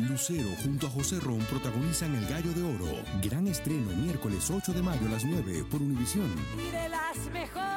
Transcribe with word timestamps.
Lucero 0.00 0.48
junto 0.62 0.86
a 0.86 0.90
José 0.90 1.20
Ron 1.20 1.40
protagonizan 1.40 2.14
El 2.14 2.26
Gallo 2.26 2.52
de 2.52 2.62
Oro. 2.62 3.02
Gran 3.22 3.46
estreno 3.46 3.90
miércoles 3.96 4.50
8 4.50 4.72
de 4.72 4.82
mayo 4.82 5.06
a 5.06 5.10
las 5.10 5.24
9 5.24 5.64
por 5.70 5.82
Univisión. 5.82 6.32
Y 6.58 6.70
de 6.70 6.88
las 6.88 7.16
mejores. 7.32 7.70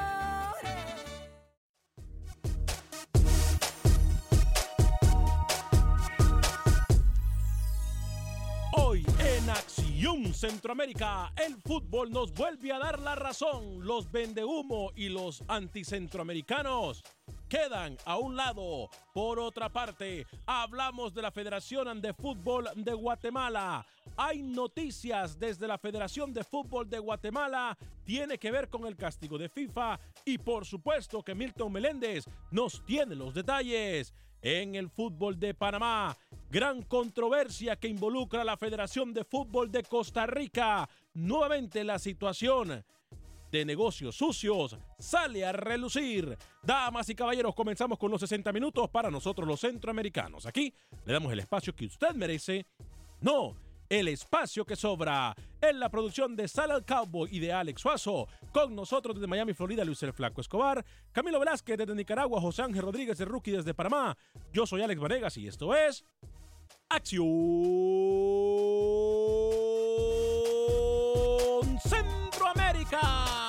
Hoy 8.74 9.06
en 9.20 9.50
Acción 9.50 10.34
Centroamérica, 10.34 11.34
el 11.36 11.58
fútbol 11.58 12.12
nos 12.12 12.34
vuelve 12.34 12.72
a 12.72 12.80
dar 12.80 13.00
la 13.00 13.16
razón. 13.16 13.86
Los 13.86 14.12
vendehumo 14.12 14.92
y 14.96 15.10
los 15.10 15.44
anticentroamericanos 15.48 17.04
quedan 17.54 17.96
a 18.06 18.18
un 18.18 18.36
lado. 18.36 18.90
Por 19.14 19.38
otra 19.38 19.70
parte, 19.70 20.26
hablamos 20.48 21.14
de 21.14 21.22
la 21.22 21.30
Federación 21.30 22.02
de 22.02 22.12
Fútbol 22.12 22.68
de 22.76 22.94
Guatemala. 22.96 23.86
Hay 24.18 24.42
noticias 24.42 25.38
desde 25.38 25.68
la 25.68 25.78
Federación 25.78 26.34
de 26.34 26.44
Fútbol 26.44 26.90
de 26.90 26.98
Guatemala. 26.98 27.78
Tiene 28.04 28.40
que 28.40 28.50
ver 28.50 28.70
con 28.70 28.88
el 28.88 28.96
castigo 28.96 29.38
de 29.38 29.50
FIFA. 29.50 30.00
Y 30.26 30.40
por 30.40 30.66
supuesto 30.66 31.22
que 31.22 31.36
Milton 31.36 31.72
Meléndez 31.72 32.26
nos 32.50 32.84
tiene 32.86 33.14
los 33.14 33.36
detalles. 33.36 34.16
En 34.42 34.74
el 34.74 34.90
fútbol 34.90 35.40
de 35.40 35.54
Panamá, 35.54 36.18
gran 36.50 36.82
controversia 36.82 37.78
que 37.78 37.88
involucra 37.88 38.42
a 38.42 38.46
la 38.46 38.58
Federación 38.58 39.14
de 39.14 39.24
Fútbol 39.24 39.72
de 39.72 39.84
Costa 39.84 40.26
Rica. 40.26 40.90
Nuevamente 41.14 41.84
la 41.84 42.00
situación 42.00 42.84
de 43.54 43.66
negocios 43.66 44.16
sucios 44.16 44.76
sale 44.98 45.46
a 45.46 45.52
relucir. 45.52 46.36
Damas 46.64 47.08
y 47.10 47.16
caballeros, 47.16 47.54
comenzamos 47.54 48.00
con 48.00 48.10
los 48.10 48.20
60 48.20 48.52
minutos 48.52 48.90
para 48.90 49.12
nosotros 49.12 49.48
los 49.48 49.60
centroamericanos. 49.60 50.48
Aquí 50.48 50.74
le 51.06 51.14
damos 51.14 51.32
el 51.32 51.40
espacio 51.40 51.76
que 51.76 51.86
usted 51.86 52.16
merece. 52.16 52.66
No, 53.22 53.56
el 53.90 54.08
espacio 54.08 54.66
que 54.66 54.76
sobra. 54.76 55.36
En 55.62 55.80
la 55.80 55.90
producción 55.90 56.36
de 56.36 56.48
Sal 56.48 56.72
al 56.72 56.84
Cowboy 56.84 57.30
y 57.32 57.40
de 57.40 57.54
Alex 57.54 57.82
Suazo. 57.82 58.28
Con 58.52 58.76
nosotros 58.76 59.16
desde 59.16 59.28
Miami, 59.28 59.54
Florida, 59.54 59.86
Luis 59.86 60.04
Flaco 60.14 60.42
Escobar. 60.42 60.84
Camilo 61.12 61.40
Velázquez 61.40 61.78
desde 61.78 61.94
Nicaragua. 61.94 62.42
José 62.42 62.64
Ángel 62.64 62.82
Rodríguez 62.82 63.20
de 63.20 63.26
Rookie 63.26 63.52
desde 63.52 63.76
Panamá. 63.76 64.18
Yo 64.52 64.66
soy 64.66 64.82
Alex 64.82 65.00
Vanegas 65.00 65.38
y 65.38 65.48
esto 65.48 65.76
es. 65.76 66.04
Acción 66.90 67.24
Centroamérica. 71.80 73.43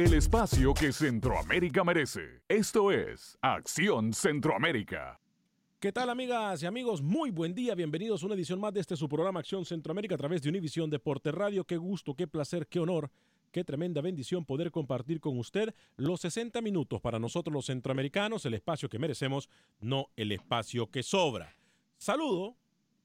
El 0.00 0.14
espacio 0.14 0.72
que 0.72 0.94
Centroamérica 0.94 1.84
merece. 1.84 2.40
Esto 2.48 2.90
es 2.90 3.36
Acción 3.42 4.14
Centroamérica. 4.14 5.20
¿Qué 5.78 5.92
tal 5.92 6.08
amigas 6.08 6.62
y 6.62 6.66
amigos? 6.66 7.02
Muy 7.02 7.30
buen 7.30 7.54
día, 7.54 7.74
bienvenidos 7.74 8.22
a 8.22 8.26
una 8.26 8.34
edición 8.34 8.58
más 8.60 8.72
de 8.72 8.80
este 8.80 8.96
su 8.96 9.10
programa 9.10 9.40
Acción 9.40 9.66
Centroamérica 9.66 10.14
a 10.14 10.16
través 10.16 10.40
de 10.40 10.48
Univisión 10.48 10.88
Deporte 10.88 11.32
Radio. 11.32 11.64
Qué 11.64 11.76
gusto, 11.76 12.14
qué 12.14 12.26
placer, 12.26 12.66
qué 12.66 12.80
honor, 12.80 13.10
qué 13.52 13.62
tremenda 13.62 14.00
bendición 14.00 14.46
poder 14.46 14.70
compartir 14.70 15.20
con 15.20 15.38
usted 15.38 15.74
los 15.98 16.22
60 16.22 16.62
minutos 16.62 16.98
para 17.02 17.18
nosotros 17.18 17.52
los 17.52 17.66
centroamericanos, 17.66 18.46
el 18.46 18.54
espacio 18.54 18.88
que 18.88 18.98
merecemos, 18.98 19.50
no 19.80 20.06
el 20.16 20.32
espacio 20.32 20.90
que 20.90 21.02
sobra. 21.02 21.54
Saludo 21.98 22.56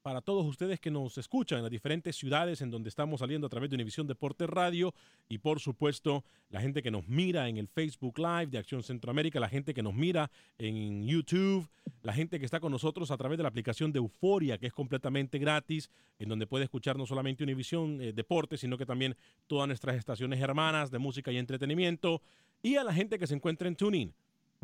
para 0.05 0.21
todos 0.21 0.45
ustedes 0.45 0.79
que 0.79 0.91
nos 0.91 1.17
escuchan 1.17 1.57
en 1.57 1.63
las 1.63 1.71
diferentes 1.71 2.15
ciudades 2.15 2.61
en 2.61 2.69
donde 2.69 2.89
estamos 2.89 3.21
saliendo 3.21 3.47
a 3.47 3.49
través 3.49 3.71
de 3.71 3.75
Univisión 3.75 4.05
Deporte 4.05 4.45
Radio 4.45 4.93
y 5.27 5.39
por 5.39 5.59
supuesto 5.59 6.23
la 6.51 6.61
gente 6.61 6.83
que 6.83 6.91
nos 6.91 7.07
mira 7.07 7.49
en 7.49 7.57
el 7.57 7.67
Facebook 7.67 8.19
Live 8.19 8.51
de 8.51 8.59
Acción 8.59 8.83
Centroamérica, 8.83 9.39
la 9.39 9.49
gente 9.49 9.73
que 9.73 9.81
nos 9.81 9.95
mira 9.95 10.29
en 10.59 11.07
YouTube, 11.07 11.67
la 12.03 12.13
gente 12.13 12.37
que 12.37 12.45
está 12.45 12.59
con 12.59 12.71
nosotros 12.71 13.09
a 13.09 13.17
través 13.17 13.37
de 13.37 13.41
la 13.41 13.49
aplicación 13.49 13.91
de 13.91 13.97
Euforia 13.97 14.59
que 14.59 14.67
es 14.67 14.73
completamente 14.73 15.39
gratis, 15.39 15.89
en 16.19 16.29
donde 16.29 16.45
puede 16.45 16.65
escuchar 16.65 16.97
no 16.97 17.07
solamente 17.07 17.43
Univisión 17.43 17.99
eh, 17.99 18.13
Deporte, 18.13 18.57
sino 18.57 18.77
que 18.77 18.85
también 18.85 19.17
todas 19.47 19.67
nuestras 19.67 19.95
estaciones 19.95 20.39
hermanas 20.39 20.91
de 20.91 20.99
música 20.99 21.31
y 21.31 21.39
entretenimiento 21.39 22.21
y 22.61 22.75
a 22.75 22.83
la 22.83 22.93
gente 22.93 23.17
que 23.17 23.25
se 23.25 23.33
encuentra 23.33 23.67
en 23.67 23.75
TuneIn. 23.75 24.13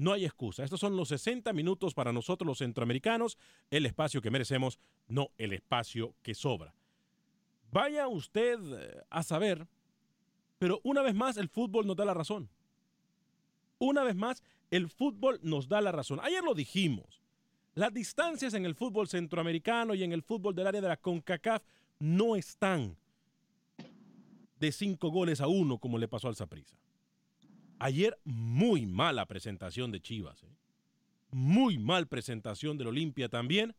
No 0.01 0.13
hay 0.13 0.25
excusa. 0.25 0.63
Estos 0.63 0.79
son 0.79 0.97
los 0.97 1.09
60 1.09 1.53
minutos 1.53 1.94
para 1.94 2.12
nosotros 2.12 2.47
los 2.47 2.57
centroamericanos, 2.57 3.38
el 3.69 3.85
espacio 3.85 4.19
que 4.19 4.31
merecemos, 4.31 4.79
no 5.07 5.29
el 5.38 5.53
espacio 5.53 6.16
que 6.23 6.34
sobra. 6.34 6.73
Vaya 7.72 8.07
usted 8.07 8.57
eh, 8.63 9.03
a 9.12 9.22
saber, 9.22 9.67
pero 10.57 10.81
una 10.84 11.03
vez 11.03 11.13
más 11.13 11.38
el 11.38 11.50
fútbol 11.50 11.85
nos 11.85 11.95
da 11.95 12.06
la 12.06 12.16
razón. 12.16 12.50
Una 13.78 14.03
vez 14.03 14.16
más 14.16 14.41
el 14.72 14.89
fútbol 14.89 15.39
nos 15.44 15.67
da 15.67 15.81
la 15.81 15.91
razón. 15.91 16.19
Ayer 16.23 16.44
lo 16.44 16.56
dijimos. 16.56 17.22
Las 17.75 17.94
distancias 17.94 18.56
en 18.56 18.66
el 18.66 18.73
fútbol 18.73 19.07
centroamericano 19.07 19.94
y 19.94 20.03
en 20.03 20.13
el 20.13 20.23
fútbol 20.23 20.56
del 20.56 20.66
área 20.66 20.81
de 20.81 20.88
la 20.88 20.97
CONCACAF 20.97 21.62
no 22.00 22.35
están 22.35 22.97
de 24.59 24.72
cinco 24.72 25.12
goles 25.12 25.41
a 25.41 25.47
uno 25.47 25.78
como 25.78 26.00
le 26.00 26.07
pasó 26.07 26.28
al 26.28 26.35
Saprissa. 26.35 26.75
Ayer 27.84 28.16
muy 28.25 28.86
mala 28.86 29.25
presentación 29.25 29.92
de 29.92 30.00
Chivas. 30.00 30.44
¿eh? 30.44 30.56
Muy 31.31 31.80
mal 31.80 32.08
presentación 32.08 32.78
del 32.78 32.90
Olimpia 32.90 33.28
también. 33.28 33.74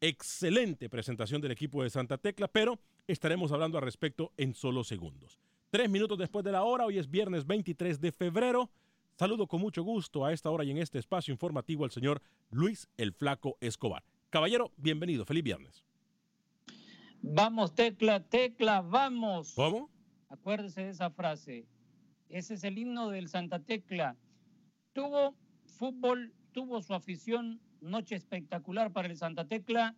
Excelente 0.00 0.88
presentación 0.88 1.40
del 1.40 1.50
equipo 1.50 1.82
de 1.82 1.90
Santa 1.90 2.16
Tecla, 2.16 2.46
pero 2.46 2.78
estaremos 3.08 3.50
hablando 3.50 3.76
al 3.76 3.82
respecto 3.82 4.32
en 4.36 4.54
solo 4.54 4.84
segundos. 4.84 5.40
Tres 5.70 5.90
minutos 5.90 6.16
después 6.16 6.44
de 6.44 6.52
la 6.52 6.62
hora, 6.62 6.86
hoy 6.86 6.98
es 6.98 7.10
viernes 7.10 7.44
23 7.44 8.00
de 8.00 8.12
febrero. 8.12 8.70
Saludo 9.18 9.48
con 9.48 9.60
mucho 9.60 9.82
gusto 9.82 10.24
a 10.24 10.32
esta 10.32 10.50
hora 10.50 10.62
y 10.62 10.70
en 10.70 10.78
este 10.78 11.00
espacio 11.00 11.32
informativo 11.32 11.84
al 11.84 11.90
señor 11.90 12.22
Luis 12.52 12.88
el 12.96 13.12
Flaco 13.12 13.56
Escobar. 13.60 14.04
Caballero, 14.30 14.70
bienvenido, 14.76 15.24
feliz 15.24 15.42
viernes. 15.42 15.84
Vamos, 17.20 17.74
tecla, 17.74 18.22
tecla, 18.22 18.80
vamos. 18.80 19.54
¿Cómo? 19.56 19.90
Acuérdese 20.28 20.84
de 20.84 20.90
esa 20.90 21.10
frase. 21.10 21.66
Ese 22.32 22.54
es 22.54 22.64
el 22.64 22.78
himno 22.78 23.10
del 23.10 23.28
Santa 23.28 23.58
Tecla. 23.58 24.16
Tuvo 24.94 25.36
fútbol, 25.66 26.32
tuvo 26.52 26.80
su 26.80 26.94
afición, 26.94 27.60
noche 27.82 28.14
espectacular 28.14 28.90
para 28.90 29.08
el 29.08 29.18
Santa 29.18 29.46
Tecla. 29.46 29.94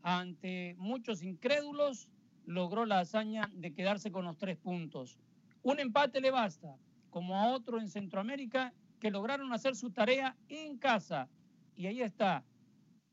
Ante 0.00 0.76
muchos 0.78 1.22
incrédulos, 1.22 2.08
logró 2.46 2.86
la 2.86 3.00
hazaña 3.00 3.50
de 3.52 3.74
quedarse 3.74 4.10
con 4.10 4.24
los 4.24 4.38
tres 4.38 4.56
puntos. 4.56 5.18
Un 5.60 5.78
empate 5.78 6.22
le 6.22 6.30
basta, 6.30 6.74
como 7.10 7.36
a 7.36 7.50
otro 7.50 7.78
en 7.78 7.90
Centroamérica, 7.90 8.72
que 8.98 9.10
lograron 9.10 9.52
hacer 9.52 9.76
su 9.76 9.90
tarea 9.90 10.34
en 10.48 10.78
casa. 10.78 11.28
Y 11.76 11.86
ahí 11.86 12.00
está. 12.00 12.46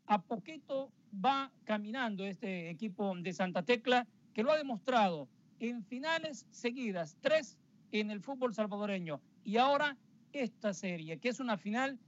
A 0.05 0.21
poquito 0.21 0.93
va 1.13 1.51
caminando 1.65 2.23
este 2.23 2.69
equipo 2.69 3.13
de 3.17 3.33
Santa 3.33 3.63
Tecla, 3.63 4.07
que 4.33 4.43
lo 4.43 4.51
ha 4.53 4.57
demostrado 4.57 5.27
en 5.59 5.83
finales 5.83 6.47
seguidas, 6.51 7.17
tres 7.19 7.57
en 7.91 8.11
el 8.11 8.21
fútbol 8.21 8.53
salvadoreño. 8.53 9.21
Y 9.43 9.57
ahora 9.57 9.97
esta 10.33 10.73
serie, 10.73 11.19
que 11.19 11.29
es 11.29 11.39
una 11.39 11.57
final, 11.57 11.99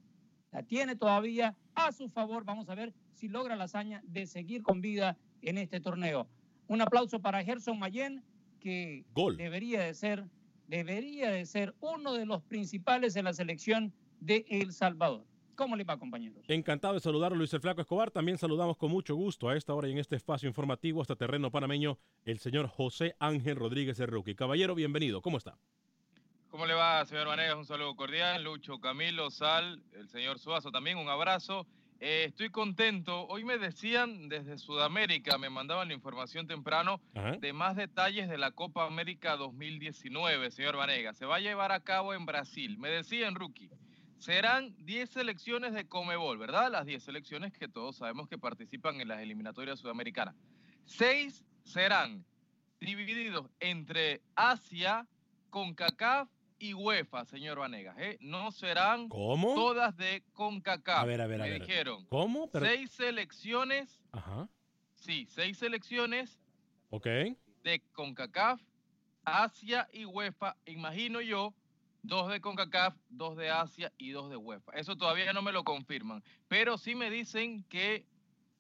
la 0.52 0.64
tiene 0.64 0.96
todavía 0.96 1.56
a 1.76 1.92
su 1.92 2.10
favor. 2.10 2.46
Vamos 2.46 2.70
a 2.70 2.76
ver 2.76 2.94
si 3.14 3.28
logra 3.28 3.56
la 3.56 3.66
hazaña 3.66 4.02
de 4.06 4.26
seguir 4.28 4.64
con 4.64 4.82
vida 4.82 5.18
en 5.42 5.58
este 5.58 5.80
torneo. 5.80 6.28
Un 6.68 6.82
aplauso 6.82 7.20
para 7.20 7.44
Gerson 7.44 7.80
Mayen, 7.80 8.24
que 8.60 9.06
Gol. 9.14 9.36
debería 9.38 9.82
de 9.82 9.94
ser 9.94 10.26
debería 10.68 11.30
de 11.30 11.46
ser 11.46 11.76
uno 11.82 12.14
de 12.14 12.26
los 12.26 12.42
principales 12.44 13.16
en 13.16 13.26
la 13.26 13.34
selección 13.34 13.94
de 14.22 14.46
El 14.50 14.74
Salvador. 14.74 15.26
¿Cómo 15.56 15.76
le 15.76 15.84
va, 15.84 15.98
compañeros? 15.98 16.44
Encantado 16.48 16.96
de 16.96 17.00
saludarlo, 17.00 17.38
Luis 17.38 17.54
el 17.54 17.62
Flaco 17.62 17.82
Escobar. 17.82 18.10
También 18.12 18.38
saludamos 18.38 18.78
con 18.78 18.90
mucho 18.92 19.16
gusto 19.16 19.50
a 19.50 19.56
esta 19.56 19.74
hora 19.74 19.88
y 19.88 19.92
en 19.92 20.00
este 20.00 20.16
espacio 20.16 20.48
informativo 20.48 21.02
hasta 21.02 21.16
terreno 21.16 21.52
panameño 21.52 21.98
el 22.26 22.40
señor 22.40 22.68
José 22.68 23.16
Ángel 23.20 23.56
Rodríguez 23.56 24.00
Rookie. 24.00 24.36
Caballero, 24.36 24.74
bienvenido. 24.74 25.22
¿Cómo 25.22 25.38
está? 25.38 25.58
¿Cómo 26.50 26.66
le 26.66 26.74
va, 26.74 27.06
señor 27.06 27.28
Vanegas? 27.28 27.56
Un 27.56 27.66
saludo 27.66 27.96
cordial. 27.96 28.44
Lucho, 28.44 28.80
Camilo, 28.80 29.30
Sal, 29.32 29.82
el 29.94 30.08
señor 30.10 30.40
Suazo 30.40 30.72
también, 30.72 30.98
un 30.98 31.10
abrazo. 31.10 31.66
Eh, 32.00 32.26
estoy 32.28 32.50
contento. 32.50 33.28
Hoy 33.28 33.46
me 33.46 33.58
decían 33.58 34.28
desde 34.30 34.58
Sudamérica, 34.58 35.38
me 35.38 35.50
mandaban 35.50 35.88
la 35.88 35.94
información 35.94 36.48
temprano 36.48 37.00
Ajá. 37.16 37.38
de 37.38 37.54
más 37.54 37.76
detalles 37.76 38.28
de 38.28 38.38
la 38.38 38.52
Copa 38.52 38.86
América 38.86 39.38
2019, 39.38 40.52
señor 40.52 40.76
Vanegas. 40.78 41.18
Se 41.18 41.26
va 41.26 41.38
a 41.38 41.40
llevar 41.40 41.72
a 41.72 41.80
cabo 41.80 42.14
en 42.14 42.26
Brasil. 42.26 42.78
Me 42.78 42.90
decían, 42.90 43.36
Rookie, 43.36 43.70
serán 44.24 44.74
10 44.86 45.10
selecciones 45.10 45.74
de 45.74 45.86
Comebol, 45.86 46.38
¿verdad? 46.38 46.72
Las 46.72 46.86
10 46.86 47.04
selecciones 47.04 47.52
que 47.52 47.68
todos 47.68 47.98
sabemos 47.98 48.30
que 48.30 48.38
participan 48.38 49.02
en 49.02 49.10
las 49.10 49.20
eliminatorias 49.20 49.80
sudamericanas. 49.80 50.34
Seis 50.86 51.44
serán 51.64 52.24
divididos 52.80 53.50
entre 53.60 54.22
Asia, 54.36 55.06
CONCACAF 55.50 56.30
y 56.58 56.74
UEFA, 56.74 57.26
señor 57.26 57.60
Vanegas. 57.60 57.98
¿eh? 58.00 58.18
No 58.22 58.52
serán 58.54 59.10
¿Cómo? 59.10 59.56
todas 59.56 59.98
de 59.98 60.24
CONCACAF. 60.32 61.00
A 61.00 61.06
ver, 61.06 61.20
a 61.20 61.28
ver, 61.28 61.42
a 61.42 61.44
Me 61.44 61.50
ver. 61.52 61.62
dijeron, 61.62 62.06
¿Cómo? 62.06 62.50
Pero- 62.50 62.66
seis 62.66 62.92
selecciones, 62.92 64.02
Ajá. 64.14 64.48
sí, 64.94 65.28
seis 65.30 65.58
selecciones 65.58 66.40
Ok. 66.92 67.08
de 67.64 67.82
CONCACAF, 67.92 68.62
Asia 69.26 69.90
y 69.92 70.06
UEFA. 70.06 70.56
Imagino 70.66 71.20
yo, 71.20 71.54
dos 72.04 72.30
de 72.30 72.42
CONCACAF, 72.42 72.96
dos 73.10 73.36
de 73.36 73.50
Asia 73.50 73.92
y 73.98 74.12
dos 74.12 74.30
de 74.30 74.38
UEFA. 74.38 74.74
Eso 74.74 74.96
todavía 74.96 75.34
no 75.34 75.42
me 75.42 75.52
lo 75.52 75.64
confirman, 75.64 76.24
pero 76.48 76.78
sí 76.78 76.94
me 76.96 77.10
dicen 77.10 77.64
que 77.64 78.06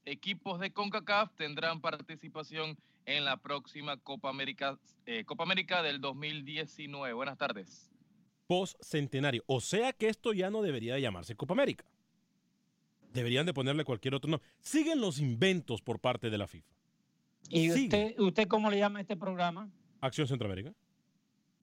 equipos 0.06 0.60
de 0.60 0.72
CONCACAF 0.72 1.34
tendrán 1.36 1.82
participación 1.82 2.78
en 3.06 3.26
la 3.26 3.38
próxima 3.38 3.98
Copa 3.98 4.30
América, 4.30 4.80
eh, 5.06 5.26
Copa 5.26 5.44
América 5.44 5.84
del 5.84 6.00
2019. 6.02 7.14
Buenas 7.14 7.38
tardes. 7.38 7.92
Post-centenario. 8.48 9.44
O 9.46 9.62
sea 9.62 9.94
que 9.94 10.08
esto 10.08 10.34
ya 10.34 10.50
no 10.50 10.62
debería 10.62 10.96
de 10.96 11.02
llamarse 11.02 11.36
Copa 11.36 11.54
América. 11.54 11.86
Deberían 13.12 13.46
de 13.46 13.54
ponerle 13.54 13.84
cualquier 13.84 14.16
otro 14.16 14.32
nombre. 14.32 14.48
Siguen 14.62 15.00
los 15.00 15.20
inventos 15.20 15.82
por 15.82 16.00
parte 16.00 16.30
de 16.30 16.38
la 16.38 16.48
FIFA. 16.48 16.68
¿Y 17.50 17.70
Sigue. 17.70 17.84
usted, 17.84 18.20
usted 18.20 18.48
cómo 18.48 18.72
le 18.72 18.80
llama 18.80 19.00
a 19.00 19.02
este 19.02 19.16
programa? 19.16 19.70
Acción 20.02 20.28
Centroamérica. 20.28 20.74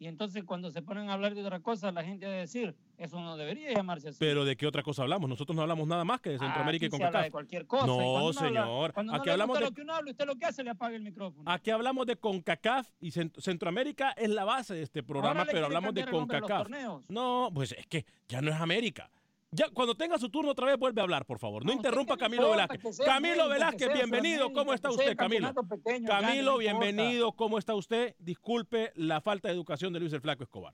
Y 0.03 0.07
entonces 0.07 0.45
cuando 0.45 0.71
se 0.71 0.81
ponen 0.81 1.11
a 1.11 1.13
hablar 1.13 1.35
de 1.35 1.43
otra 1.45 1.61
cosa, 1.61 1.93
la 1.93 2.03
gente 2.03 2.25
va 2.27 2.33
a 2.33 2.37
decir, 2.37 2.75
eso 2.97 3.21
no 3.21 3.37
debería 3.37 3.71
llamarse 3.75 4.09
así. 4.09 4.17
Pero 4.19 4.47
¿de 4.47 4.57
qué 4.57 4.67
otra 4.67 4.83
cosa 4.83 5.03
hablamos? 5.03 5.29
Nosotros 5.29 5.55
no 5.55 5.61
hablamos 5.61 5.87
nada 5.87 6.05
más 6.05 6.23
que 6.23 6.31
de 6.31 6.39
Centroamérica 6.39 6.87
Aquí 6.87 6.97
y 6.97 7.03
habla 7.05 7.09
de 7.09 7.13
CONCACAF. 7.31 7.33
cualquier 7.33 7.67
cosa. 7.67 7.87
No, 7.87 8.19
habla- 8.29 8.33
señor. 8.41 8.93
cuando 8.95 9.13
Aquí 9.15 9.27
no 9.27 9.33
hablamos 9.33 9.59
de- 9.59 9.65
lo 9.67 9.73
que 9.73 9.83
uno 9.83 9.95
habla, 9.95 10.11
usted 10.11 10.25
lo 10.27 10.37
que 10.37 10.47
hace 10.47 10.65
le 10.65 10.71
apaga 10.71 10.97
el 10.97 11.03
micrófono. 11.03 11.45
Aquí 11.53 11.71
hablamos 11.71 12.07
de 12.07 12.17
CONCACAF 12.17 12.89
y 13.03 13.11
Cent- 13.11 13.39
Centroamérica 13.43 14.13
es 14.13 14.31
la 14.31 14.45
base 14.45 14.73
de 14.75 14.83
este 14.83 15.03
programa, 15.03 15.45
pero 15.45 15.67
hablamos 15.67 15.93
de 15.95 16.07
CONCACAF. 16.07 16.69
No, 17.09 17.51
pues 17.53 17.73
es 17.73 17.87
que 17.87 18.07
ya 18.27 18.41
no 18.41 18.51
es 18.51 18.57
América. 18.59 19.11
Ya 19.53 19.69
cuando 19.71 19.97
tenga 19.97 20.17
su 20.17 20.29
turno 20.29 20.53
otra 20.53 20.67
vez 20.67 20.79
vuelve 20.79 21.01
a 21.01 21.05
hablar, 21.05 21.27
por 21.27 21.39
favor. 21.41 21.65
No, 21.65 21.73
No, 21.73 21.77
¿usted 21.77 21.89
interrumpa 21.89 22.15
a 22.15 22.17
Camilo 22.17 22.43
importa 22.45 22.67
Velázquez. 22.69 22.97
sea 22.97 23.07
Camilo 23.07 23.43
que 23.45 23.49
Velázquez, 23.49 23.87
sea 23.87 23.95
bienvenido. 23.95 24.53
¿Cómo 24.53 24.73
está 24.75 24.91
usted, 24.91 25.17
Camilo? 25.17 25.53
pequeño, 25.55 26.09
Camilo, 26.09 26.53
no 26.57 26.63
importa. 26.63 26.79
bienvenido. 26.87 27.33
¿Cómo 27.33 27.59
está 27.59 27.75
usted? 27.75 28.15
Disculpe 28.21 28.93
la 28.95 29.21
falta 29.21 29.49
de 29.49 29.55
educación 29.55 29.93
de 29.93 29.99
Luis 30.01 30.13
el 30.13 30.21
Flaco 30.21 30.45
Escobar. 30.45 30.73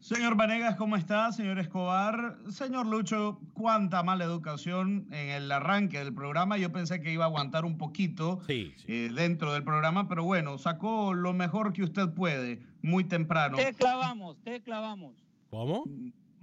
Señor 0.00 0.36
Vanegas, 0.36 0.76
¿cómo 0.76 0.96
está? 0.96 1.30
Señor 1.32 1.58
Escobar. 1.60 2.36
Señor 2.50 2.86
Lucho, 2.86 3.40
cuánta 3.54 4.02
mala 4.02 4.24
educación 4.24 5.06
en 5.12 5.30
el 5.30 5.50
arranque 5.50 5.98
del 5.98 6.14
programa. 6.14 6.58
Yo 6.58 6.70
pensé 6.72 7.00
que 7.00 7.12
iba 7.12 7.24
a 7.24 7.28
aguantar 7.28 7.64
un 7.64 7.78
poquito 7.78 8.40
Sí, 8.46 8.72
sí. 8.76 8.84
eh, 8.88 9.10
dentro 9.14 9.52
del 9.52 9.62
programa, 9.64 10.08
pero 10.08 10.24
bueno, 10.24 10.58
sacó 10.58 11.14
lo 11.14 11.32
mejor 11.32 11.72
que 11.72 11.82
usted 11.84 12.08
puede, 12.10 12.60
muy 12.82 13.04
temprano. 13.04 13.56
Te 13.56 13.72
clavamos, 13.72 14.36
te 14.42 14.60
clavamos. 14.62 15.14
¿Cómo? 15.50 15.84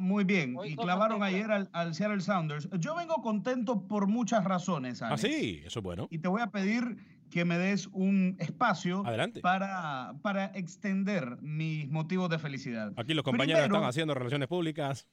Muy 0.03 0.23
bien. 0.25 0.57
Y 0.65 0.75
clavaron 0.75 1.23
ayer 1.23 1.50
al, 1.51 1.69
al 1.71 1.95
Seattle 1.95 2.19
Sounders. 2.21 2.69
Yo 2.79 2.95
vengo 2.95 3.15
contento 3.21 3.88
por 3.88 4.07
muchas 4.07 4.44
razones, 4.44 5.01
Ah, 5.01 5.07
Alex. 5.07 5.21
sí, 5.21 5.61
eso 5.65 5.79
es 5.79 5.83
bueno. 5.83 6.07
Y 6.11 6.19
te 6.19 6.27
voy 6.27 6.41
a 6.41 6.47
pedir 6.47 6.97
que 7.29 7.45
me 7.45 7.57
des 7.57 7.88
un 7.94 8.35
espacio 8.39 9.03
Adelante. 9.07 9.39
para, 9.41 10.13
para 10.21 10.45
extender 10.55 11.38
mis 11.41 11.89
motivos 11.89 12.29
de 12.29 12.38
felicidad. 12.38 12.91
Aquí 12.97 13.13
los 13.13 13.23
compañeros 13.23 13.61
Primero- 13.61 13.75
están 13.77 13.89
haciendo 13.89 14.13
relaciones 14.13 14.47
públicas. 14.47 15.07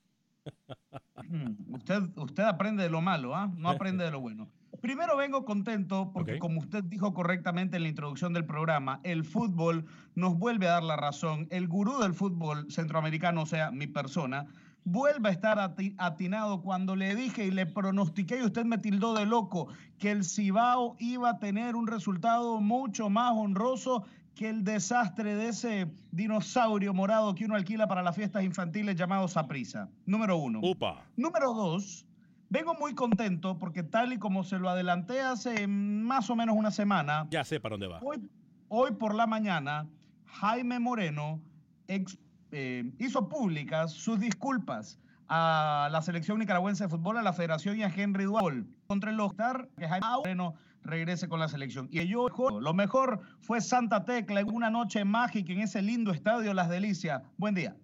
Mm, 1.29 1.75
Usted, 1.75 2.03
usted 2.17 2.43
aprende 2.45 2.83
de 2.83 2.91
lo 2.91 3.01
malo, 3.01 3.35
¿ah? 3.37 3.51
No 3.57 3.69
aprende 3.71 4.05
de 4.05 4.11
lo 4.11 4.21
bueno. 4.21 4.51
Primero 4.81 5.17
vengo 5.17 5.45
contento 5.45 6.11
porque, 6.13 6.39
como 6.39 6.61
usted 6.61 6.83
dijo 6.85 7.13
correctamente 7.13 7.77
en 7.77 7.83
la 7.83 7.89
introducción 7.91 8.33
del 8.33 8.47
programa, 8.47 9.01
el 9.05 9.25
fútbol 9.25 9.85
nos 10.15 10.39
vuelve 10.39 10.67
a 10.69 10.73
dar 10.73 10.83
la 10.83 10.97
razón. 10.97 11.47
El 11.51 11.69
gurú 11.69 11.99
del 12.01 12.15
fútbol 12.15 12.71
centroamericano, 12.71 13.43
o 13.43 13.47
sea, 13.47 13.71
mi 13.71 13.87
persona, 13.87 14.47
vuelve 14.85 15.29
a 15.29 15.33
estar 15.33 15.59
ati- 15.59 15.95
atinado 15.99 16.63
cuando 16.63 16.97
le 16.97 17.15
dije 17.15 17.45
y 17.47 17.51
le 17.51 17.67
pronostiqué 17.67 18.39
y 18.39 18.43
usted 18.43 18.65
me 18.65 18.79
tildó 18.79 19.15
de 19.15 19.27
loco 19.27 19.69
que 19.99 20.11
el 20.11 20.25
Cibao 20.25 20.97
iba 20.99 21.31
a 21.31 21.39
tener 21.39 21.77
un 21.77 21.87
resultado 21.87 22.61
mucho 22.61 23.11
más 23.11 23.33
honroso 23.35 24.05
que 24.35 24.49
el 24.49 24.65
desastre 24.65 25.35
de 25.35 25.49
ese 25.49 25.91
dinosaurio 26.13 26.95
morado 26.95 27.35
que 27.35 27.45
uno 27.45 27.57
alquila 27.57 27.87
para 27.89 28.03
las 28.03 28.17
fiestas 28.17 28.43
infantiles 28.45 28.97
llamado 28.97 29.29
Saprisa. 29.29 29.89
Número 30.07 30.37
uno. 30.39 30.61
Upa. 30.63 31.05
Número 31.17 31.53
dos, 31.53 32.07
vengo 32.49 32.73
muy 32.75 32.95
contento 32.95 33.59
porque 33.59 33.83
tal 33.83 34.13
y 34.15 34.19
como 34.19 34.43
se 34.45 34.59
lo 34.59 34.71
adelanté 34.71 35.21
hace 35.21 35.67
más 35.67 36.31
o 36.31 36.37
menos 36.37 36.57
una 36.57 36.71
semana, 36.71 37.27
Ya 37.31 37.45
sé 37.45 37.61
para 37.61 37.75
dónde 37.75 37.89
va. 37.89 37.99
hoy, 38.03 38.31
hoy 38.69 38.93
por 38.93 39.15
la 39.15 39.27
mañana, 39.27 39.87
Jaime 40.25 40.79
Moreno 40.79 41.41
ex- 41.87 42.19
eh, 42.53 42.91
hizo 42.99 43.29
públicas 43.29 43.93
sus 43.93 44.19
disculpas 44.19 44.99
a 45.29 45.89
la 45.93 46.03
selección 46.03 46.41
nicaragüense 46.41 46.85
de 46.85 46.91
fútbol, 46.91 47.17
a 47.17 47.23
la 47.23 47.33
federación 47.33 47.79
y 47.79 47.85
a 47.85 47.89
Henry 47.89 48.25
Duval 48.25 48.67
contra 48.89 49.11
el 49.11 49.21
Ostar, 49.21 49.69
que 49.79 49.87
Jaime 49.87 50.07
Moreno 50.17 50.55
regrese 50.83 51.29
con 51.29 51.39
la 51.39 51.49
selección. 51.49 51.89
Y 51.93 52.07
yo, 52.09 52.29
lo 52.61 52.75
mejor 52.75 53.21
fue 53.41 53.61
Santa 53.61 54.05
Tecla 54.05 54.41
en 54.41 54.53
una 54.53 54.71
noche 54.71 55.05
mágica 55.05 55.53
en 55.53 55.61
ese 55.61 55.83
lindo 55.83 56.11
estadio 56.11 56.53
Las 56.53 56.69
Delicias. 56.69 57.23
Buen 57.37 57.55
día. 57.55 57.77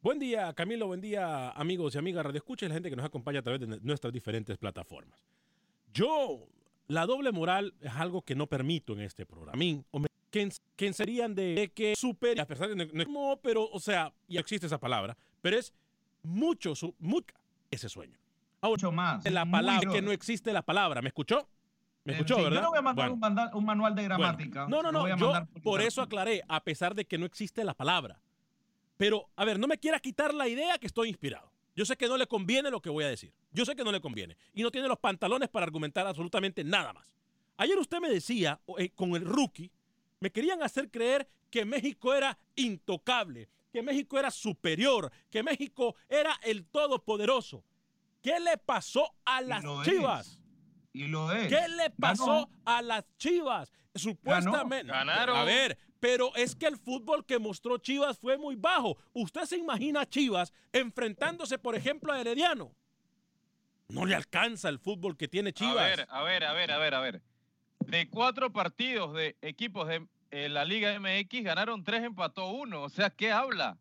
Buen 0.00 0.20
día, 0.20 0.52
Camilo. 0.52 0.86
Buen 0.86 1.00
día, 1.00 1.50
amigos 1.50 1.96
y 1.96 1.98
amigas 1.98 2.24
Radio 2.24 2.38
Escucha 2.38 2.66
y 2.66 2.68
la 2.68 2.74
gente 2.74 2.90
que 2.90 2.96
nos 2.96 3.04
acompaña 3.04 3.40
a 3.40 3.42
través 3.42 3.60
de 3.60 3.80
nuestras 3.82 4.12
diferentes 4.12 4.56
plataformas. 4.56 5.18
Yo, 5.92 6.46
la 6.86 7.06
doble 7.06 7.32
moral 7.32 7.74
es 7.80 7.92
algo 7.92 8.22
que 8.22 8.36
no 8.36 8.46
permito 8.46 8.92
en 8.92 9.00
este 9.00 9.26
programa. 9.26 9.58
Que, 10.46 10.54
que 10.76 10.92
serían 10.92 11.34
de, 11.34 11.54
de 11.54 11.68
que 11.68 11.94
super, 11.96 12.40
a 12.40 12.46
pesar 12.46 12.68
de 12.68 12.76
no, 12.86 13.04
no- 13.04 13.40
pero, 13.42 13.68
o 13.70 13.80
sea, 13.80 14.12
ya 14.28 14.40
existe 14.40 14.66
esa 14.66 14.78
palabra, 14.78 15.16
pero 15.42 15.56
es 15.58 15.72
mucho, 16.22 16.74
su, 16.74 16.94
mucha 16.98 17.34
ese 17.70 17.88
sueño. 17.88 18.18
Ahora, 18.60 18.70
Mucho 18.72 18.92
más. 18.92 19.24
la 19.30 19.46
palabra, 19.48 19.90
que 19.92 20.02
no 20.02 20.10
existe 20.10 20.52
la 20.52 20.62
palabra, 20.62 21.00
¿me 21.02 21.08
escuchó? 21.08 21.48
¿Me 22.04 22.14
escuchó, 22.14 22.36
sí, 22.36 22.42
verdad? 22.42 22.56
Yo 22.56 22.62
le 22.62 22.68
voy 22.68 22.78
a 22.78 22.82
mandar 22.82 23.10
Bueno. 23.10 23.50
un, 23.54 23.64
manual 23.64 23.94
de 23.94 24.02
Bueno, 24.02 24.18
gramática. 24.18 24.66
no, 24.68 24.82
no, 24.82 24.90
no. 24.90 25.16
Yo 25.16 25.32
por 25.62 25.80
eso 25.82 26.00
aclaré, 26.02 26.42
a 26.48 26.62
pesar 26.64 26.94
de 26.94 27.04
que 27.04 27.18
no 27.18 27.26
existe 27.26 27.62
la 27.64 27.74
palabra. 27.74 28.20
Pero, 28.96 29.28
a 29.36 29.44
ver, 29.44 29.58
no 29.60 29.66
me 29.68 29.78
quiera 29.78 30.00
quitar 30.00 30.34
la 30.34 30.48
idea 30.48 30.78
que 30.78 30.86
estoy 30.86 31.08
inspirado. 31.10 31.52
Yo 31.76 31.84
sé 31.84 31.96
que 31.96 32.08
no 32.08 32.16
le 32.16 32.26
conviene 32.26 32.70
lo 32.70 32.80
que 32.80 32.90
voy 32.90 33.04
a 33.04 33.08
decir. 33.08 33.32
Yo 33.52 33.64
sé 33.64 33.76
que 33.76 33.84
no 33.84 33.92
le 33.92 34.00
conviene. 34.00 34.36
Y 34.54 34.62
no 34.62 34.70
tiene 34.72 34.88
los 34.88 34.98
pantalones 34.98 35.48
para 35.48 35.64
argumentar 35.64 36.06
absolutamente 36.06 36.64
nada 36.64 36.92
más. 36.92 37.12
Ayer 37.58 37.78
usted 37.78 38.00
me 38.00 38.08
decía, 38.08 38.60
eh, 38.78 38.90
con 38.90 39.10
el 39.14 39.24
rookie, 39.24 39.70
me 40.20 40.30
querían 40.30 40.62
hacer 40.62 40.90
creer 40.90 41.28
que 41.50 41.64
México 41.64 42.14
era 42.14 42.38
intocable, 42.56 43.48
que 43.72 43.82
México 43.82 44.18
era 44.18 44.30
superior, 44.30 45.10
que 45.30 45.42
México 45.42 45.94
era 46.08 46.38
el 46.42 46.66
todopoderoso. 46.66 47.64
¿Qué 48.22 48.38
le 48.40 48.58
pasó 48.58 49.14
a 49.24 49.40
las 49.40 49.64
es. 49.64 49.82
chivas? 49.84 50.40
Y 50.92 51.06
lo 51.06 51.30
es. 51.32 51.48
¿Qué 51.48 51.68
le 51.68 51.90
pasó 51.90 52.26
Ganó. 52.26 52.50
a 52.64 52.82
las 52.82 53.04
Chivas? 53.18 53.72
Supuestamente. 53.94 54.92
Ganaron. 54.92 55.36
A 55.36 55.44
ver, 55.44 55.78
pero 56.00 56.34
es 56.34 56.56
que 56.56 56.66
el 56.66 56.76
fútbol 56.76 57.24
que 57.24 57.38
mostró 57.38 57.78
Chivas 57.78 58.18
fue 58.18 58.36
muy 58.36 58.56
bajo. 58.56 58.96
¿Usted 59.12 59.42
se 59.44 59.56
imagina 59.56 60.02
a 60.02 60.06
Chivas 60.06 60.52
enfrentándose, 60.72 61.58
por 61.58 61.74
ejemplo, 61.74 62.12
a 62.12 62.20
Herediano? 62.20 62.74
No 63.88 64.04
le 64.06 64.14
alcanza 64.14 64.68
el 64.68 64.78
fútbol 64.78 65.16
que 65.16 65.28
tiene 65.28 65.52
Chivas. 65.52 65.78
A 65.78 65.84
ver, 65.84 66.06
a 66.08 66.22
ver, 66.22 66.44
a 66.44 66.52
ver, 66.52 66.70
a 66.72 66.78
ver, 66.78 66.94
a 66.94 67.00
ver. 67.00 67.22
De 67.88 68.08
cuatro 68.08 68.52
partidos 68.52 69.14
de 69.14 69.36
equipos 69.40 69.88
de 69.88 70.06
eh, 70.30 70.48
la 70.50 70.64
Liga 70.64 70.98
MX, 71.00 71.42
ganaron 71.42 71.82
tres, 71.82 72.02
empató 72.04 72.48
uno. 72.50 72.82
O 72.82 72.88
sea, 72.90 73.08
¿qué 73.10 73.32
habla? 73.32 73.78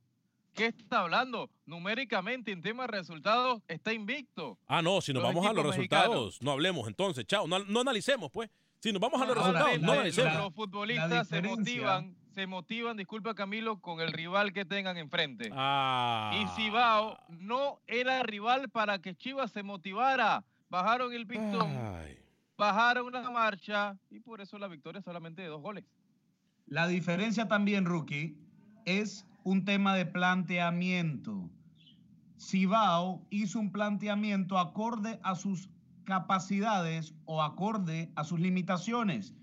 ¿Qué 0.54 0.68
está 0.68 1.02
hablando? 1.02 1.50
Numéricamente, 1.66 2.52
en 2.52 2.62
temas 2.62 2.88
de 2.88 2.98
resultados, 2.98 3.62
está 3.68 3.92
invicto. 3.94 4.58
Ah, 4.68 4.82
no, 4.82 5.02
si 5.02 5.12
nos 5.14 5.22
Los 5.24 5.34
vamos 5.34 5.46
a 5.50 5.54
los 5.54 5.66
resultados, 5.66 6.08
mexicanos. 6.08 6.42
no 6.42 6.52
hablemos 6.52 6.88
entonces, 6.88 7.26
chao, 7.28 7.48
no, 7.48 7.60
no 7.60 7.82
analicemos, 7.82 8.32
pues. 8.32 8.50
Si 8.80 8.92
nos 8.94 9.02
vamos 9.02 9.22
a 9.22 9.26
los 9.26 9.36
Ahora, 9.38 9.52
resultados, 9.52 9.82
no 9.82 9.88
la- 9.88 9.94
analicemos. 9.94 10.34
la- 10.34 10.40
los 10.42 10.54
futbolistas 10.54 11.28
se 11.28 11.42
motivan, 11.42 12.16
se 12.34 12.48
motivan, 12.48 12.96
disculpa 12.96 13.34
Camilo, 13.36 13.80
con 13.82 14.00
el 14.00 14.14
rival 14.14 14.54
que 14.54 14.64
tengan 14.66 14.98
enfrente. 14.98 15.50
Ah. 15.52 16.32
Y 16.42 16.48
Cibao 16.56 17.20
no 17.28 17.82
era 17.88 18.24
rival 18.24 18.70
para 18.70 19.00
que 19.00 19.16
Chivas 19.16 19.52
se 19.52 19.64
motivara. 19.64 20.44
Bajaron 20.70 21.14
el 21.14 21.26
pistón, 21.28 21.76
Ay. 21.78 22.18
Bajaron 22.58 23.12
la 23.12 23.30
marcha 23.30 23.98
y 24.10 24.20
por 24.20 24.42
eso 24.42 24.58
la 24.58 24.68
victoria 24.68 25.02
solamente 25.02 25.42
de 25.42 25.48
dos 25.48 25.62
goles. 25.62 25.86
La 26.66 26.88
diferencia 26.88 27.48
también, 27.48 27.86
Rookie, 27.86 28.38
es 28.86 29.26
un 29.44 29.64
tema 29.64 29.96
de 29.96 30.06
planteamiento. 30.06 31.50
Cibao 32.40 33.26
hizo 33.30 33.60
un 33.60 33.72
planteamiento 33.72 34.58
acorde 34.58 35.20
a 35.24 35.36
sus 35.36 35.70
capacidades 36.04 37.14
o 37.26 37.42
acorde 37.42 38.12
a 38.16 38.24
sus 38.24 38.40
limitaciones. 38.40 39.34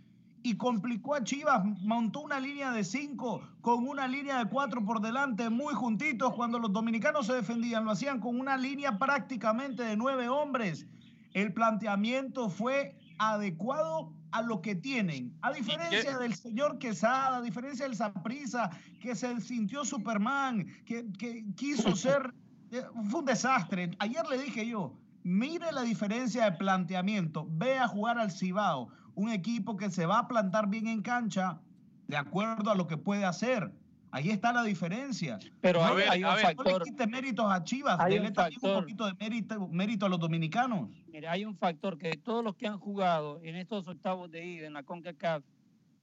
Y 0.42 0.56
complicó 0.56 1.14
a 1.14 1.24
Chivas, 1.24 1.64
montó 1.82 2.20
una 2.20 2.38
línea 2.38 2.70
de 2.70 2.84
cinco 2.84 3.48
con 3.62 3.88
una 3.88 4.06
línea 4.06 4.38
de 4.38 4.50
cuatro 4.50 4.84
por 4.84 5.00
delante, 5.00 5.48
muy 5.48 5.72
juntitos. 5.72 6.34
Cuando 6.34 6.58
los 6.58 6.70
dominicanos 6.70 7.26
se 7.26 7.32
defendían, 7.32 7.86
lo 7.86 7.92
hacían 7.92 8.20
con 8.20 8.38
una 8.38 8.58
línea 8.58 8.98
prácticamente 8.98 9.82
de 9.84 9.96
nueve 9.96 10.28
hombres. 10.28 10.86
El 11.32 11.54
planteamiento 11.54 12.50
fue 12.50 12.94
adecuado 13.18 14.12
a 14.32 14.42
lo 14.42 14.60
que 14.60 14.74
tienen. 14.74 15.36
A 15.42 15.52
diferencia 15.52 16.18
del 16.18 16.34
señor 16.34 16.78
Quesada, 16.78 17.36
a 17.38 17.42
diferencia 17.42 17.86
del 17.86 17.96
Saprisa, 17.96 18.70
que 19.00 19.14
se 19.14 19.40
sintió 19.40 19.84
Superman, 19.84 20.66
que, 20.84 21.06
que 21.18 21.44
quiso 21.56 21.94
ser. 21.96 22.34
eh, 22.70 22.82
Fue 23.10 23.20
un 23.20 23.26
desastre. 23.26 23.90
Ayer 23.98 24.26
le 24.28 24.38
dije 24.38 24.66
yo, 24.66 24.98
mire 25.22 25.70
la 25.72 25.82
diferencia 25.82 26.44
de 26.44 26.52
planteamiento. 26.56 27.46
Ve 27.50 27.78
a 27.78 27.86
jugar 27.88 28.18
al 28.18 28.30
Cibao, 28.32 28.88
un 29.14 29.30
equipo 29.30 29.76
que 29.76 29.90
se 29.90 30.06
va 30.06 30.18
a 30.20 30.28
plantar 30.28 30.68
bien 30.68 30.86
en 30.88 31.02
cancha 31.02 31.60
de 32.08 32.16
acuerdo 32.16 32.70
a 32.70 32.74
lo 32.74 32.86
que 32.86 32.96
puede 32.96 33.24
hacer. 33.24 33.72
Ahí 34.14 34.30
está 34.30 34.52
la 34.52 34.62
diferencia. 34.62 35.40
Pero 35.60 35.80
no, 35.80 35.96
hay, 35.96 36.22
un 36.22 36.26
a 36.26 36.36
ver, 36.36 36.36
no 36.36 36.36
le 36.36 36.42
factor, 36.42 36.82
quite 36.84 37.06
méritos 37.08 37.46
a 37.50 37.64
Chivas, 37.64 37.98
Hay 37.98 38.14
dele 38.14 38.28
un 38.28 38.32
también 38.32 38.60
un 38.62 38.62
factor. 38.62 38.82
poquito 38.84 39.06
de 39.06 39.14
mérito, 39.14 39.68
mérito 39.68 40.06
a 40.06 40.08
los 40.08 40.20
dominicanos. 40.20 40.88
mira, 41.08 41.32
hay 41.32 41.44
un 41.44 41.56
factor 41.56 41.98
que 41.98 42.12
todos 42.12 42.44
los 42.44 42.54
que 42.54 42.68
han 42.68 42.78
jugado 42.78 43.40
en 43.42 43.56
estos 43.56 43.88
octavos 43.88 44.30
de 44.30 44.46
ida 44.46 44.68
en 44.68 44.74
la 44.74 44.84
CONCACAF, 44.84 45.42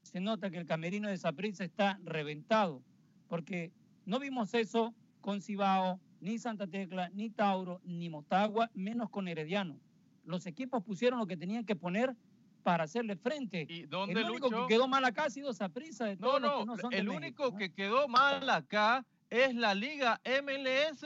se 0.01 0.19
nota 0.19 0.49
que 0.49 0.57
el 0.57 0.65
camerino 0.65 1.07
de 1.07 1.17
Saprissa 1.17 1.63
está 1.63 2.01
reventado, 2.03 2.83
porque 3.29 3.71
no 4.05 4.19
vimos 4.19 4.53
eso 4.55 4.93
con 5.21 5.41
Cibao, 5.41 6.01
ni 6.19 6.37
Santa 6.37 6.67
Tecla, 6.67 7.09
ni 7.13 7.29
Tauro, 7.29 7.79
ni 7.85 8.09
Motagua, 8.09 8.69
menos 8.73 9.09
con 9.09 9.29
Herediano. 9.29 9.79
Los 10.25 10.47
equipos 10.47 10.83
pusieron 10.83 11.17
lo 11.17 11.27
que 11.27 11.37
tenían 11.37 11.63
que 11.63 11.77
poner 11.77 12.13
para 12.61 12.85
hacerle 12.85 13.15
frente. 13.15 13.65
¿Y 13.69 13.81
El 13.81 13.95
único 14.29 14.49
Lucho? 14.49 14.67
que 14.67 14.73
quedó 14.75 14.87
mal 14.87 15.03
acá 15.05 15.25
ha 15.25 15.29
sido 15.29 15.53
Saprissa 15.53 16.05
de 16.05 16.15
No, 16.17 16.27
todos 16.27 16.41
los 16.41 16.51
no, 16.51 16.59
que 16.59 16.65
no 16.65 16.77
son 16.77 16.89
de 16.91 16.97
el 16.97 17.03
México, 17.07 17.17
único 17.17 17.51
¿no? 17.51 17.57
que 17.57 17.73
quedó 17.73 18.07
mal 18.07 18.49
acá 18.49 19.05
es 19.29 19.55
la 19.55 19.73
Liga 19.73 20.19
MLS. 20.43 21.05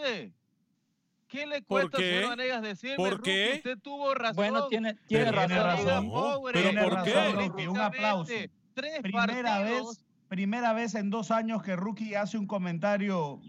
¿Qué 1.28 1.48
le 1.48 1.62
¿Por 1.64 1.82
cuesta, 1.90 1.98
qué? 1.98 2.12
señor 2.14 2.30
Vanegas, 2.30 2.62
decirme, 2.62 2.96
¿Por 2.98 3.22
qué? 3.22 3.54
Usted 3.58 3.78
tuvo 3.80 4.14
razón. 4.14 4.36
Bueno, 4.36 4.68
tiene, 4.68 4.94
tiene 5.08 5.26
Pero 5.26 5.38
tiene 5.48 5.64
razón. 5.64 5.86
razón. 5.88 6.10
Pobre, 6.10 6.62
¿Pero 6.62 6.90
por 6.90 7.04
qué? 7.04 7.68
Un 7.68 7.80
aplauso. 7.80 8.34
Tres 8.74 9.02
Primera 9.02 9.26
partidos. 9.44 9.98
vez, 9.98 10.06
primera 10.28 10.74
vez 10.74 10.96
en 10.96 11.10
dos 11.10 11.32
años 11.32 11.64
que 11.64 11.76
Rookie 11.76 12.14
hace 12.16 12.38
un 12.38 12.46
comentario 12.46 13.42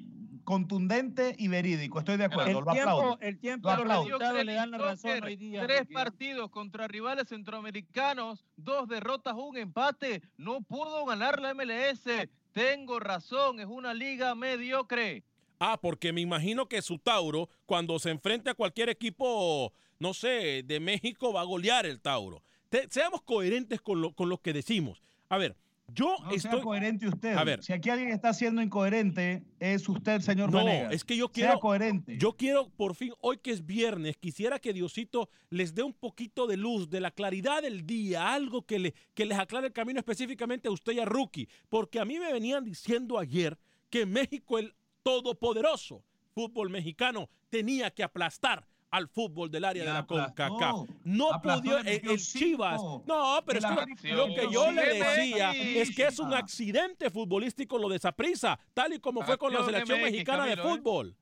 contundente 0.47 1.35
y 1.39 1.49
verídico. 1.49 1.99
Estoy 1.99 2.17
de 2.17 2.25
acuerdo, 2.25 2.47
El 2.61 2.65
lo 2.65 2.71
aplaudo. 2.71 3.03
tiempo, 3.03 3.19
el 3.21 3.39
tiempo 3.39 3.69
Lo 3.69 3.85
los 3.85 4.05
resultados 4.07 4.45
le 4.45 4.55
dan 4.55 4.71
la 4.71 4.79
razón 4.79 5.23
hoy 5.25 5.37
día. 5.37 5.67
Tres 5.67 5.83
partidos 5.93 6.51
contra 6.51 6.89
rivales 6.89 7.29
centroamericanos, 7.29 8.47
dos 8.57 8.89
derrotas, 8.89 9.35
un 9.37 9.59
empate. 9.59 10.23
No 10.39 10.63
pudo 10.63 11.05
ganar 11.05 11.41
la 11.43 11.53
MLS. 11.53 12.29
Tengo 12.53 12.99
razón, 13.01 13.61
es 13.61 13.67
una 13.67 13.93
liga 13.93 14.35
mediocre. 14.35 15.25
Ah, 15.59 15.79
porque 15.81 16.13
me 16.13 16.21
imagino 16.21 16.67
que 16.69 16.81
su 16.81 16.99
Tauro, 16.99 17.49
cuando 17.67 17.99
se 17.99 18.11
enfrente 18.11 18.49
a 18.51 18.55
cualquier 18.55 18.89
equipo, 18.89 19.73
no 19.99 20.15
sé, 20.15 20.63
de 20.65 20.81
México, 20.81 21.33
va 21.33 21.41
a 21.43 21.45
golear 21.45 21.85
el 21.87 22.01
Tauro. 22.01 22.43
Te- 22.69 22.89
seamos 22.91 23.21
coherentes 23.23 23.81
con 23.81 24.01
lo, 24.01 24.13
con 24.13 24.29
lo 24.29 24.39
que 24.39 24.53
decimos. 24.53 25.03
A 25.29 25.39
ver, 25.39 25.57
yo 25.95 26.17
No 26.23 26.31
estoy. 26.31 26.41
sea 26.53 26.61
coherente 26.61 27.07
usted. 27.09 27.35
A 27.37 27.45
ver. 27.45 27.63
Si 27.63 27.73
aquí 27.73 27.91
alguien 27.91 28.11
está 28.11 28.33
siendo 28.35 28.61
incoherente, 28.63 29.43
es 29.61 29.89
usted, 29.89 30.21
señor 30.21 30.51
No, 30.51 30.59
Vanegas. 30.59 30.93
es 30.95 31.05
que 31.05 31.17
yo 31.17 31.27
Sea 31.27 31.33
quiero. 31.33 31.61
coherente. 31.61 32.19
Yo 32.19 32.33
quiero, 32.37 32.69
por 32.71 32.95
fin, 32.95 33.13
hoy 33.21 33.39
que 33.39 33.51
es 33.53 33.65
viernes, 33.65 34.17
quisiera 34.17 34.59
que 34.59 34.73
Diosito 34.73 35.29
les 35.51 35.75
dé 35.75 35.83
un 35.83 35.93
poquito 35.95 36.47
de 36.47 36.57
luz, 36.57 36.91
de 36.91 37.01
la 37.01 37.11
claridad 37.11 37.63
del 37.63 37.87
día, 37.87 38.33
algo 38.35 38.63
que, 38.67 38.79
le, 38.79 38.95
que 39.15 39.25
les 39.27 39.39
aclare 39.39 39.69
el 39.69 39.73
camino 39.73 39.99
específicamente 40.01 40.69
a 40.69 40.73
usted 40.73 40.93
y 40.93 41.01
a 41.01 41.05
Rookie. 41.05 41.49
Porque 41.69 42.01
a 42.01 42.05
mí 42.05 42.19
me 42.19 42.33
venían 42.33 42.65
diciendo 42.65 43.19
ayer 43.19 43.57
que 43.91 44.05
México, 44.07 44.59
el 44.59 44.75
todopoderoso 45.03 46.03
fútbol 46.35 46.69
mexicano, 46.71 47.31
tenía 47.49 47.91
que 47.91 48.03
aplastar 48.03 48.67
al 48.91 49.09
fútbol 49.09 49.51
del 49.51 49.65
área 49.65 49.85
de 49.85 49.93
la. 49.93 50.07
CONCACAF. 50.07 50.89
No 51.05 51.33
Aplastó, 51.33 51.63
pudo 51.63 51.79
el, 51.79 52.19
Chivas. 52.19 52.81
No, 53.07 53.41
pero 53.45 53.59
es 53.59 54.01
que 54.01 54.13
lo- 54.13 54.27
lo 54.29 54.35
que 54.35 54.49
yo 54.51 54.71
le 54.73 54.95
decía 54.95 55.53
es 55.53 55.95
que 55.95 56.07
es 56.07 56.19
un 56.19 56.33
accidente 56.33 57.11
futbolístico 57.11 57.79
lo 57.79 57.89
de 57.89 57.99
Saprissa, 57.99 58.59
tal 58.75 58.93
y 58.95 58.99
como 59.01 59.23
fue 59.23 59.37
con 59.39 59.53
la 59.53 59.65
selección 59.65 60.01
mexicana 60.01 60.47
de 60.47 60.53
¿eh? 60.55 60.57
fútbol. 60.57 61.15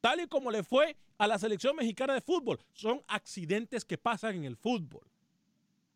Tal 0.00 0.20
y 0.20 0.26
como 0.28 0.50
le 0.50 0.62
fue 0.62 0.96
a 1.18 1.26
la 1.26 1.38
selección 1.38 1.74
mexicana 1.74 2.14
de 2.14 2.20
fútbol. 2.20 2.60
Son 2.72 3.02
accidentes 3.08 3.84
que 3.84 3.98
pasan 3.98 4.36
en 4.36 4.44
el 4.44 4.56
fútbol. 4.56 5.02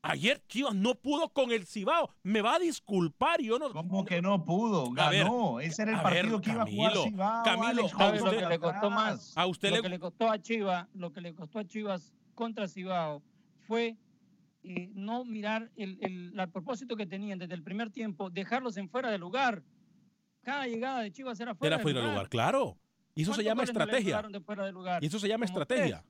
Ayer 0.05 0.43
Chivas 0.49 0.75
no 0.75 0.97
pudo 0.97 1.29
con 1.29 1.53
el 1.53 1.65
Cibao. 1.65 2.11
Me 2.25 2.43
va 2.43 2.57
a 2.57 2.59
disculpar 2.59 3.41
yo 3.41 3.59
no. 3.61 3.71
¿Cómo 3.73 4.05
que 4.05 4.21
no 4.21 4.45
pudo? 4.45 4.93
A 5.01 5.11
ver, 5.11 5.25
Ganó. 5.25 5.61
Ese 5.61 5.83
era 5.83 5.93
el 5.93 5.97
ver, 5.99 6.05
partido 6.05 6.41
que 6.41 6.51
iba 6.51 6.63
a 6.63 6.67
jugar 6.67 6.93
Camilo, 6.93 7.05
Cibao, 7.05 7.43
Camilo, 7.45 7.67
Alex, 7.69 7.95
a 7.95 7.99
¿Sabe 7.99 8.19
con 8.19 8.33
lo 8.35 8.39
que 8.41 8.47
le 8.49 8.59
costó 8.59 8.91
más? 8.91 9.33
A 9.37 9.47
usted 9.47 9.71
lo 9.71 9.77
le- 9.77 9.83
que 9.83 9.89
le 9.89 9.99
costó 10.01 10.29
a 10.31 10.39
Chivas, 10.41 10.89
lo 10.95 11.13
que 11.13 11.21
le 11.21 11.35
costó 11.35 11.61
a 11.61 11.65
Chivas 11.65 12.13
contra 12.35 12.67
Cibao 12.67 13.23
fue 13.69 13.97
eh, 14.65 14.91
no 14.95 15.25
mirar 15.25 15.71
el, 15.77 15.99
el- 16.01 16.39
el 16.39 16.49
propósito 16.51 16.97
que 16.97 17.07
tenían 17.07 17.39
desde 17.39 17.55
el 17.55 17.63
primer 17.63 17.91
tiempo, 17.91 18.29
dejarlos 18.29 18.77
en 18.79 18.89
fuera 18.89 19.09
de 19.11 19.19
lugar. 19.19 19.63
Cada 20.43 20.67
llegada 20.67 21.01
de 21.01 21.13
Chivas 21.13 21.39
era 21.39 21.55
fuera 21.55 21.69
Era 21.69 21.77
de 21.79 21.83
fuera 21.85 22.01
de 22.01 22.07
lugar, 22.09 22.29
claro. 22.29 22.77
Y 23.15 23.23
eso 23.23 23.35
se 23.35 23.43
¿Cuántos 23.43 23.45
llama 23.45 23.63
estrategia. 23.65 24.15
anularon 24.15 24.33
de 24.33 24.41
fuera 24.41 24.65
de 24.65 24.73
lugar? 24.73 25.05
Y 25.05 25.07
eso 25.07 25.21
se 25.21 25.29
llama 25.29 25.47
Como 25.47 25.61
estrategia. 25.61 26.05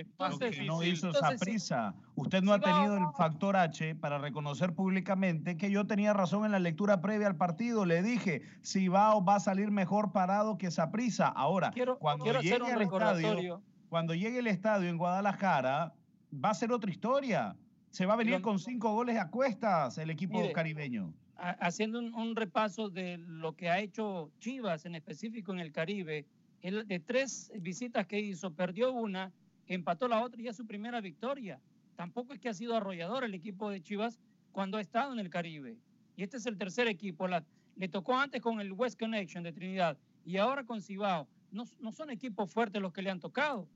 Es 0.00 0.06
Lo 0.18 0.28
más 0.28 0.38
que 0.38 0.62
no 0.64 0.82
hizo 0.82 1.10
esa 1.10 1.32
prisa. 1.38 1.94
Usted 2.16 2.42
no 2.42 2.52
ha 2.52 2.58
Cibao, 2.58 2.74
tenido 2.74 2.96
el 2.98 3.04
factor 3.16 3.56
H 3.56 3.94
para 3.94 4.18
reconocer 4.18 4.74
públicamente 4.74 5.56
que 5.56 5.70
yo 5.70 5.86
tenía 5.86 6.12
razón 6.12 6.44
en 6.44 6.52
la 6.52 6.58
lectura 6.58 7.00
previa 7.00 7.26
al 7.26 7.36
partido. 7.36 7.84
Le 7.86 8.02
dije, 8.02 8.42
Cibao 8.62 9.24
va 9.24 9.36
a 9.36 9.40
salir 9.40 9.70
mejor 9.70 10.12
parado 10.12 10.58
que 10.58 10.70
Saprisa. 10.70 11.28
Ahora, 11.28 11.70
Quiero, 11.70 11.98
cuando 11.98 12.24
quiero 12.24 12.40
hacer 12.40 12.60
llegue 12.60 12.64
un 12.64 12.70
al 12.76 12.82
estadio, 12.82 13.62
cuando 13.88 14.14
llegue 14.14 14.38
el 14.40 14.46
estadio 14.48 14.88
en 14.90 14.98
Guadalajara, 14.98 15.94
va 16.32 16.50
a 16.50 16.54
ser 16.54 16.72
otra 16.72 16.90
historia. 16.90 17.56
Se 17.90 18.04
va 18.04 18.14
a 18.14 18.16
venir 18.16 18.34
Lo- 18.34 18.42
con 18.42 18.58
cinco 18.58 18.92
goles 18.92 19.16
a 19.18 19.30
cuestas 19.30 19.96
el 19.96 20.10
equipo 20.10 20.38
Mire, 20.40 20.52
caribeño. 20.52 21.14
ha- 21.38 21.50
haciendo 21.60 21.98
un, 22.00 22.12
un 22.14 22.36
repaso 22.36 22.90
de 22.90 23.16
lo 23.18 23.54
que 23.56 23.70
ha 23.70 23.78
hecho 23.78 24.30
Chivas 24.40 24.84
en 24.84 24.94
específico 24.96 25.52
en 25.52 25.60
el 25.60 25.72
Caribe, 25.72 26.26
de 26.62 26.98
tres 26.98 27.52
visitas 27.60 28.06
que 28.06 28.18
hizo, 28.18 28.52
perdió 28.52 28.90
una, 28.92 29.30
empató 29.66 30.08
la 30.08 30.22
otra 30.22 30.40
y 30.40 30.48
es 30.48 30.56
su 30.56 30.66
primera 30.66 31.00
victoria. 31.00 31.60
Tampoco 31.96 32.34
es 32.34 32.40
que 32.40 32.48
ha 32.48 32.54
sido 32.54 32.76
arrollador 32.76 33.24
el 33.24 33.34
equipo 33.34 33.70
de 33.70 33.82
Chivas 33.82 34.20
cuando 34.52 34.78
ha 34.78 34.80
estado 34.80 35.12
en 35.12 35.18
el 35.18 35.30
Caribe. 35.30 35.78
Y 36.16 36.22
este 36.22 36.36
es 36.36 36.46
el 36.46 36.58
tercer 36.58 36.88
equipo. 36.88 37.26
Le 37.76 37.88
tocó 37.88 38.16
antes 38.16 38.40
con 38.40 38.60
el 38.60 38.72
West 38.72 38.98
Connection 38.98 39.42
de 39.42 39.52
Trinidad 39.52 39.98
y 40.24 40.36
ahora 40.36 40.64
con 40.64 40.82
Cibao. 40.82 41.28
No, 41.50 41.64
no 41.80 41.92
son 41.92 42.10
equipos 42.10 42.52
fuertes 42.52 42.80
los 42.82 42.92
que 42.92 43.02
le 43.02 43.10
han 43.10 43.20
tocado. 43.20 43.68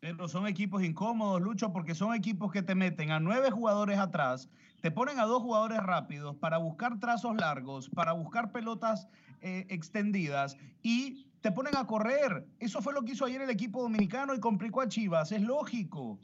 Pero 0.00 0.28
son 0.28 0.46
equipos 0.46 0.82
incómodos, 0.82 1.42
Lucho, 1.42 1.72
porque 1.72 1.94
son 1.94 2.14
equipos 2.14 2.50
que 2.50 2.62
te 2.62 2.74
meten 2.74 3.10
a 3.10 3.20
nueve 3.20 3.50
jugadores 3.50 3.98
atrás, 3.98 4.48
te 4.80 4.90
ponen 4.90 5.18
a 5.18 5.26
dos 5.26 5.42
jugadores 5.42 5.78
rápidos 5.78 6.36
para 6.36 6.56
buscar 6.56 6.98
trazos 6.98 7.36
largos, 7.36 7.90
para 7.90 8.12
buscar 8.12 8.50
pelotas 8.50 9.08
eh, 9.42 9.66
extendidas 9.68 10.56
y 10.82 11.29
te 11.40 11.52
ponen 11.52 11.76
a 11.76 11.86
correr. 11.86 12.46
Eso 12.58 12.80
fue 12.82 12.92
lo 12.92 13.02
que 13.02 13.12
hizo 13.12 13.24
ayer 13.24 13.40
el 13.42 13.50
equipo 13.50 13.82
dominicano 13.82 14.34
y 14.34 14.40
complicó 14.40 14.80
a 14.80 14.88
Chivas. 14.88 15.32
Es 15.32 15.42
lógico. 15.42 16.18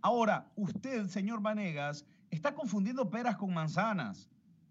Ahora, 0.00 0.50
usted, 0.56 1.06
señor 1.08 1.40
Vanegas, 1.40 2.06
está 2.30 2.54
confundiendo 2.54 3.08
peras 3.10 3.36
con 3.36 3.52
manzanas, 3.54 4.28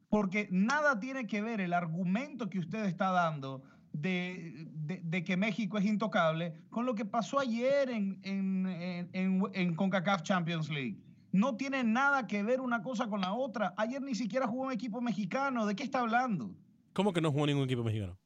porque 0.10 0.48
nada 0.52 1.00
tiene 1.00 1.26
que 1.28 1.42
ver 1.42 1.60
el 1.62 1.74
argumento 1.74 2.50
que 2.50 2.60
usted 2.60 2.86
está 2.86 3.10
dando 3.12 3.64
de, 3.94 4.68
de- 5.04 5.24
que 5.24 5.38
México 5.38 5.78
es 5.78 5.86
intocable 5.86 6.54
con 6.70 6.86
lo 6.86 6.96
que 6.96 7.06
pasó 7.06 7.40
ayer 7.40 7.90
en, 7.90 8.20
en, 8.24 8.66
en- 9.14 9.44
en 9.54 9.76
CONCACAF 9.76 10.24
Champions 10.24 10.70
League. 10.70 10.98
No 11.32 11.56
tiene 11.56 11.84
nada 11.84 12.28
que 12.28 12.44
ver 12.44 12.62
una 12.62 12.84
cosa 12.84 13.08
con 13.08 13.22
la 13.22 13.34
otra. 13.34 13.74
Ayer 13.78 14.02
ni 14.04 14.14
siquiera 14.14 14.48
jugó 14.48 14.64
un 14.66 14.72
equipo 14.72 15.02
mexicano. 15.02 15.66
¿De 15.66 15.76
qué 15.76 15.84
está 15.84 16.00
hablando? 16.02 16.56
¿Cómo 16.94 17.12
que 17.12 17.22
no 17.22 17.32
jugó 17.32 17.48
ningún 17.48 17.64
equipo 17.64 17.84
mexicano? 17.84 18.18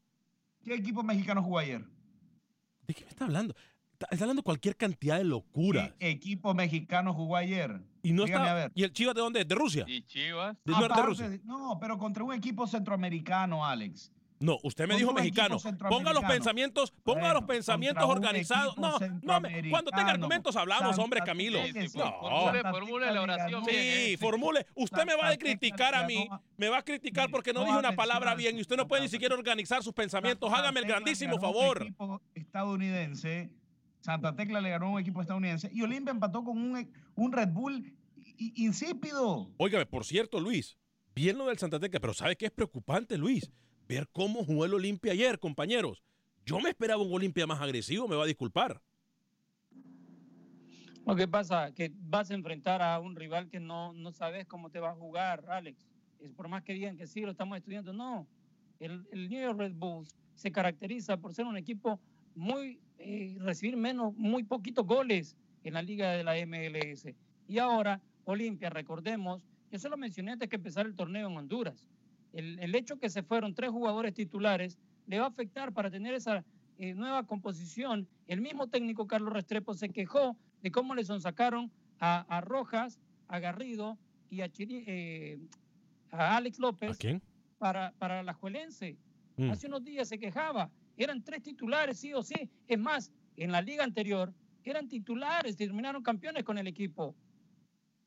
¿Qué 0.67 0.73
equipo 0.73 1.01
mexicano 1.01 1.41
jugó 1.41 1.59
ayer? 1.59 1.81
¿De 2.85 2.93
qué 2.93 3.05
me 3.05 3.09
está 3.09 3.23
hablando? 3.23 3.55
Está, 3.93 4.07
está 4.11 4.25
hablando 4.25 4.43
cualquier 4.43 4.75
cantidad 4.75 5.17
de 5.17 5.23
locura. 5.23 5.95
¿Qué 5.97 6.09
equipo 6.09 6.53
mexicano 6.53 7.13
jugó 7.13 7.37
ayer? 7.37 7.81
Y 8.03 8.11
no 8.11 8.25
Dígame 8.25 8.43
está. 8.43 8.51
a 8.51 8.55
ver. 8.55 8.71
¿Y 8.75 8.83
el 8.83 8.91
Chivas 8.91 9.15
de 9.15 9.21
dónde? 9.21 9.45
¿De 9.45 9.55
Rusia? 9.55 9.85
Y 9.87 10.01
Chivas. 10.01 10.57
De, 10.65 10.73
no, 10.73 10.79
de 10.79 10.85
Aparte 10.85 11.03
Rusia. 11.03 11.39
no, 11.45 11.77
pero 11.79 11.97
contra 11.97 12.21
un 12.25 12.33
equipo 12.33 12.67
centroamericano, 12.67 13.65
Alex. 13.65 14.11
No, 14.39 14.57
usted 14.63 14.87
me 14.87 14.95
dijo 14.95 15.13
mexicano. 15.13 15.57
Ponga 15.89 16.13
los 16.13 16.23
pensamientos, 16.23 16.91
ponga 17.03 17.21
Bueno, 17.21 17.33
los 17.35 17.43
pensamientos 17.45 18.03
organizados. 18.03 18.77
No, 18.77 18.97
no, 19.23 19.41
me- 19.41 19.69
cuando 19.69 19.89
tenga 19.91 20.11
argumentos 20.11 20.55
hablamos, 20.55 20.97
hombre, 20.99 21.21
Camilo. 21.25 21.59
Sí, 21.65 21.73
No. 21.97 22.51
formule, 22.71 23.11
la 23.11 23.21
oración 23.21 23.63
bien. 23.65 24.05
Sí, 24.09 24.17
formule. 24.17 24.65
Usted 24.75 25.05
me 25.05 25.15
va 25.15 25.29
a 25.29 25.37
criticar 25.37 25.95
a 25.95 26.05
mí. 26.05 26.27
Me 26.57 26.69
va 26.69 26.77
a 26.79 26.83
criticar 26.83 27.29
porque 27.31 27.51
no 27.53 27.63
dije 27.65 27.77
una 27.77 27.95
palabra 27.95 28.35
bien 28.35 28.57
y 28.57 28.61
usted 28.61 28.77
no 28.77 28.87
puede 28.87 29.01
ni 29.03 29.09
siquiera 29.09 29.33
organizar 29.35 29.81
sus 29.83 29.93
pensamientos. 29.93 30.51
Hágame 30.53 30.81
el 30.81 30.85
grandísimo 30.85 31.39
favor. 31.39 31.81
equipo 31.81 32.21
estadounidense. 32.35 33.49
Santa 34.01 34.35
Tecla 34.35 34.61
le 34.61 34.69
ganó 34.69 34.85
a 34.85 34.89
un 34.91 34.99
equipo 34.99 35.19
estadounidense 35.21 35.69
y 35.73 35.81
Olimpia 35.81 36.11
empató 36.11 36.43
con 36.43 36.57
un, 36.57 36.89
un 37.15 37.31
Red 37.31 37.49
Bull 37.49 37.93
insípido. 38.55 39.49
Óigame, 39.57 39.85
por 39.85 40.05
cierto, 40.05 40.39
Luis, 40.39 40.77
bien 41.15 41.37
lo 41.37 41.47
del 41.47 41.57
Santa 41.57 41.79
Tecla, 41.79 41.99
pero 41.99 42.13
¿sabe 42.13 42.35
qué 42.35 42.45
es 42.45 42.51
preocupante, 42.51 43.17
Luis? 43.17 43.51
Ver 43.87 44.07
cómo 44.11 44.43
jugó 44.43 44.65
el 44.65 44.73
Olimpia 44.73 45.13
ayer, 45.13 45.39
compañeros. 45.39 46.03
Yo 46.45 46.59
me 46.59 46.69
esperaba 46.69 47.01
un 47.01 47.13
Olimpia 47.13 47.47
más 47.47 47.61
agresivo, 47.61 48.07
me 48.07 48.15
va 48.15 48.23
a 48.23 48.27
disculpar. 48.27 48.81
Lo 51.05 51.15
que 51.15 51.27
pasa 51.27 51.73
que 51.73 51.91
vas 51.95 52.31
a 52.31 52.33
enfrentar 52.33 52.81
a 52.81 52.99
un 52.99 53.15
rival 53.15 53.49
que 53.49 53.61
no, 53.61 53.93
no 53.93 54.11
sabes 54.11 54.45
cómo 54.45 54.69
te 54.69 54.79
va 54.79 54.89
a 54.89 54.95
jugar, 54.95 55.45
Alex. 55.49 55.87
Es 56.19 56.31
por 56.31 56.49
más 56.49 56.63
que 56.63 56.73
digan 56.73 56.97
que 56.97 57.07
sí, 57.07 57.21
lo 57.21 57.31
estamos 57.31 57.57
estudiando, 57.57 57.93
no. 57.93 58.27
El, 58.79 59.05
New 59.11 59.41
York 59.41 59.57
Red 59.57 59.73
Bulls 59.73 60.15
se 60.35 60.51
caracteriza 60.51 61.17
por 61.17 61.33
ser 61.33 61.45
un 61.45 61.57
equipo 61.57 61.99
muy, 62.35 62.79
eh, 62.97 63.37
recibir 63.39 63.77
menos, 63.77 64.13
muy 64.15 64.43
poquitos 64.43 64.85
goles 64.85 65.37
en 65.63 65.75
la 65.75 65.81
liga 65.81 66.11
de 66.11 66.23
la 66.23 66.33
MLS. 66.45 67.13
Y 67.47 67.57
ahora, 67.57 68.01
Olimpia, 68.25 68.69
recordemos, 68.69 69.45
yo 69.71 69.79
se 69.79 69.89
lo 69.89 69.95
mencioné 69.95 70.33
antes 70.33 70.49
que 70.49 70.57
empezara 70.57 70.89
el 70.89 70.95
torneo 70.95 71.29
en 71.29 71.37
Honduras. 71.37 71.87
El, 72.37 72.59
el 72.59 72.75
hecho 72.75 72.99
que 72.99 73.09
se 73.09 73.23
fueron 73.23 73.55
tres 73.55 73.71
jugadores 73.71 74.13
titulares 74.13 74.77
le 75.07 75.17
va 75.17 75.25
a 75.25 75.29
afectar 75.29 75.73
para 75.73 75.89
tener 75.89 76.13
esa 76.13 76.45
eh, 76.77 76.93
nueva 76.93 77.25
composición. 77.25 78.07
El 78.27 78.41
mismo 78.41 78.67
técnico 78.67 79.07
Carlos 79.07 79.33
Restrepo 79.33 79.73
se 79.73 79.89
quejó 79.89 80.37
de 80.61 80.69
cómo 80.71 80.93
le 80.93 81.03
sonsacaron 81.03 81.71
a, 81.99 82.19
a 82.29 82.41
Rojas, 82.41 82.99
a 83.27 83.39
Garrido 83.39 83.97
y 84.29 84.41
a, 84.41 84.51
Chiri- 84.51 84.83
eh, 84.85 85.39
a 86.11 86.37
Alex 86.37 86.59
¿A 86.59 86.61
López 86.61 86.97
quién? 86.99 87.23
para, 87.57 87.91
para 87.97 88.21
la 88.21 88.33
Juelense. 88.33 88.97
Mm. 89.37 89.49
Hace 89.49 89.65
unos 89.67 89.83
días 89.83 90.07
se 90.07 90.19
quejaba. 90.19 90.69
Eran 90.95 91.23
tres 91.23 91.41
titulares, 91.41 91.97
sí 91.97 92.13
o 92.13 92.21
sí. 92.21 92.49
Es 92.67 92.77
más, 92.77 93.11
en 93.35 93.51
la 93.51 93.61
liga 93.63 93.83
anterior 93.83 94.31
eran 94.63 94.87
titulares, 94.87 95.55
terminaron 95.55 96.03
campeones 96.03 96.43
con 96.43 96.59
el 96.59 96.67
equipo. 96.67 97.15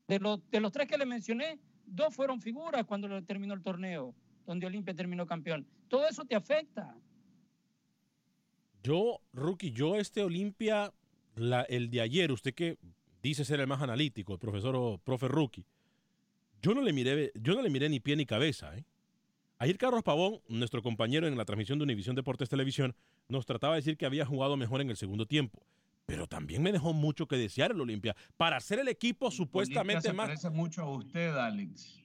De 0.07 0.19
los, 0.19 0.39
de 0.49 0.61
los 0.61 0.71
tres 0.71 0.87
que 0.87 0.97
le 0.97 1.05
mencioné, 1.05 1.59
dos 1.85 2.15
fueron 2.15 2.39
figuras 2.39 2.85
cuando 2.85 3.21
terminó 3.23 3.53
el 3.53 3.61
torneo, 3.61 4.13
donde 4.45 4.65
Olimpia 4.67 4.93
terminó 4.93 5.25
campeón. 5.25 5.67
Todo 5.87 6.07
eso 6.07 6.23
te 6.25 6.35
afecta. 6.35 6.95
Yo, 8.83 9.21
Rookie, 9.33 9.71
yo 9.71 9.95
este 9.95 10.23
Olimpia, 10.23 10.91
la- 11.35 11.63
el 11.63 11.89
de 11.91 12.01
ayer, 12.01 12.31
usted 12.31 12.53
que 12.53 12.77
dice 13.21 13.45
ser 13.45 13.59
el 13.59 13.67
más 13.67 13.81
analítico, 13.81 14.33
el 14.33 14.39
profesor 14.39 14.75
o 14.75 14.97
profe 14.97 15.27
Rookie, 15.27 15.65
yo 16.61 16.73
no 16.73 16.81
le 16.81 16.91
miré, 16.93 17.31
yo 17.35 17.53
no 17.55 17.61
le 17.61 17.69
miré 17.69 17.89
ni 17.89 17.99
pie 17.99 18.15
ni 18.15 18.25
cabeza, 18.25 18.75
¿eh? 18.77 18.83
Ayer 19.59 19.77
Carlos 19.77 20.01
Pavón, 20.01 20.39
nuestro 20.47 20.81
compañero 20.81 21.27
en 21.27 21.37
la 21.37 21.45
transmisión 21.45 21.77
de 21.77 21.83
Univisión 21.83 22.15
Deportes 22.15 22.49
Televisión, 22.49 22.95
nos 23.27 23.45
trataba 23.45 23.75
de 23.75 23.81
decir 23.81 23.95
que 23.95 24.07
había 24.07 24.25
jugado 24.25 24.57
mejor 24.57 24.81
en 24.81 24.89
el 24.89 24.97
segundo 24.97 25.27
tiempo. 25.27 25.61
Pero 26.07 26.25
también 26.25 26.63
me 26.63 26.71
dejó 26.71 26.93
mucho 26.93 27.27
que 27.27 27.37
desear 27.37 27.71
el 27.71 27.79
Olimpia. 27.79 28.15
Para 28.37 28.59
ser 28.59 28.79
el 28.79 28.87
equipo 28.87 29.29
supuestamente 29.29 30.01
se 30.01 30.13
más. 30.13 30.25
parece 30.27 30.49
mucho 30.49 30.81
a 30.81 30.89
usted, 30.97 31.35
Alex. 31.37 32.00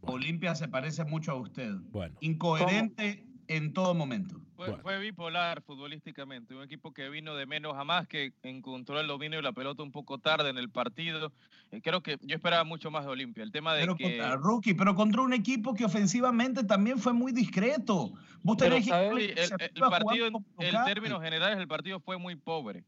Bueno. 0.00 0.14
Olimpia 0.16 0.54
se 0.54 0.68
parece 0.68 1.04
mucho 1.04 1.32
a 1.32 1.34
usted. 1.36 1.72
Bueno, 1.90 2.14
Incoherente 2.20 3.24
en 3.48 3.72
todo 3.72 3.94
momento. 3.94 4.40
Fue, 4.56 4.66
Bueno. 4.68 4.82
fue 4.82 4.98
bipolar 4.98 5.62
futbolísticamente, 5.62 6.54
un 6.54 6.62
equipo 6.64 6.92
que 6.92 7.08
vino 7.08 7.34
de 7.36 7.46
menos 7.46 7.74
a 7.76 7.84
más, 7.84 8.08
que 8.08 8.32
encontró 8.42 8.98
el 9.00 9.06
dominio 9.06 9.38
de 9.38 9.42
la 9.42 9.52
pelota 9.52 9.82
un 9.84 9.92
poco 9.92 10.18
tarde 10.18 10.50
en 10.50 10.58
el 10.58 10.68
partido. 10.68 11.32
Eh, 11.70 11.80
creo 11.80 12.02
que 12.02 12.18
yo 12.22 12.34
esperaba 12.34 12.64
mucho 12.64 12.90
más 12.90 13.04
de 13.04 13.10
Olimpia. 13.10 13.44
El 13.44 13.52
tema 13.52 13.72
de 13.74 13.82
Pero 13.82 13.96
que 13.96 14.04
contra 14.04 14.36
Rookie, 14.36 14.74
pero 14.74 14.94
contra 14.96 15.22
un 15.22 15.32
equipo 15.32 15.74
que 15.74 15.84
ofensivamente 15.84 16.64
también 16.64 16.98
fue 16.98 17.12
muy 17.12 17.30
discreto. 17.32 18.12
Vos 18.42 18.56
Pero, 18.58 18.74
tenés 18.76 18.88
que 18.88 19.08
el, 19.08 19.38
el 19.38 19.70
jugando 19.74 19.90
partido, 19.90 20.26
en, 20.26 20.84
términos 20.84 21.22
generales, 21.22 21.58
el 21.58 21.68
partido 21.68 22.00
fue 22.00 22.18
muy 22.18 22.34
pobre. 22.36 22.80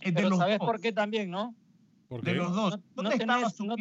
Eh, 0.00 0.10
de 0.10 0.12
Pero 0.12 0.28
los 0.30 0.38
¿sabes 0.38 0.58
dos, 0.58 0.66
por 0.66 0.80
qué 0.80 0.92
también, 0.92 1.30
no? 1.30 1.54
¿por 2.08 2.22
De 2.22 2.34
los 2.34 2.54
dos. 2.54 2.70
No- 2.72 2.76
no 2.76 2.82
¿Dónde 3.02 3.16
estaba 3.16 3.40
tenés- 3.40 3.54
su 3.56 3.64
no 3.64 3.74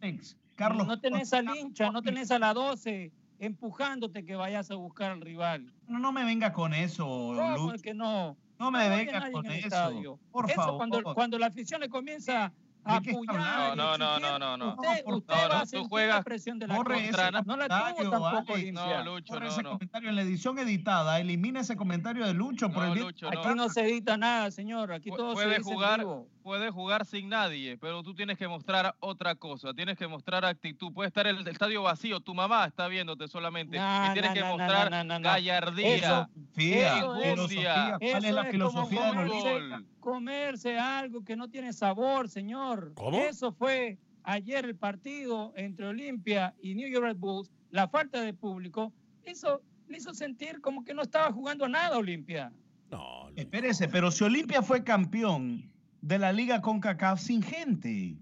Alex? 0.00 0.36
Carlos. 0.68 0.86
no 0.86 1.00
tenés 1.00 1.30
¿dónde 1.30 1.50
al 1.50 1.56
hincha, 1.58 1.90
no 1.90 2.02
tenés 2.02 2.30
a 2.30 2.38
la 2.38 2.54
12 2.54 3.12
empujándote 3.38 4.24
que 4.24 4.36
vayas 4.36 4.70
a 4.70 4.76
buscar 4.76 5.10
al 5.12 5.20
rival. 5.20 5.72
No, 5.88 5.98
no 5.98 6.12
me 6.12 6.24
venga 6.24 6.52
con 6.52 6.72
eso, 6.74 7.04
¿Cómo 7.04 7.56
Lucho. 7.56 7.74
es 7.74 7.82
que 7.82 7.92
no? 7.94 8.36
No 8.58 8.70
me 8.70 8.88
No 8.88 8.96
venga 8.96 9.30
con 9.32 9.46
eso. 9.46 9.66
estadio. 9.66 10.18
Por 10.30 10.46
Eso 10.50 10.54
favor. 10.54 10.76
cuando, 10.78 11.02
cuando 11.14 11.38
la 11.38 11.46
afición 11.46 11.80
le 11.80 11.88
comienza 11.88 12.52
a 12.84 12.94
¿De 13.00 13.02
qué 13.02 13.10
está 13.10 13.22
apoyar. 13.32 13.48
hablando? 13.72 13.98
No, 13.98 13.98
no, 13.98 14.20
no, 14.20 14.38
no, 14.38 14.56
no. 14.56 14.74
Usted, 14.80 15.04
por 15.04 15.14
usted 15.14 15.34
favor. 15.34 15.50
va 15.50 15.54
No, 15.54 15.60
a 15.60 15.62
tú 15.64 15.66
sentir 15.70 15.88
juegas- 15.88 16.16
la 16.16 16.22
presión 16.22 16.58
de 16.60 16.66
la 16.68 16.76
contra. 16.76 16.96
ese 16.98 17.10
No 17.46 17.56
la 17.56 17.68
tuvo 17.68 18.10
tampoco 18.10 18.54
Alex. 18.54 18.72
No. 18.72 19.04
Lucho, 19.04 19.32
Borre 19.34 19.46
no, 19.46 19.50
ese 19.52 19.62
no. 19.64 19.70
comentario 19.72 20.08
en 20.10 20.16
la 20.16 20.22
edición 20.22 20.58
editada. 20.60 21.18
Elimina 21.20 21.60
ese 21.60 21.76
comentario 21.76 22.24
de 22.26 22.34
Lucho 22.34 22.70
por 22.70 22.84
No, 22.86 22.92
el. 22.94 23.00
Lucho, 23.00 23.28
no. 23.30 23.40
Aquí 23.40 23.54
no 23.56 23.68
se 23.68 23.80
edita 23.82 24.16
nada, 24.16 24.50
señor. 24.52 24.92
Aquí 24.92 25.10
Pu- 25.10 25.16
todo 25.16 25.30
se 25.30 25.34
puede 25.34 25.58
dice 25.58 25.68
en 25.68 25.74
jugar, 25.74 25.98
vivo. 26.00 26.28
Puede 26.42 26.70
jugar 26.70 27.06
sin 27.06 27.28
nadie, 27.28 27.78
pero 27.78 28.02
tú 28.02 28.14
tienes 28.14 28.36
que 28.36 28.48
mostrar 28.48 28.94
otra 29.00 29.34
cosa, 29.34 29.72
tienes 29.72 29.96
que 29.96 30.06
mostrar 30.08 30.44
actitud. 30.44 30.92
Puede 30.92 31.08
estar 31.08 31.26
el, 31.26 31.38
el 31.38 31.48
estadio 31.48 31.82
vacío, 31.82 32.20
tu 32.20 32.34
mamá 32.34 32.66
está 32.66 32.88
viéndote 32.88 33.28
solamente 33.28 33.78
No, 33.78 34.10
y 34.10 34.12
tienes 34.12 34.30
no, 34.30 34.34
que 34.34 34.40
no, 34.40 34.46
no, 34.50 34.58
mostrar 34.58 34.90
no, 34.90 35.04
no, 35.04 35.18
no. 35.18 35.24
gallardía. 35.24 35.96
Eso- 35.96 36.28
Filosofía, 36.54 36.98
Eso 36.98 37.16
es- 37.16 37.30
filosofía. 37.30 37.96
¿Cuál 37.98 38.02
es 38.02 38.24
eso 38.24 38.34
la 38.34 38.42
es 38.42 38.50
filosofía 38.50 39.02
de 39.04 39.08
comer 39.10 39.30
Olimpia? 39.30 39.52
Gol. 39.78 39.86
comerse 40.00 40.78
algo 40.78 41.24
que 41.24 41.36
no 41.36 41.48
tiene 41.48 41.72
sabor, 41.72 42.28
señor. 42.28 42.92
¿Cómo? 42.94 43.18
Eso 43.18 43.52
fue 43.52 43.98
ayer 44.24 44.64
el 44.64 44.76
partido 44.76 45.52
entre 45.56 45.86
Olimpia 45.86 46.54
y 46.60 46.74
New 46.74 46.88
York 46.88 47.04
Red 47.04 47.16
Bulls. 47.16 47.50
La 47.70 47.88
falta 47.88 48.20
de 48.20 48.34
público 48.34 48.92
hizo, 49.26 49.62
le 49.88 49.96
hizo 49.98 50.12
sentir 50.12 50.60
como 50.60 50.84
que 50.84 50.92
no 50.94 51.02
estaba 51.02 51.32
jugando 51.32 51.64
a 51.64 51.68
nada 51.68 51.96
Olimpia. 51.98 52.52
No, 52.90 53.28
Luis. 53.30 53.38
Espérese, 53.38 53.88
pero 53.88 54.10
si 54.10 54.22
Olimpia 54.24 54.62
fue 54.62 54.84
campeón 54.84 55.70
de 56.02 56.18
la 56.18 56.32
Liga 56.32 56.60
CONCACAF 56.60 57.18
sin 57.20 57.42
gente. 57.42 58.16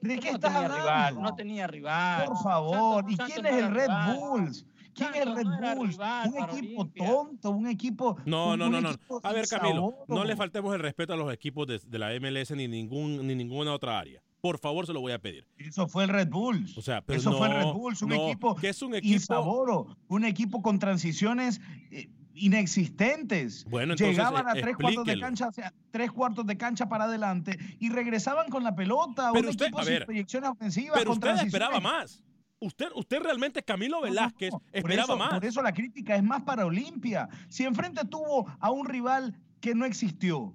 ¿De 0.00 0.18
qué 0.18 0.30
no 0.30 0.34
estás 0.36 0.52
hablando? 0.54 0.76
rival, 0.78 1.22
no 1.22 1.34
tenía 1.34 1.66
rival. 1.68 2.26
Por 2.26 2.42
favor, 2.42 3.04
Santos- 3.04 3.12
¿y 3.12 3.16
quién 3.32 3.42
no 3.42 3.48
es 3.48 3.54
el 3.64 3.70
Red 3.74 3.82
rival. 3.88 4.16
Bulls? 4.18 4.66
¿Quién 4.94 5.08
es 5.14 5.24
Santos 5.24 5.36
Red 5.36 5.44
no 5.60 5.76
Bulls? 5.76 5.92
rival 5.92 6.28
Un 6.28 6.36
equipo 6.58 6.80
Olimpia. 6.82 7.06
tonto, 7.06 7.50
un 7.52 7.66
equipo. 7.68 8.16
No, 8.26 8.56
no, 8.56 8.68
no, 8.68 8.80
no. 8.80 8.90
A 9.22 9.32
ver, 9.32 9.46
Camilo, 9.48 9.74
sabor. 9.76 9.94
no 10.08 10.24
le 10.24 10.34
faltemos 10.36 10.74
el 10.74 10.80
respeto 10.80 11.12
a 11.12 11.16
los 11.16 11.32
equipos 11.32 11.66
de, 11.68 11.80
de 11.86 11.98
la 11.98 12.10
MLS 12.20 12.50
ni 12.56 12.66
ningún 12.66 13.24
ni 13.26 13.34
ninguna 13.36 13.72
otra 13.72 13.98
área. 13.98 14.20
Por 14.40 14.58
favor, 14.58 14.84
se 14.86 14.92
lo 14.92 15.00
voy 15.00 15.12
a 15.12 15.20
pedir. 15.20 15.46
Eso 15.56 15.86
fue 15.86 16.02
el 16.02 16.10
Red 16.10 16.28
Bulls. 16.28 16.76
O 16.76 16.82
sea, 16.82 17.00
pero 17.00 17.16
Eso 17.20 17.32
fue 17.38 17.46
el 17.46 17.52
Red 17.54 17.62
no, 17.62 17.74
Bulls, 17.74 18.02
un 18.02 18.08
no, 18.08 18.26
equipo 18.26 18.56
que 18.56 18.68
es 18.70 18.82
un 18.82 18.96
equipo. 18.96 19.14
insaboro, 19.14 19.96
un 20.08 20.24
equipo 20.24 20.60
con 20.62 20.80
transiciones 20.80 21.60
eh, 21.92 22.10
inexistentes. 22.34 23.64
Bueno, 23.68 23.92
entonces, 23.94 24.16
Llegaban 24.16 24.48
a 24.48 24.52
eh, 24.58 24.62
tres 24.62 24.76
cuartos 24.76 25.04
de 25.04 25.18
cancha, 25.20 25.50
tres 25.90 26.10
cuartos 26.12 26.46
de 26.46 26.56
cancha 26.56 26.88
para 26.88 27.04
adelante 27.04 27.58
y 27.78 27.90
regresaban 27.90 28.48
con 28.50 28.64
la 28.64 28.74
pelota. 28.74 29.30
Pero 29.32 29.44
un 29.44 29.50
usted- 29.50 29.66
equipo 29.66 29.80
a 29.80 29.84
sin 29.84 30.04
proyecciones 30.04 30.50
ofensivas. 30.50 30.98
Pero 30.98 31.12
usted 31.12 31.34
esperaba 31.44 31.80
más. 31.80 32.22
Usted, 32.60 32.86
usted 32.94 33.18
realmente, 33.20 33.62
Camilo 33.62 33.96
No, 33.96 34.02
no, 34.02 34.08
Velázquez. 34.10 34.50
Por 34.50 34.62
esperaba 34.72 35.02
eso- 35.04 35.16
más. 35.16 35.34
Por 35.34 35.44
eso 35.44 35.62
la 35.62 35.72
crítica 35.72 36.14
es 36.16 36.22
más 36.22 36.42
para 36.42 36.64
Olimpia. 36.64 37.28
Si 37.48 37.64
enfrente 37.64 38.04
tuvo 38.06 38.46
a 38.60 38.70
un 38.70 38.86
rival 38.86 39.36
que 39.60 39.74
no 39.74 39.84
existió. 39.84 40.54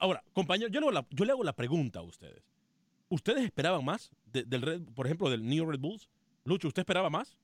Ahora, 0.00 0.22
compañero, 0.32 0.68
yo 0.70 0.80
le, 0.80 0.86
hago 0.86 0.92
la, 0.92 1.06
yo 1.10 1.24
le 1.24 1.32
hago 1.32 1.44
la 1.44 1.52
pregunta 1.54 1.98
a 2.00 2.02
ustedes. 2.02 2.42
¿Ustedes 3.10 3.44
esperaban 3.44 3.84
más 3.84 4.10
de- 4.32 4.44
del 4.44 4.62
Red, 4.62 4.82
por 4.94 5.06
ejemplo, 5.06 5.30
del 5.30 5.46
New 5.46 5.70
Red 5.70 5.80
Bulls? 5.80 6.08
Lucho, 6.44 6.68
¿usted 6.68 6.80
esperaba 6.80 7.10
más? 7.10 7.36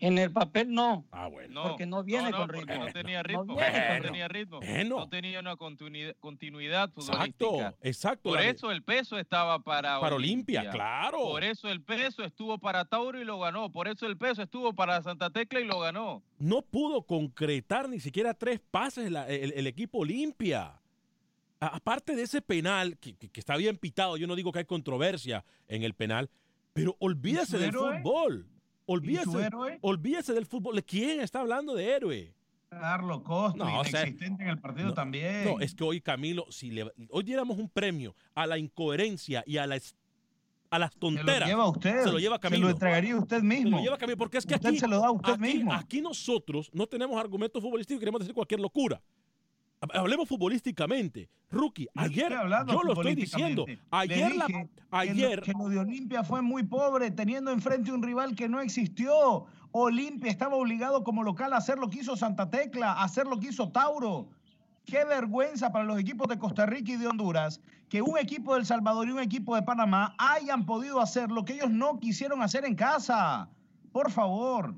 En 0.00 0.18
el 0.18 0.32
papel 0.32 0.72
no. 0.72 1.04
Ah, 1.12 1.28
bueno. 1.28 1.52
No, 1.62 1.68
Porque 1.68 1.86
no 1.86 2.02
viene 2.02 2.30
con 2.32 2.46
porque 2.48 2.60
ritmo. 2.60 2.84
No 2.86 2.92
tenía 2.92 3.22
ritmo. 3.22 3.44
no 3.44 4.02
tenía 4.02 4.28
ritmo. 4.28 4.60
Bueno. 4.60 4.96
No 5.00 5.08
tenía 5.08 5.40
una 5.40 5.56
continuidad, 5.56 6.16
continuidad 6.20 6.90
Exacto, 6.96 7.46
futbolística. 7.50 7.74
exacto. 7.82 8.30
Por 8.30 8.40
eso 8.40 8.70
el 8.70 8.82
peso 8.82 9.18
estaba 9.18 9.58
para, 9.58 10.00
para 10.00 10.16
Olimpia, 10.16 10.70
claro. 10.70 11.18
Por 11.18 11.44
eso 11.44 11.68
el 11.68 11.82
peso 11.82 12.24
estuvo 12.24 12.58
para 12.58 12.84
Tauro 12.86 13.20
y 13.20 13.24
lo 13.24 13.38
ganó. 13.38 13.70
Por 13.70 13.88
eso 13.88 14.06
el 14.06 14.16
peso 14.16 14.42
estuvo 14.42 14.72
para 14.72 15.02
Santa 15.02 15.30
Tecla 15.30 15.60
y 15.60 15.64
lo 15.64 15.78
ganó. 15.80 16.22
no 16.38 16.62
pudo 16.62 17.02
concretar 17.02 17.88
ni 17.88 18.00
siquiera 18.00 18.32
tres 18.34 18.60
pases 18.70 19.10
la- 19.10 19.28
el, 19.28 19.52
el 19.52 19.66
equipo 19.66 19.98
Olimpia. 19.98 20.80
A- 21.60 21.76
Aparte 21.76 22.16
de 22.16 22.22
ese 22.22 22.40
penal, 22.40 22.96
que, 22.98 23.14
que- 23.16 23.28
que 23.28 23.40
está 23.40 23.56
bien 23.56 23.76
pitado, 23.76 24.16
yo 24.16 24.26
no 24.26 24.34
digo 24.34 24.50
que 24.52 24.60
hay 24.60 24.64
controversia 24.64 25.44
en 25.68 25.82
el 25.82 25.92
penal, 25.92 26.30
pero 26.72 26.96
olvídese 27.00 27.56
su 27.56 27.58
del 27.58 27.72
fútbol. 27.72 28.46
¿Y 28.46 28.54
su 28.54 28.59
Olvídese, 28.92 29.50
olvídese 29.82 30.32
del 30.32 30.46
fútbol. 30.46 30.82
¿Quién 30.84 31.20
está 31.20 31.40
hablando 31.40 31.74
de 31.74 31.84
héroe? 31.94 32.34
Carlos 32.70 33.22
Costa, 33.22 33.58
No, 33.64 33.80
o 33.80 33.84
sea, 33.84 34.02
inexistente 34.02 34.42
en 34.44 34.50
el 34.50 34.58
partido 34.58 34.88
no, 34.88 34.94
también. 34.94 35.44
No, 35.44 35.60
es 35.60 35.74
que 35.74 35.84
hoy 35.84 36.00
Camilo, 36.00 36.46
si 36.50 36.70
le, 36.70 36.90
hoy 37.10 37.22
diéramos 37.24 37.58
un 37.58 37.68
premio 37.68 38.14
a 38.34 38.46
la 38.46 38.58
incoherencia 38.58 39.42
y 39.46 39.56
a 39.58 39.66
la 39.66 39.78
a 40.72 40.78
las 40.78 40.90
se 40.92 40.96
lo 40.96 41.00
tonteras. 41.00 41.48
lleva 41.48 41.68
usted. 41.68 42.04
Se 42.04 42.12
lo 42.12 42.18
lleva 42.18 42.36
Se 42.36 42.40
Camilo. 42.40 42.64
lo 42.66 42.70
entregaría 42.70 43.16
usted 43.16 43.38
Se 43.38 43.42
mismo. 43.44 43.78
lo 43.78 43.82
lleva 43.82 43.98
Camilo, 43.98 44.16
porque 44.16 44.38
es 44.38 44.46
que 44.46 44.54
Usted 44.54 44.68
aquí, 44.68 44.78
se 44.78 44.86
lo 44.86 45.00
da 45.00 45.08
a 45.08 45.10
usted 45.12 45.32
aquí- 45.32 45.42
mismo. 45.42 45.72
aquí 45.72 46.00
nosotros 46.00 46.70
no 46.72 46.86
tenemos 46.86 47.16
argumentos 47.20 47.60
futbolísticos 47.62 47.96
y 47.98 48.00
queremos 48.00 48.20
decir 48.20 48.34
cualquier 48.34 48.60
locura. 48.60 49.00
Hab- 49.80 49.96
Hablemos 49.96 50.28
futbolísticamente. 50.28 51.28
Rookie, 51.50 51.88
ayer, 51.96 52.30
yo 52.68 52.82
lo 52.82 52.92
estoy 52.92 53.14
diciendo, 53.16 53.66
ayer, 53.90 54.36
la, 54.36 54.46
dije 54.46 54.58
que 54.68 54.80
lo- 54.90 54.96
ayer, 54.98 55.40
Que 55.40 55.52
lo, 55.52 55.68
de 55.68 55.78
Olimpia 55.78 56.22
fue 56.22 56.42
muy 56.42 56.62
pobre, 56.64 57.10
teniendo 57.10 57.50
enfrente 57.50 57.90
un 57.90 58.02
rival 58.02 58.36
que 58.36 58.48
no 58.48 58.60
existió. 58.60 59.46
Olimpia 59.72 60.30
estaba 60.30 60.54
obligado 60.56 61.02
como 61.02 61.22
local 61.22 61.52
a 61.52 61.56
hacer 61.56 61.78
lo 61.78 61.88
que 61.90 62.00
hizo 62.00 62.16
Santa 62.16 62.50
Tecla, 62.50 62.92
a 62.92 63.04
hacer 63.04 63.26
lo 63.26 63.40
que 63.40 63.48
hizo 63.48 63.70
Tauro. 63.70 64.28
Qué 64.84 65.04
vergüenza 65.04 65.72
para 65.72 65.84
los 65.84 65.98
equipos 65.98 66.28
de 66.28 66.38
Costa 66.38 66.66
Rica 66.66 66.92
y 66.92 66.96
de 66.96 67.06
Honduras 67.06 67.60
que 67.88 68.02
un 68.02 68.16
equipo 68.18 68.54
de 68.54 68.60
El 68.60 68.66
Salvador 68.66 69.08
y 69.08 69.12
un 69.12 69.20
equipo 69.20 69.54
de 69.56 69.62
Panamá 69.62 70.14
hayan 70.18 70.64
podido 70.66 71.00
hacer 71.00 71.30
lo 71.30 71.44
que 71.44 71.54
ellos 71.54 71.70
no 71.70 71.98
quisieron 71.98 72.42
hacer 72.42 72.64
en 72.64 72.74
casa. 72.76 73.48
Por 73.92 74.10
favor. 74.12 74.74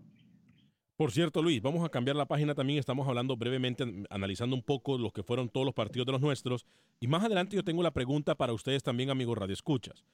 Por 1.02 1.10
cierto, 1.10 1.42
Luis, 1.42 1.60
vamos 1.60 1.84
a 1.84 1.88
cambiar 1.88 2.14
la 2.14 2.26
página 2.26 2.54
también. 2.54 2.78
Estamos 2.78 3.08
hablando 3.08 3.36
brevemente, 3.36 3.82
an- 3.82 4.06
analizando 4.08 4.54
un 4.54 4.62
poco 4.62 4.96
lo 4.98 5.10
que 5.10 5.24
fueron 5.24 5.48
todos 5.48 5.66
los 5.66 5.74
partidos 5.74 6.06
de 6.06 6.12
los 6.12 6.20
nuestros. 6.20 6.64
Y 7.00 7.08
más 7.08 7.24
adelante 7.24 7.56
yo 7.56 7.64
tengo 7.64 7.82
la 7.82 7.90
pregunta 7.90 8.36
para 8.36 8.52
ustedes 8.52 8.84
también, 8.84 9.10
amigos 9.10 9.36
Radio 9.36 9.52
Escuchas. 9.52 10.04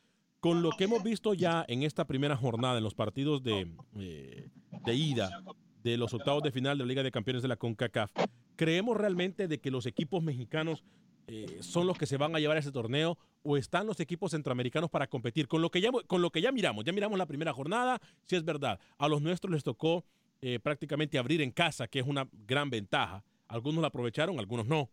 Con 0.40 0.62
lo 0.62 0.70
que 0.70 0.84
hemos 0.84 1.02
visto 1.02 1.34
ya 1.34 1.62
en 1.68 1.82
esta 1.82 2.06
primera 2.06 2.38
jornada, 2.38 2.78
en 2.78 2.84
los 2.84 2.94
partidos 2.94 3.42
de, 3.42 3.70
eh, 3.98 4.48
de 4.86 4.94
ida 4.94 5.28
de 5.82 5.98
los 5.98 6.14
octavos 6.14 6.42
de 6.42 6.52
final 6.52 6.78
de 6.78 6.84
la 6.84 6.88
Liga 6.88 7.02
de 7.02 7.10
Campeones 7.10 7.42
de 7.42 7.48
la 7.48 7.56
CONCACAF, 7.56 8.10
¿creemos 8.56 8.96
realmente 8.96 9.46
de 9.46 9.60
que 9.60 9.70
los 9.70 9.84
equipos 9.84 10.22
mexicanos 10.22 10.82
eh, 11.26 11.58
son 11.60 11.86
los 11.86 11.98
que 11.98 12.06
se 12.06 12.16
van 12.16 12.34
a 12.34 12.38
llevar 12.40 12.56
a 12.56 12.60
ese 12.60 12.72
torneo 12.72 13.18
o 13.42 13.58
están 13.58 13.86
los 13.86 14.00
equipos 14.00 14.30
centroamericanos 14.30 14.88
para 14.88 15.06
competir? 15.06 15.48
Con 15.48 15.60
lo 15.60 15.70
que 15.70 15.82
ya, 15.82 15.90
con 16.06 16.22
lo 16.22 16.30
que 16.30 16.40
ya 16.40 16.50
miramos, 16.50 16.86
ya 16.86 16.92
miramos 16.94 17.18
la 17.18 17.26
primera 17.26 17.52
jornada, 17.52 18.00
si 18.24 18.36
es 18.36 18.44
verdad, 18.46 18.80
a 18.96 19.06
los 19.06 19.20
nuestros 19.20 19.52
les 19.52 19.62
tocó 19.62 20.06
eh, 20.40 20.58
prácticamente 20.60 21.18
abrir 21.18 21.40
en 21.42 21.50
casa, 21.50 21.88
que 21.88 21.98
es 22.00 22.06
una 22.06 22.28
gran 22.46 22.70
ventaja. 22.70 23.24
Algunos 23.48 23.80
la 23.80 23.88
aprovecharon, 23.88 24.38
algunos 24.38 24.66
no. 24.66 24.90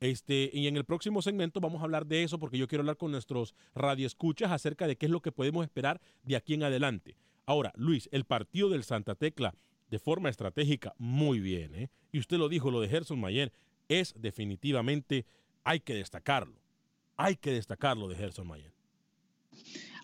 Este, 0.00 0.50
y 0.52 0.68
en 0.68 0.76
el 0.76 0.84
próximo 0.84 1.22
segmento 1.22 1.60
vamos 1.60 1.80
a 1.80 1.84
hablar 1.84 2.06
de 2.06 2.22
eso 2.22 2.38
porque 2.38 2.56
yo 2.56 2.68
quiero 2.68 2.82
hablar 2.82 2.96
con 2.96 3.10
nuestros 3.10 3.54
radioescuchas 3.74 4.52
acerca 4.52 4.86
de 4.86 4.96
qué 4.96 5.06
es 5.06 5.12
lo 5.12 5.20
que 5.20 5.32
podemos 5.32 5.64
esperar 5.64 6.00
de 6.22 6.36
aquí 6.36 6.54
en 6.54 6.62
adelante. 6.62 7.16
Ahora, 7.46 7.72
Luis, 7.76 8.08
el 8.12 8.24
partido 8.24 8.68
del 8.68 8.84
Santa 8.84 9.14
Tecla 9.14 9.54
de 9.90 9.98
forma 9.98 10.28
estratégica, 10.28 10.94
muy 10.98 11.40
bien. 11.40 11.74
¿eh? 11.74 11.90
Y 12.12 12.18
usted 12.18 12.36
lo 12.36 12.48
dijo, 12.48 12.70
lo 12.70 12.80
de 12.80 12.88
Gerson 12.88 13.18
Mayer 13.18 13.52
es 13.88 14.14
definitivamente, 14.18 15.26
hay 15.64 15.80
que 15.80 15.94
destacarlo. 15.94 16.60
Hay 17.16 17.36
que 17.36 17.52
destacarlo 17.52 18.06
de 18.06 18.16
Gerson 18.16 18.46
Mayer. 18.46 18.72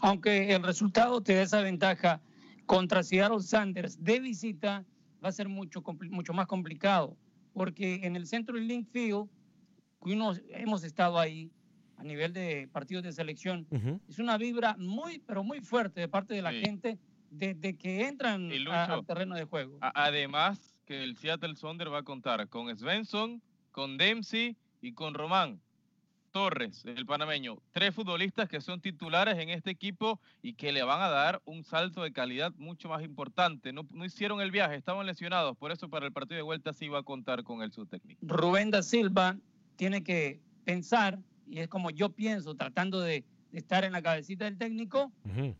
Aunque 0.00 0.52
el 0.54 0.62
resultado 0.62 1.20
te 1.20 1.34
dé 1.34 1.42
esa 1.42 1.60
ventaja 1.60 2.20
contra 2.66 3.02
Seattle 3.02 3.40
Sanders 3.40 4.02
de 4.02 4.20
visita, 4.20 4.84
va 5.24 5.28
a 5.28 5.32
ser 5.32 5.48
mucho, 5.48 5.82
mucho 6.10 6.32
más 6.32 6.46
complicado. 6.46 7.16
Porque 7.52 8.00
en 8.02 8.16
el 8.16 8.26
centro 8.26 8.56
del 8.56 8.66
Link 8.66 8.88
Field, 8.90 9.28
que 10.04 10.12
uno, 10.12 10.32
hemos 10.50 10.82
estado 10.84 11.18
ahí 11.18 11.50
a 11.96 12.02
nivel 12.02 12.32
de 12.32 12.68
partidos 12.72 13.04
de 13.04 13.12
selección, 13.12 13.66
es 14.08 14.18
una 14.18 14.36
vibra 14.36 14.76
muy, 14.78 15.20
pero 15.20 15.44
muy 15.44 15.60
fuerte 15.60 16.00
de 16.00 16.08
parte 16.08 16.34
de 16.34 16.42
la 16.42 16.50
Sí. 16.50 16.60
gente 16.60 16.98
desde 17.30 17.76
que 17.76 18.06
entran 18.08 18.50
Y 18.50 18.56
a- 18.56 18.58
Lucho, 18.58 18.94
al 18.94 19.06
terreno 19.06 19.34
de 19.36 19.44
juego. 19.44 19.78
Además, 19.80 20.80
que 20.86 21.02
el 21.02 21.16
Seattle 21.16 21.54
Sonder 21.56 21.92
va 21.92 21.98
a 21.98 22.02
contar 22.02 22.48
con 22.48 22.76
Svensson, 22.76 23.40
con 23.70 23.96
Dempsey 23.96 24.56
y 24.80 24.92
con 24.92 25.14
Román 25.14 25.60
Torres, 26.34 26.84
el 26.84 27.06
panameño. 27.06 27.62
Tres 27.70 27.94
futbolistas 27.94 28.48
que 28.48 28.60
son 28.60 28.80
titulares 28.80 29.38
en 29.38 29.50
este 29.50 29.70
equipo 29.70 30.20
y 30.42 30.54
que 30.54 30.72
le 30.72 30.82
van 30.82 31.00
a 31.00 31.08
dar 31.08 31.40
un 31.44 31.62
salto 31.62 32.02
de 32.02 32.12
calidad 32.12 32.52
mucho 32.56 32.88
más 32.88 33.04
importante. 33.04 33.72
No, 33.72 33.86
no 33.92 34.04
hicieron 34.04 34.40
el 34.40 34.50
viaje, 34.50 34.74
estaban 34.74 35.06
lesionados, 35.06 35.56
por 35.56 35.70
eso 35.70 35.88
para 35.88 36.06
el 36.06 36.12
partido 36.12 36.38
de 36.38 36.42
vuelta 36.42 36.72
sí 36.72 36.88
va 36.88 36.98
a 36.98 37.02
contar 37.04 37.44
con 37.44 37.62
el 37.62 37.70
subtécnico. 37.70 38.18
Rubén 38.26 38.72
da 38.72 38.82
Silva 38.82 39.38
tiene 39.76 40.02
que 40.02 40.40
pensar, 40.64 41.20
y 41.46 41.60
es 41.60 41.68
como 41.68 41.90
yo 41.90 42.10
pienso, 42.10 42.56
tratando 42.56 42.98
de, 43.00 43.24
de 43.52 43.58
estar 43.58 43.84
en 43.84 43.92
la 43.92 44.02
cabecita 44.02 44.44
del 44.44 44.58
técnico, 44.58 45.12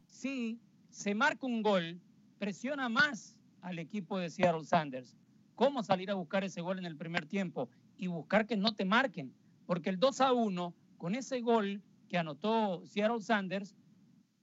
si 0.08 0.58
se 0.90 1.14
marca 1.14 1.46
un 1.46 1.62
gol, 1.62 2.00
presiona 2.40 2.88
más 2.88 3.36
al 3.62 3.78
equipo 3.78 4.18
de 4.18 4.28
Seattle 4.28 4.64
Sanders. 4.64 5.16
¿Cómo 5.54 5.84
salir 5.84 6.10
a 6.10 6.14
buscar 6.14 6.42
ese 6.42 6.62
gol 6.62 6.80
en 6.80 6.84
el 6.84 6.96
primer 6.96 7.26
tiempo 7.26 7.70
y 7.96 8.08
buscar 8.08 8.44
que 8.44 8.56
no 8.56 8.74
te 8.74 8.84
marquen? 8.84 9.32
Porque 9.66 9.90
el 9.90 9.98
2 9.98 10.20
a 10.20 10.32
1, 10.32 10.74
con 10.98 11.14
ese 11.14 11.40
gol 11.40 11.82
que 12.08 12.18
anotó 12.18 12.84
Seattle 12.86 13.20
Sanders, 13.20 13.74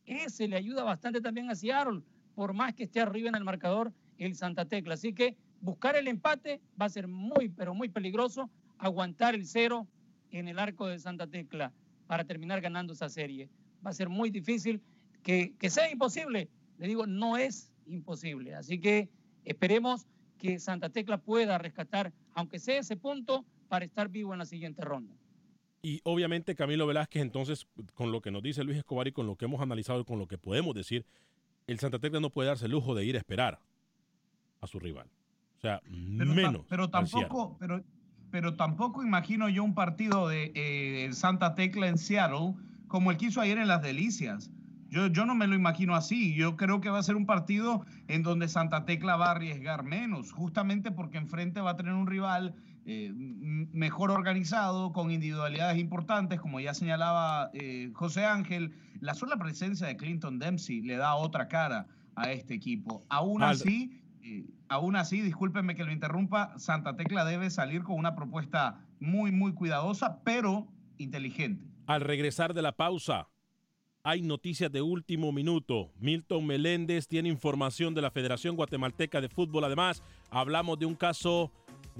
ese 0.05 0.47
le 0.47 0.57
ayuda 0.57 0.83
bastante 0.83 1.21
también 1.21 1.49
a 1.49 1.55
Seattle, 1.55 2.01
por 2.35 2.53
más 2.53 2.73
que 2.73 2.83
esté 2.83 2.99
arriba 3.01 3.29
en 3.29 3.35
el 3.35 3.43
marcador 3.43 3.93
el 4.17 4.35
Santa 4.35 4.65
Tecla. 4.65 4.93
Así 4.93 5.13
que 5.13 5.35
buscar 5.61 5.95
el 5.95 6.07
empate 6.07 6.61
va 6.79 6.85
a 6.85 6.89
ser 6.89 7.07
muy, 7.07 7.49
pero 7.49 7.73
muy 7.73 7.89
peligroso. 7.89 8.49
Aguantar 8.77 9.35
el 9.35 9.45
cero 9.45 9.87
en 10.31 10.47
el 10.47 10.59
arco 10.59 10.87
de 10.87 10.99
Santa 10.99 11.27
Tecla 11.27 11.71
para 12.07 12.25
terminar 12.25 12.61
ganando 12.61 12.93
esa 12.93 13.09
serie. 13.09 13.49
Va 13.85 13.91
a 13.91 13.93
ser 13.93 14.09
muy 14.09 14.29
difícil. 14.29 14.81
Que, 15.23 15.53
que 15.59 15.69
sea 15.69 15.91
imposible, 15.91 16.49
le 16.79 16.87
digo, 16.87 17.05
no 17.05 17.37
es 17.37 17.71
imposible. 17.85 18.55
Así 18.55 18.79
que 18.79 19.09
esperemos 19.45 20.07
que 20.39 20.57
Santa 20.59 20.89
Tecla 20.89 21.19
pueda 21.19 21.59
rescatar, 21.59 22.11
aunque 22.33 22.57
sea 22.57 22.79
ese 22.79 22.97
punto, 22.97 23.45
para 23.71 23.85
estar 23.85 24.09
vivo 24.09 24.33
en 24.33 24.39
la 24.39 24.45
siguiente 24.45 24.81
ronda. 24.83 25.15
Y 25.81 26.01
obviamente 26.03 26.55
Camilo 26.55 26.85
Velázquez, 26.85 27.21
entonces, 27.21 27.65
con 27.93 28.11
lo 28.11 28.21
que 28.21 28.29
nos 28.29 28.43
dice 28.43 28.65
Luis 28.65 28.77
Escobar 28.77 29.07
y 29.07 29.13
con 29.13 29.25
lo 29.27 29.37
que 29.37 29.45
hemos 29.45 29.61
analizado 29.61 30.01
y 30.01 30.03
con 30.03 30.19
lo 30.19 30.27
que 30.27 30.37
podemos 30.37 30.75
decir, 30.75 31.05
el 31.67 31.79
Santa 31.79 31.97
Tecla 31.99 32.19
no 32.19 32.29
puede 32.29 32.49
darse 32.49 32.65
el 32.65 32.71
lujo 32.73 32.93
de 32.95 33.05
ir 33.05 33.15
a 33.15 33.19
esperar 33.19 33.59
a 34.59 34.67
su 34.67 34.77
rival. 34.77 35.07
O 35.57 35.61
sea, 35.61 35.81
Pero, 35.85 36.29
ta- 36.31 36.35
menos. 36.35 36.65
pero 36.67 36.89
tampoco, 36.89 37.55
pero, 37.59 37.81
pero 38.29 38.55
tampoco 38.57 39.03
imagino 39.03 39.47
yo 39.47 39.63
un 39.63 39.73
partido 39.73 40.27
de 40.27 40.51
eh, 40.53 41.13
Santa 41.13 41.55
Tecla 41.55 41.87
en 41.87 41.97
Seattle 41.97 42.55
como 42.89 43.09
el 43.09 43.15
que 43.17 43.27
hizo 43.27 43.39
ayer 43.39 43.57
en 43.57 43.69
Las 43.69 43.81
Delicias. 43.81 44.51
Yo, 44.89 45.07
yo 45.07 45.25
no 45.25 45.33
me 45.33 45.47
lo 45.47 45.55
imagino 45.55 45.95
así. 45.95 46.35
Yo 46.35 46.57
creo 46.57 46.81
que 46.81 46.89
va 46.89 46.99
a 46.99 47.03
ser 47.03 47.15
un 47.15 47.25
partido 47.25 47.85
en 48.09 48.21
donde 48.23 48.49
Santa 48.49 48.83
Tecla 48.83 49.15
va 49.15 49.27
a 49.27 49.31
arriesgar 49.31 49.83
menos, 49.83 50.33
justamente 50.33 50.91
porque 50.91 51.17
enfrente 51.17 51.61
va 51.61 51.71
a 51.71 51.77
tener 51.77 51.93
un 51.93 52.07
rival 52.07 52.53
eh, 52.85 53.11
mejor 53.13 54.09
organizado, 54.11 54.91
con 54.91 55.11
individualidades 55.11 55.77
importantes, 55.77 56.39
como 56.39 56.59
ya 56.59 56.73
señalaba 56.73 57.51
eh, 57.53 57.91
José 57.93 58.25
Ángel. 58.25 58.73
La 58.99 59.13
sola 59.13 59.37
presencia 59.37 59.87
de 59.87 59.97
Clinton 59.97 60.39
Dempsey 60.39 60.81
le 60.81 60.97
da 60.97 61.15
otra 61.15 61.47
cara 61.47 61.87
a 62.15 62.31
este 62.31 62.55
equipo. 62.55 63.05
Aún 63.09 63.43
así, 63.43 64.01
eh, 64.23 64.45
aún 64.67 64.95
así, 64.95 65.21
discúlpenme 65.21 65.75
que 65.75 65.83
lo 65.83 65.91
interrumpa, 65.91 66.57
Santa 66.57 66.95
Tecla 66.95 67.23
debe 67.25 67.49
salir 67.49 67.83
con 67.83 67.97
una 67.97 68.15
propuesta 68.15 68.83
muy, 68.99 69.31
muy 69.31 69.53
cuidadosa, 69.53 70.21
pero 70.23 70.67
inteligente. 70.97 71.65
Al 71.87 72.01
regresar 72.01 72.53
de 72.53 72.61
la 72.61 72.71
pausa, 72.71 73.27
hay 74.03 74.21
noticias 74.21 74.71
de 74.71 74.81
último 74.81 75.31
minuto. 75.31 75.91
Milton 75.99 76.47
Meléndez 76.47 77.07
tiene 77.07 77.29
información 77.29 77.93
de 77.93 78.01
la 78.01 78.09
Federación 78.09 78.55
Guatemalteca 78.55 79.21
de 79.21 79.29
Fútbol. 79.29 79.63
Además, 79.63 80.01
hablamos 80.31 80.79
de 80.79 80.87
un 80.87 80.95
caso 80.95 81.51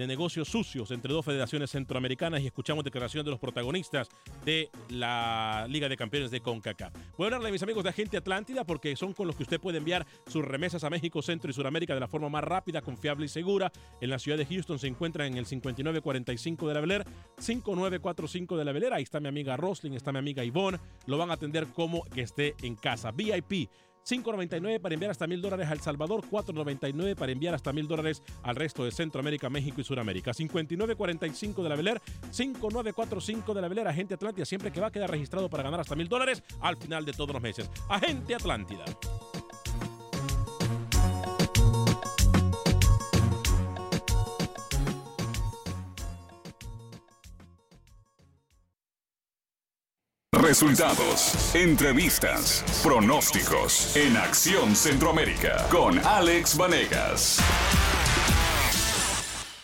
de 0.02 0.08
negocios 0.08 0.48
sucios 0.48 0.90
entre 0.90 1.14
dos 1.14 1.24
federaciones 1.24 1.70
centroamericanas 1.70 2.42
y 2.42 2.48
escuchamos 2.48 2.84
declaraciones 2.84 3.24
de 3.26 3.32
los 3.32 3.40
protagonistas 3.40 4.10
de 4.44 4.72
la 4.90 5.68
Liga 5.70 5.88
de 5.88 5.96
Campeones 5.96 6.32
de 6.32 6.42
CONCACAF. 6.42 6.92
Voy 7.18 7.26
a 7.26 7.28
hablarle 7.28 7.50
a 7.50 7.52
mis 7.52 7.62
amigos 7.62 7.84
de 7.84 7.92
Agente 7.92 8.18
Atlántida 8.18 8.64
porque 8.64 8.96
son 8.96 9.14
con 9.14 9.28
los 9.28 9.36
que 9.36 9.44
usted 9.44 9.60
puede 9.60 9.78
enviar 9.78 10.08
sus 10.26 10.44
remesas 10.44 10.84
a 10.84 10.90
México, 10.90 11.22
Centro 11.22 11.52
y 11.52 11.54
Sudamérica 11.54 11.94
de 11.94 12.00
la 12.00 12.08
forma 12.08 12.30
más 12.30 12.44
rápida, 12.44 12.82
confiable 12.82 13.26
y 13.26 13.30
segura. 13.30 13.72
En 14.02 14.10
la 14.10 14.18
ciudad 14.18 14.40
de 14.40 14.46
Houston 14.48 14.80
se 14.80 14.88
encuentran 14.88 15.28
en 15.28 15.38
el 15.38 15.46
5945 15.46 16.68
de 16.68 16.74
la 16.74 16.82
Beler, 16.82 17.06
5945 17.38 18.58
de 18.58 18.66
la 18.66 18.72
Velera. 18.72 18.96
Ahí 18.96 19.04
está 19.04 19.20
mi 19.20 19.28
amiga 19.28 19.56
Roslyn, 19.56 19.94
está 19.94 20.12
mi 20.12 20.18
amiga 20.18 20.44
Ivonne. 20.44 20.80
Lo 21.06 21.20
van 21.20 21.30
a 21.30 21.34
atender 21.34 21.68
como 21.68 22.04
que 22.06 22.22
esté 22.22 22.56
en 22.64 22.76
casa. 22.76 23.12
VIP. 23.12 23.70
5.99 24.08 24.80
para 24.80 24.94
enviar 24.94 25.12
hasta 25.12 25.28
mil 25.28 25.42
dólares 25.42 25.68
a 25.70 25.74
El 25.74 25.82
Salvador, 25.82 26.24
4.99 26.30 27.16
para 27.16 27.32
enviar 27.32 27.54
hasta 27.54 27.74
mil 27.74 27.88
dólares 27.88 28.22
al 28.44 28.56
resto 28.56 28.84
de 28.84 28.92
Centroamérica, 28.92 29.50
México 29.50 29.82
y 29.82 29.84
Sudamérica. 29.84 30.32
59.45 30.32 31.64
de 31.64 31.70
la 31.70 31.76
Beler, 31.76 32.02
5945 32.32 33.54
de 33.54 33.62
la 33.62 33.68
Beler, 33.68 33.88
Agente 33.88 34.14
Atlántida, 34.16 34.46
siempre 34.46 34.72
que 34.72 34.80
va 34.80 34.88
a 34.88 34.92
quedar 34.92 35.10
registrado 35.10 35.50
para 35.50 35.64
ganar 35.64 35.80
hasta 35.80 35.96
mil 35.96 36.08
dólares 36.08 36.44
al 36.62 36.78
final 36.78 37.06
de 37.06 37.14
todos 37.14 37.34
los 37.34 37.42
meses. 37.42 37.70
Agente 37.90 38.36
Atlántida. 38.36 38.86
Resultados, 50.52 51.56
entrevistas, 51.56 52.82
pronósticos 52.84 53.96
en 53.96 54.18
Acción 54.18 54.76
Centroamérica 54.76 55.66
con 55.72 55.98
Alex 56.00 56.58
Vanegas. 56.58 57.40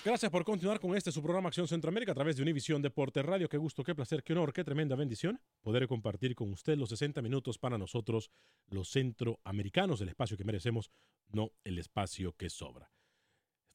Gracias 0.06 0.32
por 0.32 0.46
continuar 0.46 0.80
con 0.80 0.96
este 0.96 1.12
su 1.12 1.22
programa 1.22 1.50
Acción 1.50 1.68
Centroamérica 1.68 2.14
a 2.14 2.16
través 2.16 2.38
de 2.38 2.44
Univisión 2.44 2.82
Deporte 2.82 3.22
Radio. 3.22 3.50
Qué 3.50 3.58
gusto, 3.58 3.84
qué 3.84 3.96
placer, 3.96 4.24
qué 4.24 4.32
honor, 4.32 4.54
qué 4.54 4.64
tremenda 4.64 4.96
bendición 4.96 5.42
poder 5.62 5.90
compartir 5.90 6.36
con 6.36 6.54
usted 6.54 6.78
los 6.78 6.88
60 6.88 7.22
minutos 7.22 7.58
para 7.58 7.78
nosotros, 7.78 8.32
los 8.70 8.90
centroamericanos, 8.90 10.00
el 10.00 10.08
espacio 10.08 10.38
que 10.38 10.46
merecemos, 10.46 10.90
no 11.28 11.52
el 11.66 11.80
espacio 11.80 12.32
que 12.32 12.50
sobra. 12.50 12.90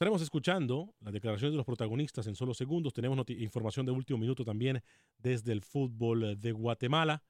Estaremos 0.02 0.22
escuchando 0.22 0.96
las 0.98 1.12
declaraciones 1.12 1.52
de 1.52 1.58
los 1.58 1.64
protagonistas 1.64 2.26
en 2.26 2.34
solo 2.34 2.54
segundos. 2.54 2.92
Tenemos 2.92 3.24
información 3.28 3.86
de 3.86 3.92
último 3.92 4.18
minuto 4.18 4.44
también 4.44 4.82
desde 5.16 5.52
el 5.52 5.62
fútbol 5.62 6.40
de 6.40 6.50
Guatemala. 6.50 7.22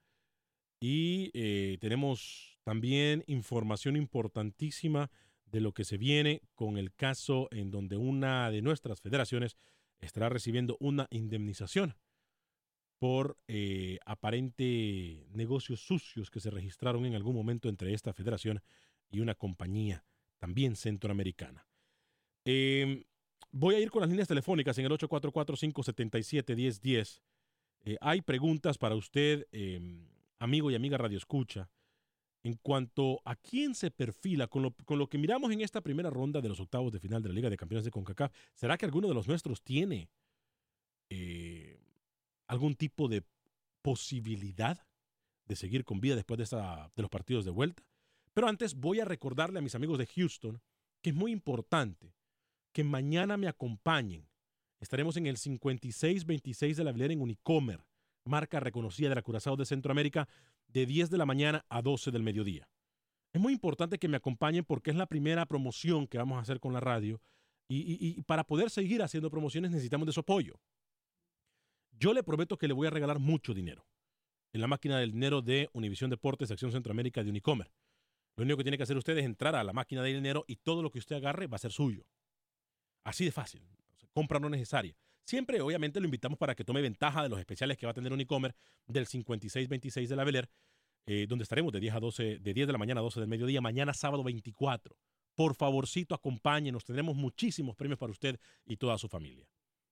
Y 0.79 1.29
eh, 1.35 1.77
tenemos 1.79 2.57
también 2.63 3.23
información 3.27 3.95
importantísima 3.95 5.11
de 5.45 5.61
lo 5.61 5.71
que 5.71 5.83
se 5.83 5.99
viene 5.99 6.41
con 6.55 6.79
el 6.79 6.91
caso 6.95 7.47
en 7.51 7.69
donde 7.69 7.95
una 7.95 8.49
de 8.49 8.63
nuestras 8.63 9.01
federaciones 9.01 9.55
estará 9.99 10.29
recibiendo 10.29 10.75
una 10.79 11.05
indemnización 11.11 11.95
por 12.97 13.37
eh, 13.47 13.99
aparente 14.03 15.27
negocios 15.29 15.85
sucios 15.85 16.31
que 16.31 16.39
se 16.39 16.49
registraron 16.49 17.05
en 17.05 17.13
algún 17.13 17.35
momento 17.35 17.69
entre 17.69 17.93
esta 17.93 18.13
federación 18.13 18.63
y 19.11 19.19
una 19.19 19.35
compañía 19.35 20.03
también 20.39 20.75
centroamericana. 20.75 21.67
Em, 22.45 23.03
voy 23.51 23.75
a 23.75 23.79
ir 23.79 23.91
con 23.91 24.01
las 24.01 24.09
líneas 24.09 24.27
telefónicas 24.27 24.77
en 24.77 24.85
el 24.85 24.91
844-577-1010. 24.91 27.21
Eh, 27.85 27.97
hay 28.01 28.21
preguntas 28.21 28.77
para 28.77 28.95
usted, 28.95 29.47
em, 29.51 30.05
amigo 30.39 30.71
y 30.71 30.75
amiga 30.75 30.97
Radio 30.97 31.17
Escucha 31.17 31.69
en 32.43 32.55
cuanto 32.61 33.21
a 33.23 33.37
quién 33.37 33.73
se 33.73 33.89
perfila 33.89 34.47
con 34.47 34.63
lo, 34.63 35.07
que 35.07 35.17
miramos 35.17 35.49
en 35.51 35.61
esta 35.61 35.81
primera 35.81 36.09
ronda 36.09 36.41
de 36.41 36.49
los 36.49 36.59
octavos 36.59 36.91
de 36.91 36.99
final 36.99 37.23
de 37.23 37.29
la 37.29 37.35
Liga 37.35 37.49
de 37.49 37.55
Campeones 37.55 37.85
de 37.85 37.91
CONCACAF, 37.91 38.33
¿será 38.53 38.77
que 38.77 38.85
alguno 38.85 39.07
de 39.07 39.13
los 39.13 39.29
nuestros 39.29 39.63
tiene 39.63 40.09
eh, 41.09 41.79
algún 42.47 42.75
tipo 42.75 43.07
de 43.07 43.23
posibilidad 43.81 44.85
de 45.45 45.55
seguir 45.55 45.85
con 45.85 46.01
vida 46.01 46.15
después 46.15 46.37
de, 46.37 46.57
de 46.95 47.01
los 47.01 47.09
partidos 47.09 47.45
de 47.45 47.51
vuelta? 47.51 47.81
Pero 48.33 48.49
antes 48.49 48.75
voy 48.75 48.99
a 48.99 49.05
recordarle 49.05 49.59
a 49.59 49.61
mis 49.61 49.75
amigos 49.75 49.97
de 49.97 50.07
Houston 50.07 50.61
que 51.01 51.11
es 51.11 51.15
muy 51.15 51.31
importante 51.31 52.13
que 52.73 52.83
mañana 52.83 53.37
me 53.37 53.47
acompañen. 53.47 54.27
Estaremos 54.79 55.15
en 55.15 55.27
el 55.27 55.37
5626 55.37 56.75
de 56.75 56.83
la 56.83 56.89
Avenida 56.89 57.13
en 57.13 57.21
Unicomer, 57.21 57.85
marca 58.25 58.59
reconocida 58.59 59.09
de 59.09 59.15
la 59.15 59.21
Curazao 59.21 59.55
de 59.55 59.65
Centroamérica, 59.65 60.27
de 60.67 60.85
10 60.85 61.09
de 61.09 61.17
la 61.17 61.25
mañana 61.25 61.65
a 61.69 61.81
12 61.81 62.11
del 62.11 62.23
mediodía. 62.23 62.67
Es 63.31 63.41
muy 63.41 63.53
importante 63.53 63.97
que 63.97 64.07
me 64.07 64.17
acompañen 64.17 64.65
porque 64.65 64.91
es 64.91 64.97
la 64.97 65.07
primera 65.07 65.45
promoción 65.45 66.07
que 66.07 66.17
vamos 66.17 66.37
a 66.37 66.41
hacer 66.41 66.59
con 66.59 66.73
la 66.73 66.79
radio 66.79 67.21
y, 67.69 68.21
para 68.23 68.43
poder 68.43 68.69
seguir 68.69 69.01
haciendo 69.01 69.31
promociones 69.31 69.71
necesitamos 69.71 70.05
de 70.05 70.13
su 70.13 70.19
apoyo. 70.19 70.59
Yo 71.91 72.13
le 72.13 72.23
prometo 72.23 72.57
que 72.57 72.67
le 72.67 72.73
voy 72.73 72.87
a 72.87 72.91
regalar 72.91 73.19
mucho 73.19 73.53
dinero 73.53 73.87
en 74.51 74.61
la 74.61 74.67
máquina 74.67 74.99
del 74.99 75.11
dinero 75.11 75.41
de 75.41 75.69
Univisión 75.73 76.09
Deportes, 76.09 76.51
Acción 76.51 76.71
Centroamérica 76.71 77.23
de 77.23 77.29
Unicomer. 77.29 77.71
Lo 78.35 78.43
único 78.43 78.57
que 78.57 78.63
tiene 78.63 78.77
que 78.77 78.83
hacer 78.83 78.97
usted 78.97 79.17
es 79.17 79.25
entrar 79.25 79.55
a 79.55 79.63
la 79.63 79.73
máquina 79.73 80.03
del 80.03 80.15
dinero 80.15 80.43
y 80.47 80.57
todo 80.57 80.83
lo 80.83 80.91
que 80.91 80.99
usted 80.99 81.15
agarre 81.15 81.47
va 81.47 81.55
a 81.55 81.59
ser 81.59 81.71
suyo. 81.71 82.05
Así 83.03 83.25
de 83.25 83.31
fácil. 83.31 83.61
compra 84.13 84.39
no 84.39 84.49
necesaria. 84.49 84.95
Siempre, 85.25 85.61
obviamente, 85.61 85.99
lo 85.99 86.05
invitamos 86.05 86.37
para 86.37 86.53
que 86.53 86.63
tome 86.63 86.81
ventaja 86.81 87.23
de 87.23 87.29
los 87.29 87.39
especiales 87.39 87.77
que 87.77 87.85
va 87.85 87.91
a 87.91 87.93
tener 87.93 88.11
Unicomer 88.11 88.53
del 88.87 89.07
5626 89.07 90.09
de 90.09 90.15
la 90.15 90.23
Beler, 90.23 90.49
eh, 91.05 91.25
donde 91.27 91.43
estaremos 91.43 91.71
de 91.71 91.79
10, 91.79 91.95
a 91.95 91.99
12, 91.99 92.39
de 92.39 92.53
10 92.53 92.67
de 92.67 92.73
la 92.73 92.77
mañana 92.77 92.99
a 92.99 93.03
12 93.03 93.21
del 93.21 93.29
mediodía, 93.29 93.61
mañana 93.61 93.93
sábado 93.93 94.23
24. 94.23 94.95
Por 95.35 95.55
favorcito, 95.55 96.13
acompáñenos. 96.13 96.83
Tendremos 96.83 97.15
muchísimos 97.15 97.75
premios 97.75 97.97
para 97.97 98.11
usted 98.11 98.39
y 98.65 98.77
toda 98.77 98.97
su 98.97 99.07
familia. 99.07 99.47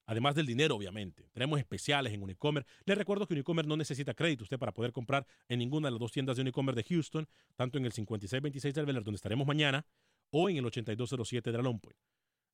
Además 0.06 0.36
del 0.36 0.46
dinero, 0.46 0.76
obviamente. 0.76 1.30
Tenemos 1.32 1.58
especiales 1.60 2.14
en 2.14 2.22
Unicomer. 2.22 2.66
Les 2.86 2.98
recuerdo 2.98 3.26
que 3.26 3.34
Unicomer 3.34 3.66
no 3.66 3.78
necesita 3.78 4.14
crédito 4.14 4.44
usted 4.44 4.60
para 4.60 4.74
poder 4.74 4.92
comprar 4.92 5.26
en 5.48 5.60
ninguna 5.60 5.88
de 5.88 5.92
las 5.92 6.00
dos 6.00 6.12
tiendas 6.12 6.36
de 6.36 6.42
Unicomer 6.42 6.76
de 6.76 6.84
Houston, 6.84 7.28
tanto 7.56 7.78
en 7.78 7.86
el 7.86 7.94
5626 7.94 8.74
del 8.74 8.86
Beler, 8.86 9.04
donde 9.04 9.16
estaremos 9.16 9.48
mañana, 9.48 9.86
o 10.30 10.50
en 10.50 10.58
el 10.58 10.66
8207 10.66 11.52
de 11.52 11.58
la 11.58 11.64
Lompoint. 11.64 11.98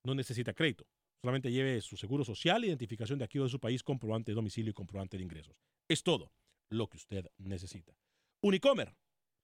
No 0.04 0.14
necesita 0.14 0.54
crédito. 0.54 0.86
Solamente 1.20 1.50
lleve 1.50 1.80
su 1.80 1.96
seguro 1.96 2.24
social, 2.24 2.64
identificación 2.64 3.18
de 3.18 3.24
aquí 3.24 3.38
o 3.38 3.44
de 3.44 3.48
su 3.48 3.58
país, 3.58 3.82
comprobante 3.82 4.30
de 4.30 4.36
domicilio 4.36 4.70
y 4.70 4.74
comprobante 4.74 5.16
de 5.16 5.24
ingresos. 5.24 5.56
Es 5.88 6.02
todo 6.02 6.32
lo 6.70 6.88
que 6.88 6.96
usted 6.96 7.26
necesita. 7.38 7.96
Unicomer. 8.40 8.96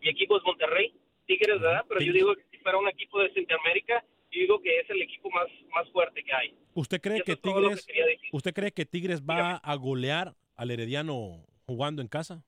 mi 0.00 0.08
equipo 0.08 0.36
es 0.36 0.42
Monterrey, 0.44 0.92
Tigres, 1.26 1.60
¿verdad? 1.60 1.84
Pero 1.88 2.00
yo 2.00 2.12
digo 2.12 2.34
que 2.34 2.44
si 2.50 2.58
fuera 2.58 2.78
un 2.78 2.88
equipo 2.88 3.20
de 3.20 3.32
Centroamérica, 3.32 4.04
yo 4.30 4.40
digo 4.40 4.60
que 4.60 4.80
es 4.80 4.90
el 4.90 5.02
equipo 5.02 5.30
más, 5.30 5.46
más 5.74 5.88
fuerte 5.90 6.22
que 6.22 6.32
hay. 6.32 6.54
¿Usted 6.74 7.00
cree 7.00 7.22
que 7.22 7.36
Tigres, 7.36 7.86
usted 8.32 8.54
cree 8.54 8.72
que 8.72 8.86
Tigres 8.86 9.22
va 9.22 9.56
a 9.56 9.74
golear 9.76 10.34
al 10.56 10.70
Herediano 10.70 11.44
jugando 11.66 12.02
en 12.02 12.08
casa? 12.08 12.42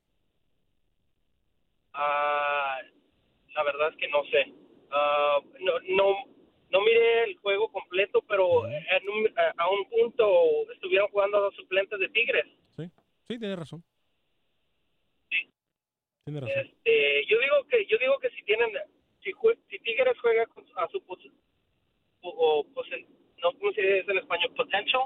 Ah, 1.92 2.78
la 3.54 3.62
verdad 3.64 3.90
es 3.90 3.96
que 3.96 4.08
no 4.08 4.24
sé. 4.24 4.52
Ah, 4.90 5.38
no, 5.60 5.72
no, 5.88 6.24
no 6.70 6.80
miré 6.82 7.24
el 7.24 7.36
juego 7.38 7.70
completo, 7.70 8.22
pero 8.28 8.64
a 8.64 9.70
un 9.70 9.88
punto 9.88 10.70
estuvieron 10.72 11.08
jugando 11.08 11.40
los 11.40 11.54
suplentes 11.54 11.98
de 11.98 12.08
Tigres. 12.10 12.46
Sí, 12.76 12.90
sí, 13.26 13.38
tiene 13.38 13.56
razón. 13.56 13.82
Este, 16.28 17.26
yo 17.26 17.38
digo 17.38 17.64
que 17.70 17.86
yo 17.86 17.98
digo 17.98 18.18
que 18.18 18.30
si 18.30 18.42
tienen 18.44 18.70
si, 19.22 19.32
si 19.70 19.78
Tigres 19.80 20.18
juega 20.20 20.44
a 20.76 20.88
su 20.88 21.02
o, 22.20 22.66
no 23.42 23.52
cómo 23.52 23.72
se 23.72 23.82
dice 23.82 24.10
en 24.10 24.18
español 24.18 24.52
potential. 24.56 25.02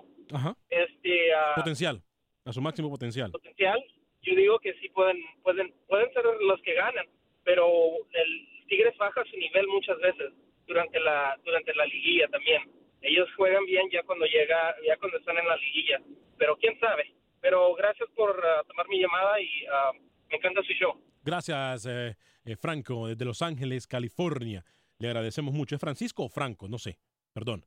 Este 0.70 1.30
potencial 1.54 2.02
a 2.44 2.52
su 2.52 2.60
máximo 2.60 2.90
potencial. 2.90 3.30
Potencial. 3.30 3.84
Yo 4.22 4.34
digo 4.34 4.58
que 4.58 4.74
sí 4.74 4.88
pueden 4.90 5.18
pueden 5.42 5.72
pueden 5.88 6.12
ser 6.12 6.24
los 6.24 6.60
que 6.62 6.74
ganan 6.74 7.06
pero 7.44 7.66
el 8.12 8.48
Tigres 8.68 8.96
baja 8.96 9.24
su 9.24 9.36
nivel 9.36 9.66
muchas 9.68 9.98
veces 9.98 10.32
durante 10.66 10.98
la 11.00 11.38
durante 11.44 11.74
la 11.74 11.86
liguilla 11.86 12.28
también. 12.28 12.62
Ellos 13.02 13.28
juegan 13.36 13.64
bien 13.66 13.88
ya 13.90 14.02
cuando 14.04 14.24
llega 14.26 14.74
ya 14.86 14.96
cuando 14.96 15.18
están 15.18 15.36
en 15.38 15.46
la 15.46 15.56
liguilla 15.56 16.00
pero 16.38 16.56
quién 16.56 16.78
sabe. 16.80 17.12
Pero 17.40 17.74
gracias 17.74 18.08
por 18.14 18.30
uh, 18.30 18.66
tomar 18.68 18.88
mi 18.88 19.00
llamada 19.00 19.40
y 19.40 19.64
uh, 19.66 19.94
me 20.28 20.36
encanta 20.36 20.62
su 20.62 20.72
show 20.74 20.96
Gracias, 21.22 21.86
eh, 21.86 22.16
eh, 22.44 22.56
Franco, 22.56 23.06
desde 23.06 23.24
Los 23.24 23.42
Ángeles, 23.42 23.86
California. 23.86 24.64
Le 24.98 25.08
agradecemos 25.08 25.54
mucho. 25.54 25.76
¿Es 25.76 25.80
Francisco 25.80 26.24
o 26.24 26.28
Franco? 26.28 26.68
No 26.68 26.78
sé. 26.78 26.98
Perdón. 27.32 27.64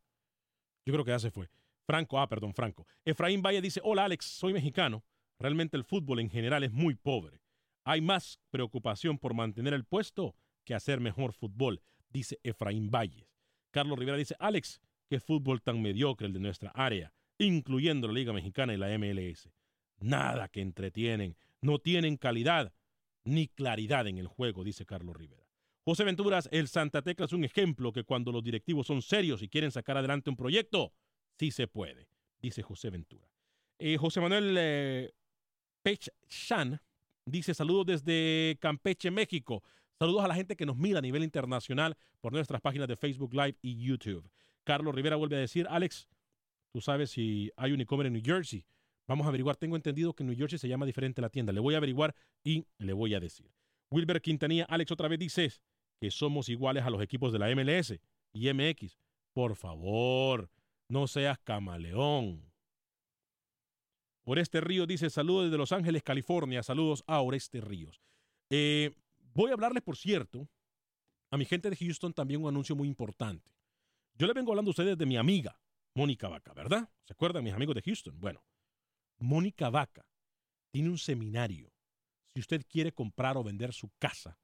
Yo 0.86 0.94
creo 0.94 1.06
que 1.06 1.12
ya 1.12 1.20
se 1.20 1.32
fue. 1.32 1.50
Franco, 1.86 2.20
ah, 2.20 2.28
perdón, 2.28 2.54
Franco. 2.54 2.86
Efraín 3.06 3.42
Valle 3.42 3.62
dice, 3.62 3.80
hola 3.84 4.06
Alex, 4.06 4.26
soy 4.26 4.54
mexicano. 4.54 5.04
Realmente 5.40 5.78
el 5.78 5.84
fútbol 5.84 6.20
en 6.20 6.30
general 6.30 6.64
es 6.64 6.72
muy 6.72 6.96
pobre. 6.96 7.42
Hay 7.84 8.02
más 8.02 8.40
preocupación 8.50 9.18
por 9.20 9.34
mantener 9.34 9.74
el 9.74 9.86
puesto 9.86 10.36
que 10.64 10.74
hacer 10.74 11.00
mejor 11.00 11.34
fútbol, 11.34 11.82
dice 12.10 12.40
Efraín 12.44 12.90
Valles. 12.90 13.28
Carlos 13.72 14.00
Rivera 14.00 14.18
dice, 14.18 14.36
Alex, 14.40 14.82
qué 15.08 15.20
fútbol 15.20 15.62
tan 15.62 15.82
mediocre 15.82 16.26
el 16.26 16.34
de 16.34 16.40
nuestra 16.40 16.72
área, 16.72 17.14
incluyendo 17.38 18.08
la 18.08 18.14
Liga 18.14 18.34
Mexicana 18.34 18.74
y 18.74 18.78
la 18.78 18.98
MLS. 18.98 19.50
Nada 20.00 20.48
que 20.48 20.62
entretienen, 20.62 21.38
no 21.62 21.80
tienen 21.80 22.18
calidad 22.18 22.74
ni 23.26 23.48
claridad 23.48 24.08
en 24.08 24.18
el 24.18 24.28
juego, 24.28 24.64
dice 24.64 24.86
Carlos 24.86 25.16
Rivera. 25.16 25.46
José 25.84 26.04
Venturas, 26.04 26.50
el 26.52 26.68
Santa 26.68 27.02
Tecla 27.02 27.26
es 27.26 27.34
un 27.34 27.44
ejemplo 27.44 27.92
que 27.92 28.04
cuando 28.04 28.32
los 28.32 28.44
directivos 28.44 28.88
son 28.88 29.02
serios 29.02 29.44
y 29.44 29.50
quieren 29.50 29.72
sacar 29.72 29.98
adelante 29.98 30.30
un 30.30 30.36
proyecto, 30.36 30.94
sí 31.38 31.52
se 31.52 31.68
puede, 31.68 32.08
dice 32.42 32.64
José 32.64 32.90
Ventura. 32.90 33.30
Eh, 33.78 33.98
José 33.98 34.22
Manuel 34.22 34.56
eh, 34.58 35.14
Pechan 35.84 36.82
dice 37.26 37.54
saludos 37.54 37.86
desde 37.86 38.58
Campeche, 38.60 39.12
México. 39.12 39.64
Saludos 40.00 40.24
a 40.24 40.28
la 40.28 40.36
gente 40.36 40.56
que 40.56 40.66
nos 40.66 40.78
mira 40.78 41.00
a 41.00 41.02
nivel 41.02 41.24
internacional 41.24 41.98
por 42.20 42.34
nuestras 42.34 42.62
páginas 42.62 42.88
de 42.88 42.96
Facebook 42.96 43.34
Live 43.34 43.58
y 43.62 43.84
YouTube. 43.84 44.30
Carlos 44.64 44.96
Rivera 44.96 45.16
vuelve 45.16 45.36
a 45.36 45.40
decir, 45.40 45.68
Alex, 45.70 46.08
tú 46.72 46.82
sabes 46.82 47.12
si 47.12 47.52
hay 47.56 47.72
un 47.72 47.82
e-commerce 47.82 48.08
en 48.08 48.14
New 48.14 48.24
Jersey. 48.26 48.66
Vamos 49.08 49.26
a 49.26 49.30
averiguar. 49.30 49.56
Tengo 49.56 49.76
entendido 49.76 50.14
que 50.14 50.24
en 50.24 50.28
New 50.28 50.38
Jersey 50.38 50.58
se 50.58 50.68
llama 50.68 50.86
diferente 50.86 51.22
la 51.22 51.30
tienda. 51.30 51.54
Le 51.54 51.60
voy 51.60 51.76
a 51.76 51.78
averiguar 51.78 52.16
y 52.44 52.66
le 52.78 52.94
voy 52.94 53.14
a 53.14 53.20
decir. 53.20 53.52
Wilber 53.92 54.22
Quintanilla, 54.22 54.66
Alex, 54.66 54.92
otra 54.92 55.08
vez 55.08 55.20
dices 55.20 55.62
que 56.00 56.12
somos 56.12 56.50
iguales 56.50 56.84
a 56.84 56.90
los 56.90 57.02
equipos 57.02 57.32
de 57.32 57.40
la 57.40 57.54
MLS 57.56 58.00
y 58.34 58.52
MX. 58.52 58.98
Por 59.34 59.56
favor, 59.56 60.50
no 60.90 61.08
seas 61.08 61.38
camaleón. 61.40 62.52
Oreste 64.26 64.60
Ríos 64.60 64.88
dice 64.88 65.10
saludos 65.10 65.46
desde 65.46 65.58
Los 65.58 65.72
Ángeles, 65.72 66.02
California. 66.02 66.64
Saludos 66.64 67.04
a 67.06 67.22
Oreste 67.22 67.62
Ríos. 67.62 68.02
Eh, 68.50 68.92
voy 69.34 69.52
a 69.52 69.54
hablarles, 69.54 69.84
por 69.84 69.98
cierto, 69.98 70.50
a 71.32 71.38
mi 71.38 71.46
gente 71.46 71.70
de 71.70 71.76
Houston 71.76 72.14
también 72.14 72.42
un 72.42 72.48
anuncio 72.48 72.76
muy 72.76 72.88
importante. 72.88 73.52
Yo 74.18 74.26
le 74.26 74.34
vengo 74.34 74.52
hablando 74.52 74.70
a 74.70 74.72
ustedes 74.72 74.98
de 74.98 75.06
mi 75.06 75.18
amiga, 75.18 75.60
Mónica 75.94 76.28
Vaca, 76.28 76.54
¿verdad? 76.54 76.90
¿Se 77.04 77.14
acuerdan, 77.14 77.44
mis 77.44 77.54
amigos 77.54 77.76
de 77.76 77.82
Houston? 77.82 78.20
Bueno, 78.20 78.44
Mónica 79.20 79.70
Vaca 79.70 80.06
tiene 80.72 80.90
un 80.90 80.98
seminario. 80.98 81.72
Si 82.34 82.42
usted 82.42 82.64
quiere 82.68 82.92
comprar 82.92 83.38
o 83.38 83.44
vender 83.44 83.74
su 83.74 83.90
casa, 83.98 84.38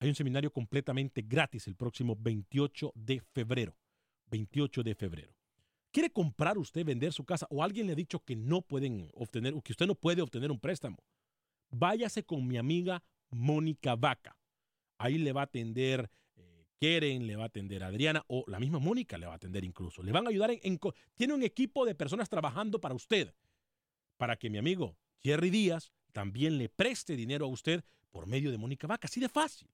hay 0.00 0.08
un 0.08 0.16
seminario 0.16 0.52
completamente 0.52 1.22
gratis 1.22 1.68
el 1.68 1.76
próximo 1.76 2.16
28 2.18 2.92
de 2.96 3.20
febrero. 3.20 3.76
28 4.26 4.82
de 4.82 4.94
febrero. 4.94 5.36
¿Quiere 5.92 6.10
comprar 6.10 6.58
usted, 6.58 6.84
vender 6.84 7.12
su 7.12 7.24
casa 7.24 7.46
o 7.50 7.62
alguien 7.62 7.86
le 7.86 7.92
ha 7.92 7.96
dicho 7.96 8.18
que 8.20 8.34
no 8.34 8.62
pueden 8.62 9.10
obtener 9.14 9.54
o 9.54 9.60
que 9.60 9.72
usted 9.72 9.86
no 9.86 9.94
puede 9.94 10.22
obtener 10.22 10.50
un 10.50 10.58
préstamo? 10.58 10.96
Váyase 11.70 12.24
con 12.24 12.46
mi 12.48 12.56
amiga 12.56 13.04
Mónica 13.30 13.94
Vaca. 13.94 14.36
Ahí 14.98 15.18
le 15.18 15.32
va 15.32 15.42
a 15.42 15.44
atender 15.44 16.10
eh, 16.34 16.64
Keren, 16.80 17.26
le 17.26 17.36
va 17.36 17.44
a 17.44 17.46
atender 17.46 17.84
Adriana 17.84 18.24
o 18.26 18.44
la 18.48 18.58
misma 18.58 18.78
Mónica 18.78 19.18
le 19.18 19.26
va 19.26 19.34
a 19.34 19.36
atender 19.36 19.64
incluso. 19.64 20.02
Le 20.02 20.12
van 20.12 20.26
a 20.26 20.30
ayudar 20.30 20.50
en, 20.50 20.80
tiene 21.14 21.34
un 21.34 21.42
equipo 21.42 21.84
de 21.84 21.94
personas 21.94 22.28
trabajando 22.28 22.80
para 22.80 22.94
usted 22.94 23.34
para 24.22 24.36
que 24.36 24.48
mi 24.48 24.58
amigo 24.58 24.96
Jerry 25.20 25.50
Díaz 25.50 25.90
también 26.12 26.56
le 26.56 26.68
preste 26.68 27.16
dinero 27.16 27.46
a 27.46 27.48
usted 27.48 27.82
por 28.12 28.28
medio 28.28 28.52
de 28.52 28.56
Mónica 28.56 28.86
Vaca. 28.86 29.08
Así 29.08 29.18
de 29.18 29.28
fácil. 29.28 29.68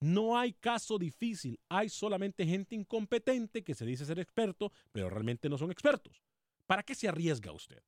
No 0.00 0.36
hay 0.36 0.52
caso 0.52 0.98
difícil, 0.98 1.60
hay 1.68 1.88
solamente 1.88 2.44
gente 2.44 2.74
incompetente 2.74 3.62
que 3.62 3.76
se 3.76 3.86
dice 3.86 4.04
ser 4.04 4.18
experto, 4.18 4.72
pero 4.90 5.10
realmente 5.10 5.48
no 5.48 5.58
son 5.58 5.70
expertos. 5.70 6.24
¿Para 6.66 6.82
qué 6.82 6.96
se 6.96 7.06
arriesga 7.06 7.52
usted? 7.52 7.80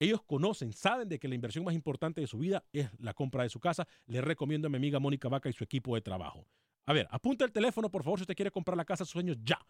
Ellos 0.00 0.20
conocen, 0.24 0.72
saben 0.72 1.08
de 1.08 1.20
que 1.20 1.28
la 1.28 1.36
inversión 1.36 1.64
más 1.64 1.76
importante 1.76 2.20
de 2.20 2.26
su 2.26 2.38
vida 2.38 2.64
es 2.72 2.90
la 2.98 3.14
compra 3.14 3.44
de 3.44 3.50
su 3.50 3.60
casa. 3.60 3.86
Le 4.06 4.20
recomiendo 4.20 4.66
a 4.66 4.70
mi 4.70 4.78
amiga 4.78 4.98
Mónica 4.98 5.28
Vaca 5.28 5.48
y 5.48 5.52
su 5.52 5.62
equipo 5.62 5.94
de 5.94 6.00
trabajo. 6.00 6.44
A 6.86 6.92
ver, 6.92 7.06
apunta 7.12 7.44
el 7.44 7.52
teléfono, 7.52 7.88
por 7.88 8.02
favor, 8.02 8.18
si 8.18 8.24
usted 8.24 8.34
quiere 8.34 8.50
comprar 8.50 8.76
la 8.76 8.84
casa 8.84 9.04
de 9.04 9.06
sus 9.06 9.12
sueños 9.12 9.36
ya. 9.44 9.64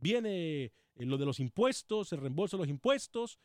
Viene 0.00 0.64
eh, 0.64 0.72
lo 0.96 1.18
de 1.18 1.24
los 1.24 1.38
impuestos, 1.38 2.12
el 2.12 2.20
reembolso 2.20 2.56
de 2.56 2.62
los 2.62 2.68
impuestos. 2.68 3.38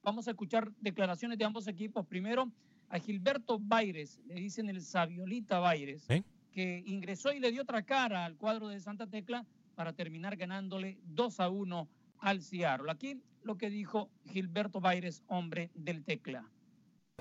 vamos 0.03 0.27
a 0.27 0.31
escuchar 0.31 0.71
declaraciones 0.79 1.39
de 1.39 1.45
ambos 1.45 1.67
equipos. 1.67 2.05
Primero, 2.05 2.51
a 2.89 2.99
Gilberto 2.99 3.57
Baires, 3.59 4.19
le 4.27 4.35
dicen 4.35 4.69
el 4.69 4.81
Saviolita 4.81 5.59
Baires, 5.59 6.05
que 6.51 6.83
ingresó 6.85 7.31
y 7.31 7.39
le 7.39 7.51
dio 7.51 7.63
otra 7.63 7.81
cara 7.83 8.25
al 8.25 8.35
cuadro 8.35 8.67
de 8.67 8.79
Santa 8.79 9.07
Tecla 9.07 9.45
para 9.79 9.93
terminar 9.93 10.35
ganándole 10.35 10.97
2 11.05 11.39
a 11.39 11.47
1 11.47 11.87
al 12.19 12.41
Seattle. 12.41 12.91
Aquí 12.91 13.21
lo 13.43 13.57
que 13.57 13.69
dijo 13.69 14.09
Gilberto 14.25 14.81
Baires, 14.81 15.23
hombre 15.27 15.71
del 15.73 16.03
Tecla. 16.03 16.43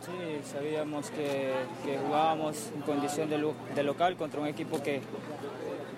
Sí, 0.02 0.10
sabíamos 0.42 1.08
que, 1.12 1.52
jugábamos 2.04 2.72
en 2.74 2.80
condición 2.80 3.30
de, 3.30 3.84
local 3.84 4.16
contra 4.16 4.40
un 4.40 4.48
equipo 4.48 4.82
que, 4.82 5.00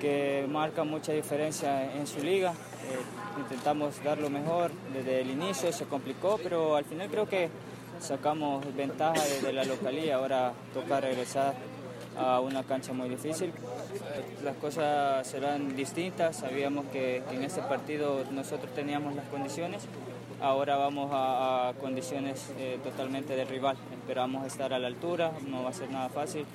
que 0.03 0.47
marca 0.51 0.85
mucha 0.85 1.13
diferencia 1.13 1.97
en 1.97 2.07
su 2.07 2.23
liga. 2.23 2.53
Eh, 2.53 3.41
intentamos 3.41 4.05
dar 4.05 4.19
lo 4.19 4.29
mejor 4.29 4.71
desde 4.93 5.23
el 5.23 5.31
inicio, 5.31 5.73
se 5.73 5.87
complicó, 5.87 6.39
pero 6.43 6.77
al 6.77 6.85
final 6.85 7.09
creo 7.09 7.27
que 7.27 7.49
sacamos 8.01 8.63
ventaja 8.77 9.25
desde 9.25 9.55
la 9.55 9.65
localía. 9.65 10.17
Ahora 10.17 10.53
toca 10.75 11.01
regresar 11.01 11.55
a 12.17 12.41
una 12.41 12.63
cancha 12.63 12.93
muy 12.93 13.09
difícil. 13.09 13.53
Las 14.45 14.57
cosas 14.57 15.27
serán 15.27 15.77
distintas, 15.77 16.37
sabíamos 16.37 16.87
que 16.87 17.23
en 17.31 17.45
este 17.45 17.63
partido 17.63 18.25
nosotros 18.31 18.73
teníamos 18.75 19.15
las 19.15 19.27
condiciones 19.27 19.87
Ahora 20.43 20.77
vamos 20.77 21.11
a, 21.13 21.75
condiciones 21.83 22.51
eh, 22.59 22.79
totalmente 22.83 23.37
de 23.37 23.45
rival. 23.45 23.77
Esperamos 23.93 24.47
estar 24.47 24.73
a 24.73 24.79
la 24.79 24.87
altura, 24.87 25.33
no 25.47 25.65
va 25.65 25.69
a 25.69 25.73
ser 25.75 25.91
nada 25.91 26.09
fácil. 26.09 26.47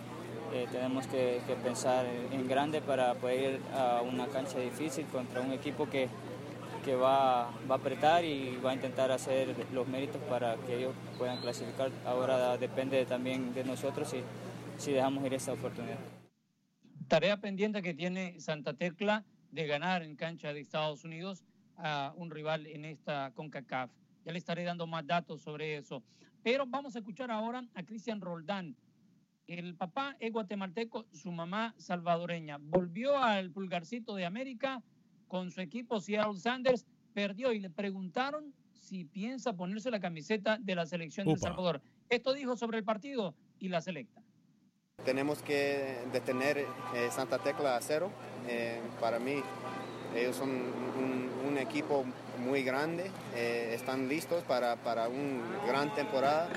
Eh, 0.56 0.66
tenemos 0.72 1.06
que, 1.06 1.40
pensar 1.64 2.04
en 2.32 2.48
grande 2.48 2.82
para 2.82 3.14
poder 3.14 3.40
ir 3.40 3.60
a 3.76 4.02
una 4.02 4.26
cancha 4.26 4.58
difícil 4.58 5.06
contra 5.06 5.40
un 5.42 5.52
equipo 5.52 5.88
que, 5.88 6.10
que 6.84 6.96
va, 6.96 7.52
va, 7.70 7.76
a 7.76 7.78
apretar 7.78 8.26
y 8.26 8.58
va 8.58 8.72
a 8.72 8.74
intentar 8.74 9.12
hacer 9.12 9.54
los 9.72 9.88
méritos 9.88 10.20
para 10.32 10.56
que 10.56 10.78
ellos 10.78 10.94
puedan 11.20 11.40
clasificar. 11.40 11.92
Ahora 12.08 12.58
depende 12.58 13.06
también 13.06 13.54
de 13.54 13.66
nosotros 13.66 14.10
si, 14.10 14.18
si 14.78 14.92
dejamos 14.92 15.26
ir 15.26 15.34
esta 15.34 15.54
oportunidad. 15.54 15.98
Tarea 17.08 17.38
pendiente 17.40 17.82
que 17.82 17.94
tiene 17.94 18.40
Santa 18.40 18.74
Tecla 18.74 19.26
de 19.52 19.68
ganar 19.68 20.04
en 20.04 20.16
cancha 20.16 20.54
de 20.54 20.60
Estados 20.60 21.04
Unidos 21.04 21.44
a 21.78 22.14
un 22.16 22.32
rival 22.32 22.66
en 22.68 22.86
esta 22.86 23.32
CONCACAF. 23.36 23.92
Ya 24.26 24.32
le 24.32 24.40
estaré 24.40 24.64
dando 24.64 24.88
más 24.88 25.06
datos 25.06 25.42
sobre 25.42 25.78
eso. 25.78 26.04
Pero 26.42 26.66
vamos 26.66 26.96
a 26.96 27.00
escuchar 27.00 27.32
ahora 27.32 27.64
a 27.74 27.84
Cristian 27.84 28.22
Roldán. 28.22 28.76
El 29.48 29.76
papá 29.76 30.16
es 30.20 30.32
guatemalteco, 30.32 31.06
su 31.12 31.32
mamá 31.32 31.76
salvadoreña. 31.78 32.58
Volvió 32.60 33.18
al 33.18 33.52
pulgarcito 33.52 34.16
de 34.16 34.26
América 34.26 34.82
con 35.28 35.52
su 35.52 35.62
equipo 35.62 36.00
Seattle 36.00 36.40
Sanders, 36.40 36.86
perdió 37.14 37.54
y 37.54 37.60
le 37.60 37.70
preguntaron 37.70 38.54
si 38.74 39.06
piensa 39.06 39.54
ponerse 39.54 39.92
la 39.92 40.00
camiseta 40.00 40.58
de 40.58 40.76
la 40.76 40.86
selección 40.86 41.28
de 41.28 41.34
El 41.34 41.40
Salvador. 41.40 41.82
Esto 42.10 42.34
dijo 42.34 42.58
sobre 42.58 42.80
el 42.80 42.84
partido 42.84 43.36
y 43.60 43.70
la 43.70 43.82
selecta. 43.82 44.25
Tenemos 45.06 45.44
que 45.44 46.00
detener 46.12 46.58
eh, 46.58 47.10
Santa 47.12 47.38
Tecla 47.38 47.78
a 47.78 47.82
cero. 47.82 48.10
Eh, 48.50 48.80
para 49.00 49.20
mí, 49.20 49.44
ellos 50.16 50.36
son 50.36 50.50
un, 50.50 51.26
equipo 51.58 52.04
muy 52.38 52.64
grande, 52.64 53.10
eh, 53.34 53.72
están 53.74 54.10
listos 54.10 54.44
para, 54.44 54.76
para 54.76 55.08
una 55.08 55.66
gran 55.66 55.96
temporada, 55.96 56.50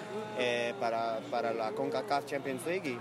para, 0.80 1.20
para, 1.30 1.52
la 1.52 1.70
CONCACAF 1.70 2.26
Champions 2.26 2.66
League. 2.66 2.90
Y, 2.90 2.98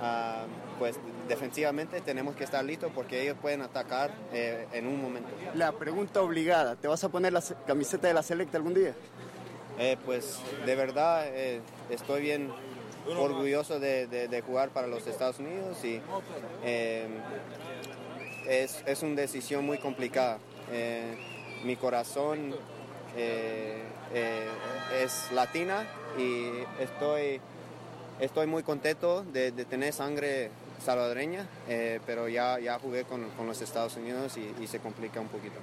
ah, 0.00 0.44
pues 0.78 1.00
defensivamente 1.26 2.00
tenemos 2.00 2.36
que 2.36 2.44
estar 2.44 2.64
listos 2.64 2.92
porque 2.94 3.22
ellos 3.22 3.36
pueden 3.42 3.62
atacar 3.62 4.12
en 4.32 4.86
un 4.86 5.02
momento. 5.02 5.28
La 5.54 5.72
pregunta 5.72 6.22
obligada, 6.22 6.76
¿te 6.76 6.86
vas 6.86 7.02
a 7.02 7.08
poner 7.08 7.32
la 7.32 7.42
camiseta 7.66 8.06
de 8.06 8.14
la 8.14 8.22
Selecta 8.22 8.56
algún 8.56 8.74
día? 8.74 8.94
pues 10.04 10.38
de 10.64 10.76
verdad 10.76 11.26
estoy 11.90 12.22
bien 12.22 12.52
orgulloso 13.08 13.78
de, 13.80 14.42
jugar 14.46 14.70
para 14.70 14.86
los 14.86 15.06
Estados 15.06 15.38
Unidos 15.38 15.84
y 15.84 16.00
eh, 16.64 17.08
es, 18.48 18.82
es, 18.86 19.02
una 19.02 19.16
decisión 19.16 19.64
muy 19.64 19.78
complicada. 19.78 20.38
Eh, 20.70 21.16
mi 21.64 21.76
corazón 21.76 22.54
eh, 23.16 23.82
es 25.00 25.30
latina 25.32 25.86
y 26.18 26.48
estoy, 26.80 27.40
estoy 28.20 28.46
muy 28.46 28.62
contento 28.62 29.24
de, 29.24 29.52
tener 29.52 29.92
sangre 29.92 30.50
salvadoreña, 30.80 31.46
pero 32.06 32.28
ya, 32.28 32.58
ya 32.58 32.78
jugué 32.78 33.04
con, 33.04 33.28
los 33.46 33.62
Estados 33.62 33.96
Unidos 33.96 34.36
y, 34.36 34.66
se 34.66 34.80
complica 34.80 35.20
un 35.20 35.28
poquito. 35.28 35.60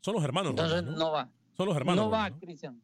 Son 0.00 0.14
los 0.14 0.24
hermanos. 0.24 0.50
Entonces 0.50 0.82
¿no? 0.84 1.12
va. 1.12 1.28
Son 1.56 1.66
los 1.66 1.76
hermanos. 1.76 2.04
No 2.04 2.10
va, 2.10 2.30
Cristian. 2.30 2.80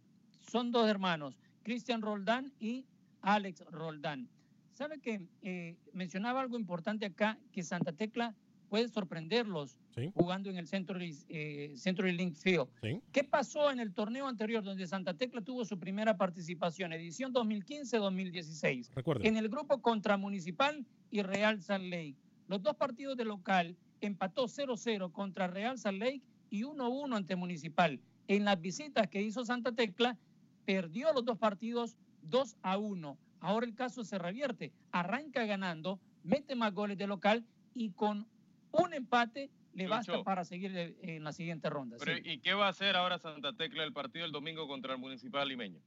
Son 0.50 0.72
dos 0.72 0.88
hermanos, 0.88 1.36
Cristian 1.62 2.02
Roldán 2.02 2.52
y 2.58 2.84
Alex 3.22 3.64
Roldán. 3.70 4.28
¿Sabe 4.72 4.98
que 4.98 5.20
eh, 5.42 5.76
mencionaba 5.92 6.40
algo 6.40 6.58
importante 6.58 7.06
acá, 7.06 7.38
que 7.52 7.62
Santa 7.62 7.92
Tecla 7.92 8.34
puede 8.70 8.88
sorprenderlos 8.88 9.76
jugando 10.14 10.48
en 10.48 10.56
el 10.56 10.66
Century, 10.66 11.14
eh, 11.28 11.74
Link 12.12 12.36
Field. 12.36 12.68
¿Qué 13.12 13.24
pasó 13.24 13.70
en 13.70 13.80
el 13.80 13.92
torneo 13.92 14.28
anterior 14.28 14.62
donde 14.62 14.86
Santa 14.86 15.14
Tecla 15.14 15.42
tuvo 15.42 15.64
su 15.64 15.78
primera 15.78 16.16
participación, 16.16 16.92
edición 16.92 17.34
2015-2016? 17.34 18.88
En 19.22 19.36
el 19.36 19.48
grupo 19.48 19.82
contra 19.82 20.16
Municipal 20.16 20.86
y 21.10 21.22
Real 21.22 21.60
Salt 21.60 21.84
Lake. 21.84 22.14
Los 22.46 22.62
dos 22.62 22.76
partidos 22.76 23.16
de 23.16 23.24
local 23.24 23.76
empató 24.00 24.46
0-0 24.46 25.12
contra 25.12 25.48
Real 25.48 25.76
Salt 25.76 25.98
Lake 25.98 26.22
y 26.48 26.62
1-1 26.62 27.14
ante 27.16 27.36
Municipal. 27.36 28.00
En 28.28 28.44
las 28.44 28.60
visitas 28.60 29.08
que 29.08 29.20
hizo 29.20 29.44
Santa 29.44 29.72
Tecla, 29.72 30.16
perdió 30.64 31.12
los 31.12 31.24
dos 31.24 31.36
partidos 31.36 31.96
2 32.30 32.56
a 32.62 32.78
1. 32.78 33.18
Ahora 33.40 33.66
el 33.66 33.74
caso 33.74 34.04
se 34.04 34.18
revierte, 34.18 34.72
arranca 34.92 35.44
ganando, 35.44 36.00
mete 36.22 36.54
más 36.54 36.72
goles 36.74 36.98
de 36.98 37.06
local 37.06 37.44
y 37.74 37.90
con 37.90 38.26
un 38.72 38.94
empate 38.94 39.50
le 39.74 39.86
basta 39.86 40.22
para 40.22 40.44
seguir 40.44 40.96
en 41.00 41.24
la 41.24 41.32
siguiente 41.32 41.70
ronda. 41.70 41.96
¿Y 42.24 42.38
qué 42.38 42.54
va 42.54 42.66
a 42.66 42.70
hacer 42.70 42.96
ahora 42.96 43.18
Santa 43.18 43.52
Tecla 43.52 43.84
el 43.84 43.92
partido 43.92 44.24
el 44.24 44.32
domingo 44.32 44.66
contra 44.66 44.92
el 44.94 44.98
Municipal 44.98 45.48
Limeño? 45.48 45.80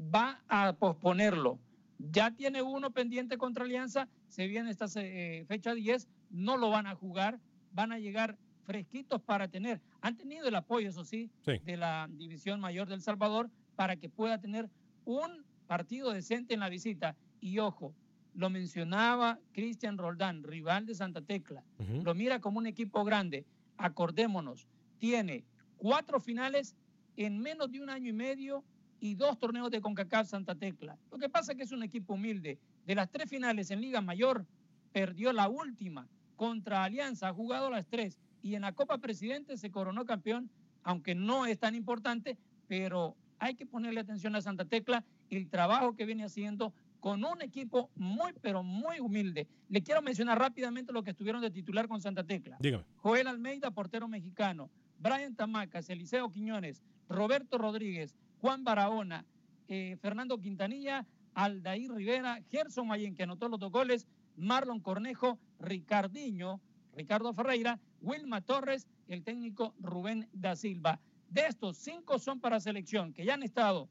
Va 0.00 0.42
a 0.48 0.72
posponerlo. 0.74 1.58
Ya 1.98 2.30
tiene 2.30 2.60
uno 2.60 2.90
pendiente 2.90 3.38
contra 3.38 3.64
Alianza, 3.64 4.08
se 4.28 4.46
viene 4.46 4.70
esta 4.70 4.86
eh, 4.96 5.44
fecha 5.48 5.74
10, 5.74 6.08
no 6.30 6.56
lo 6.56 6.70
van 6.70 6.86
a 6.86 6.94
jugar, 6.94 7.40
van 7.72 7.92
a 7.92 7.98
llegar 7.98 8.36
fresquitos 8.64 9.22
para 9.22 9.48
tener, 9.48 9.80
han 10.00 10.16
tenido 10.16 10.48
el 10.48 10.54
apoyo, 10.56 10.90
eso 10.90 11.04
sí, 11.04 11.30
de 11.44 11.76
la 11.76 12.08
División 12.10 12.60
Mayor 12.60 12.88
del 12.88 13.00
Salvador 13.00 13.48
para 13.76 13.96
que 13.96 14.08
pueda 14.10 14.40
tener 14.40 14.68
un 15.04 15.45
partido 15.66 16.12
decente 16.12 16.54
en 16.54 16.60
la 16.60 16.68
visita. 16.68 17.16
Y 17.40 17.58
ojo, 17.58 17.94
lo 18.34 18.50
mencionaba 18.50 19.38
Cristian 19.52 19.98
Roldán, 19.98 20.42
rival 20.42 20.86
de 20.86 20.94
Santa 20.94 21.20
Tecla. 21.20 21.64
Lo 22.04 22.14
mira 22.14 22.40
como 22.40 22.58
un 22.58 22.66
equipo 22.66 23.04
grande. 23.04 23.44
Acordémonos, 23.78 24.68
tiene 24.98 25.44
cuatro 25.76 26.20
finales 26.20 26.76
en 27.16 27.38
menos 27.38 27.70
de 27.70 27.80
un 27.80 27.90
año 27.90 28.10
y 28.10 28.12
medio 28.12 28.64
y 29.00 29.14
dos 29.14 29.38
torneos 29.38 29.70
de 29.70 29.80
CONCACAF 29.80 30.28
Santa 30.28 30.54
Tecla. 30.54 30.98
Lo 31.10 31.18
que 31.18 31.28
pasa 31.28 31.52
es 31.52 31.58
que 31.58 31.64
es 31.64 31.72
un 31.72 31.82
equipo 31.82 32.14
humilde. 32.14 32.58
De 32.86 32.94
las 32.94 33.10
tres 33.10 33.28
finales 33.28 33.70
en 33.70 33.80
Liga 33.80 34.00
Mayor, 34.00 34.46
perdió 34.92 35.32
la 35.32 35.48
última 35.48 36.08
contra 36.36 36.84
Alianza, 36.84 37.28
ha 37.28 37.34
jugado 37.34 37.70
las 37.70 37.86
tres 37.86 38.18
y 38.42 38.54
en 38.54 38.62
la 38.62 38.72
Copa 38.72 38.98
Presidente 38.98 39.56
se 39.56 39.70
coronó 39.70 40.04
campeón, 40.04 40.50
aunque 40.82 41.14
no 41.14 41.46
es 41.46 41.58
tan 41.58 41.74
importante, 41.74 42.38
pero 42.68 43.16
hay 43.38 43.54
que 43.54 43.66
ponerle 43.66 44.00
atención 44.00 44.34
a 44.36 44.40
Santa 44.40 44.64
Tecla 44.64 45.04
el 45.30 45.48
trabajo 45.48 45.94
que 45.94 46.06
viene 46.06 46.24
haciendo 46.24 46.72
con 47.00 47.24
un 47.24 47.42
equipo 47.42 47.90
muy, 47.94 48.32
pero 48.40 48.62
muy 48.62 49.00
humilde. 49.00 49.46
Le 49.68 49.82
quiero 49.82 50.02
mencionar 50.02 50.38
rápidamente 50.38 50.92
lo 50.92 51.02
que 51.02 51.10
estuvieron 51.10 51.40
de 51.42 51.50
titular 51.50 51.88
con 51.88 52.00
Santa 52.00 52.24
Tecla. 52.24 52.58
Joel 52.96 53.28
Almeida, 53.28 53.70
portero 53.70 54.08
mexicano. 54.08 54.70
Brian 54.98 55.36
Tamacas, 55.36 55.90
Eliseo 55.90 56.30
Quiñones, 56.30 56.82
Roberto 57.08 57.58
Rodríguez, 57.58 58.16
Juan 58.40 58.64
Barahona, 58.64 59.24
eh, 59.68 59.96
Fernando 60.00 60.38
Quintanilla, 60.38 61.06
Aldair 61.34 61.92
Rivera, 61.92 62.40
Gerson 62.50 62.88
Mayen, 62.88 63.14
que 63.14 63.24
anotó 63.24 63.48
los 63.48 63.60
dos 63.60 63.70
goles, 63.70 64.06
Marlon 64.36 64.80
Cornejo, 64.80 65.38
Ricardiño, 65.60 66.60
Ricardo 66.94 67.34
Ferreira, 67.34 67.78
Wilma 68.00 68.40
Torres, 68.40 68.86
el 69.08 69.22
técnico 69.22 69.74
Rubén 69.78 70.28
da 70.32 70.56
Silva. 70.56 70.98
De 71.28 71.46
estos, 71.46 71.76
cinco 71.76 72.18
son 72.18 72.40
para 72.40 72.60
selección, 72.60 73.12
que 73.12 73.24
ya 73.24 73.34
han 73.34 73.42
estado 73.42 73.88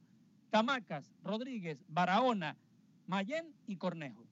Tamacas, 0.49 1.13
Rodríguez, 1.23 1.83
Barahona, 1.87 2.57
Mayén 3.07 3.53
y 3.67 3.75
Cornejo. 3.75 4.25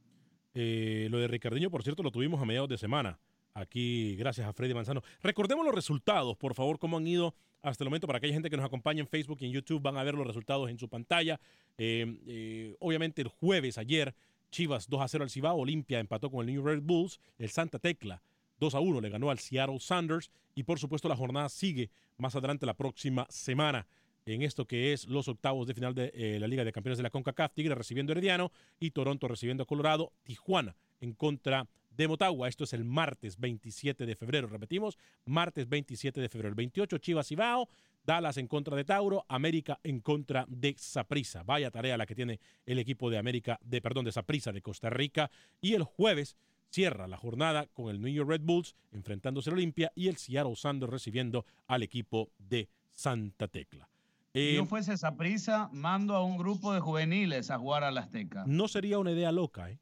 Eh, 0.53 1.07
lo 1.09 1.17
de 1.17 1.27
Ricardinho, 1.27 1.69
por 1.69 1.83
cierto, 1.83 2.03
lo 2.03 2.11
tuvimos 2.11 2.41
a 2.41 2.45
mediados 2.45 2.69
de 2.69 2.77
semana. 2.77 3.19
Aquí, 3.53 4.15
gracias 4.15 4.47
a 4.47 4.53
Freddy 4.53 4.73
Manzano. 4.73 5.01
Recordemos 5.21 5.65
los 5.65 5.75
resultados, 5.75 6.37
por 6.37 6.55
favor, 6.55 6.79
cómo 6.79 6.97
han 6.97 7.05
ido 7.05 7.35
hasta 7.61 7.83
el 7.83 7.89
momento. 7.89 8.07
Para 8.07 8.17
aquella 8.17 8.33
gente 8.33 8.49
que 8.49 8.57
nos 8.57 8.65
acompaña 8.65 9.01
en 9.01 9.07
Facebook 9.07 9.37
y 9.41 9.45
en 9.45 9.51
YouTube, 9.51 9.81
van 9.81 9.97
a 9.97 10.03
ver 10.03 10.15
los 10.15 10.25
resultados 10.25 10.69
en 10.69 10.79
su 10.79 10.89
pantalla. 10.89 11.39
Eh, 11.77 12.19
eh, 12.25 12.75
obviamente, 12.79 13.21
el 13.21 13.27
jueves, 13.27 13.77
ayer, 13.77 14.15
Chivas 14.49 14.87
2 14.87 15.01
a 15.01 15.07
0 15.07 15.23
al 15.23 15.29
Cibao, 15.29 15.57
Olimpia 15.57 15.99
empató 15.99 16.31
con 16.31 16.47
el 16.47 16.53
New 16.53 16.65
Red 16.65 16.81
Bulls, 16.81 17.19
el 17.37 17.49
Santa 17.49 17.79
Tecla 17.79 18.21
2 18.63 18.75
a 18.75 18.79
1 18.79 19.01
le 19.01 19.09
ganó 19.09 19.29
al 19.29 19.39
Seattle 19.39 19.79
Sanders 19.81 20.31
y 20.55 20.63
por 20.63 20.79
supuesto 20.79 21.09
la 21.09 21.17
jornada 21.17 21.49
sigue 21.49 21.89
más 22.17 22.33
adelante 22.33 22.65
la 22.65 22.75
próxima 22.75 23.27
semana 23.29 23.85
en 24.25 24.41
esto 24.41 24.65
que 24.65 24.93
es 24.93 25.05
los 25.07 25.27
octavos 25.27 25.67
de 25.67 25.73
final 25.73 25.93
de 25.93 26.13
eh, 26.15 26.39
la 26.39 26.47
Liga 26.47 26.63
de 26.63 26.71
Campeones 26.71 26.97
de 26.97 27.03
la 27.03 27.09
CONCACAF, 27.09 27.53
Tigre 27.53 27.75
recibiendo 27.75 28.13
Herediano 28.13 28.53
y 28.79 28.91
Toronto 28.91 29.27
recibiendo 29.27 29.63
a 29.63 29.65
Colorado, 29.65 30.13
Tijuana 30.23 30.77
en 31.01 31.11
contra 31.11 31.67
de 31.89 32.07
Motagua. 32.07 32.47
Esto 32.47 32.63
es 32.63 32.71
el 32.71 32.85
martes 32.85 33.37
27 33.37 34.05
de 34.05 34.15
febrero, 34.15 34.47
repetimos, 34.47 34.97
martes 35.25 35.67
27 35.67 36.21
de 36.21 36.29
febrero. 36.29 36.47
El 36.47 36.55
28 36.55 36.99
Chivas 36.99 37.33
y 37.33 37.35
Bao, 37.35 37.67
Dallas 38.05 38.37
en 38.37 38.47
contra 38.47 38.77
de 38.77 38.85
Tauro, 38.85 39.25
América 39.27 39.77
en 39.83 39.99
contra 39.99 40.45
de 40.47 40.73
Saprissa. 40.77 41.43
Vaya 41.43 41.69
tarea 41.69 41.97
la 41.97 42.05
que 42.05 42.15
tiene 42.15 42.39
el 42.65 42.79
equipo 42.79 43.09
de 43.09 43.17
América, 43.17 43.59
de 43.61 43.81
perdón, 43.81 44.05
de 44.05 44.13
Saprissa 44.13 44.53
de 44.53 44.61
Costa 44.61 44.89
Rica. 44.89 45.29
Y 45.59 45.73
el 45.73 45.83
jueves 45.83 46.37
cierra 46.73 47.07
la 47.07 47.17
jornada 47.17 47.67
con 47.67 47.89
el 47.89 48.01
New 48.01 48.11
York 48.11 48.27
Red 48.27 48.41
Bulls 48.41 48.75
enfrentándose 48.91 49.49
al 49.49 49.55
Olimpia 49.55 49.91
y 49.95 50.07
el 50.07 50.17
Seattle 50.17 50.55
Sanders 50.55 50.91
recibiendo 50.91 51.45
al 51.67 51.83
equipo 51.83 52.31
de 52.39 52.67
Santa 52.89 53.47
Tecla. 53.47 53.87
Si 54.33 54.55
yo 54.55 54.63
eh, 54.63 54.65
fuese 54.65 54.93
esa 54.93 55.15
prisa, 55.15 55.69
mando 55.71 56.15
a 56.15 56.23
un 56.23 56.37
grupo 56.37 56.73
de 56.73 56.79
juveniles 56.79 57.51
a 57.51 57.59
jugar 57.59 57.83
a 57.83 57.91
la 57.91 58.01
Azteca. 58.01 58.43
No 58.47 58.67
sería 58.67 58.97
una 58.97 59.11
idea 59.11 59.31
loca, 59.31 59.69
¿eh? 59.69 59.79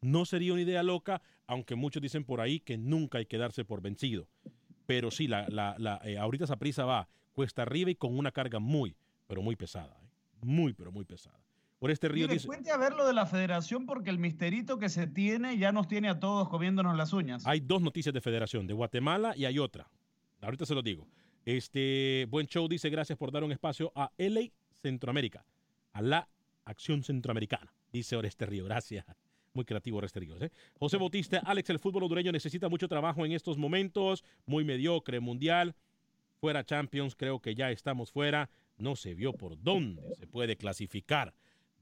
No 0.00 0.24
sería 0.24 0.54
una 0.54 0.62
idea 0.62 0.82
loca, 0.82 1.20
aunque 1.46 1.74
muchos 1.74 2.02
dicen 2.02 2.24
por 2.24 2.40
ahí 2.40 2.58
que 2.60 2.78
nunca 2.78 3.18
hay 3.18 3.26
que 3.26 3.36
darse 3.36 3.66
por 3.66 3.82
vencido. 3.82 4.26
Pero 4.86 5.10
sí, 5.10 5.28
la, 5.28 5.46
la, 5.48 5.76
la 5.78 6.00
eh, 6.04 6.16
ahorita 6.16 6.44
esa 6.44 6.56
prisa 6.56 6.86
va 6.86 7.08
cuesta 7.34 7.62
arriba 7.62 7.90
y 7.90 7.94
con 7.94 8.18
una 8.18 8.32
carga 8.32 8.58
muy, 8.58 8.96
pero 9.26 9.42
muy 9.42 9.54
pesada. 9.54 9.94
¿eh? 10.02 10.08
Muy, 10.40 10.72
pero 10.72 10.90
muy 10.90 11.04
pesada. 11.04 11.41
Por 11.82 11.90
este 11.90 12.06
río 12.06 12.28
Mire, 12.28 12.40
cuente 12.44 12.70
a 12.70 12.76
ver 12.76 12.92
lo 12.92 13.04
de 13.04 13.12
la 13.12 13.26
federación 13.26 13.86
porque 13.86 14.08
el 14.08 14.20
misterito 14.20 14.78
que 14.78 14.88
se 14.88 15.08
tiene 15.08 15.58
ya 15.58 15.72
nos 15.72 15.88
tiene 15.88 16.08
a 16.08 16.20
todos 16.20 16.48
comiéndonos 16.48 16.96
las 16.96 17.12
uñas. 17.12 17.44
Hay 17.44 17.58
dos 17.58 17.82
noticias 17.82 18.14
de 18.14 18.20
federación, 18.20 18.68
de 18.68 18.72
Guatemala 18.72 19.34
y 19.36 19.46
hay 19.46 19.58
otra. 19.58 19.90
Ahorita 20.42 20.64
se 20.64 20.76
lo 20.76 20.82
digo. 20.82 21.08
Este 21.44 22.28
buen 22.30 22.46
show 22.46 22.68
dice 22.68 22.88
gracias 22.88 23.18
por 23.18 23.32
dar 23.32 23.42
un 23.42 23.50
espacio 23.50 23.90
a 23.96 24.12
LA 24.16 24.42
Centroamérica, 24.80 25.44
a 25.92 26.02
la 26.02 26.28
acción 26.66 27.02
centroamericana, 27.02 27.74
dice 27.92 28.14
Oreste 28.14 28.46
Río. 28.46 28.64
Gracias. 28.64 29.04
Muy 29.52 29.64
creativo 29.64 29.98
Oreste 29.98 30.20
Ríos. 30.20 30.40
¿eh? 30.40 30.52
José 30.78 30.98
Bautista, 30.98 31.38
Alex, 31.44 31.68
el 31.70 31.80
fútbol 31.80 32.04
hondureño 32.04 32.30
necesita 32.30 32.68
mucho 32.68 32.86
trabajo 32.86 33.26
en 33.26 33.32
estos 33.32 33.58
momentos, 33.58 34.22
muy 34.46 34.62
mediocre, 34.64 35.18
mundial, 35.18 35.74
fuera 36.36 36.62
Champions, 36.62 37.16
creo 37.16 37.40
que 37.40 37.56
ya 37.56 37.72
estamos 37.72 38.12
fuera, 38.12 38.50
no 38.78 38.94
se 38.94 39.14
vio 39.14 39.32
por 39.32 39.60
dónde 39.60 40.14
se 40.14 40.28
puede 40.28 40.56
clasificar, 40.56 41.34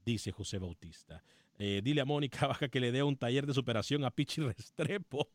dice 0.05 0.31
José 0.31 0.57
Bautista. 0.57 1.23
Eh, 1.57 1.81
dile 1.83 2.01
a 2.01 2.05
Mónica 2.05 2.47
Baja 2.47 2.69
que 2.69 2.79
le 2.79 2.91
dé 2.91 3.03
un 3.03 3.15
taller 3.15 3.45
de 3.45 3.53
superación 3.53 4.03
a 4.03 4.11
Pichi 4.11 4.41
Restrepo. 4.41 5.29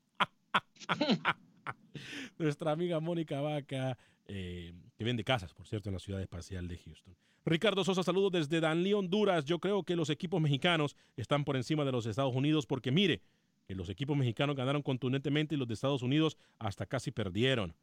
Nuestra 2.38 2.72
amiga 2.72 3.00
Mónica 3.00 3.40
Vaca 3.40 3.96
eh, 4.26 4.74
que 4.96 5.04
vende 5.04 5.24
casas, 5.24 5.52
por 5.54 5.66
cierto, 5.66 5.88
en 5.88 5.94
la 5.94 6.00
ciudad 6.00 6.20
espacial 6.20 6.66
de 6.68 6.78
Houston. 6.78 7.14
Ricardo 7.44 7.84
Sosa, 7.84 8.02
saludos 8.02 8.32
desde 8.32 8.60
Danlí, 8.60 8.92
Honduras. 8.92 9.44
Yo 9.44 9.60
creo 9.60 9.84
que 9.84 9.94
los 9.94 10.10
equipos 10.10 10.40
mexicanos 10.40 10.96
están 11.16 11.44
por 11.44 11.56
encima 11.56 11.84
de 11.84 11.92
los 11.92 12.06
Estados 12.06 12.34
Unidos 12.34 12.66
porque 12.66 12.90
mire, 12.90 13.22
que 13.66 13.74
los 13.74 13.88
equipos 13.88 14.16
mexicanos 14.16 14.56
ganaron 14.56 14.82
contundentemente 14.82 15.54
y 15.54 15.58
los 15.58 15.68
de 15.68 15.74
Estados 15.74 16.02
Unidos 16.02 16.36
hasta 16.58 16.86
casi 16.86 17.10
perdieron. 17.10 17.74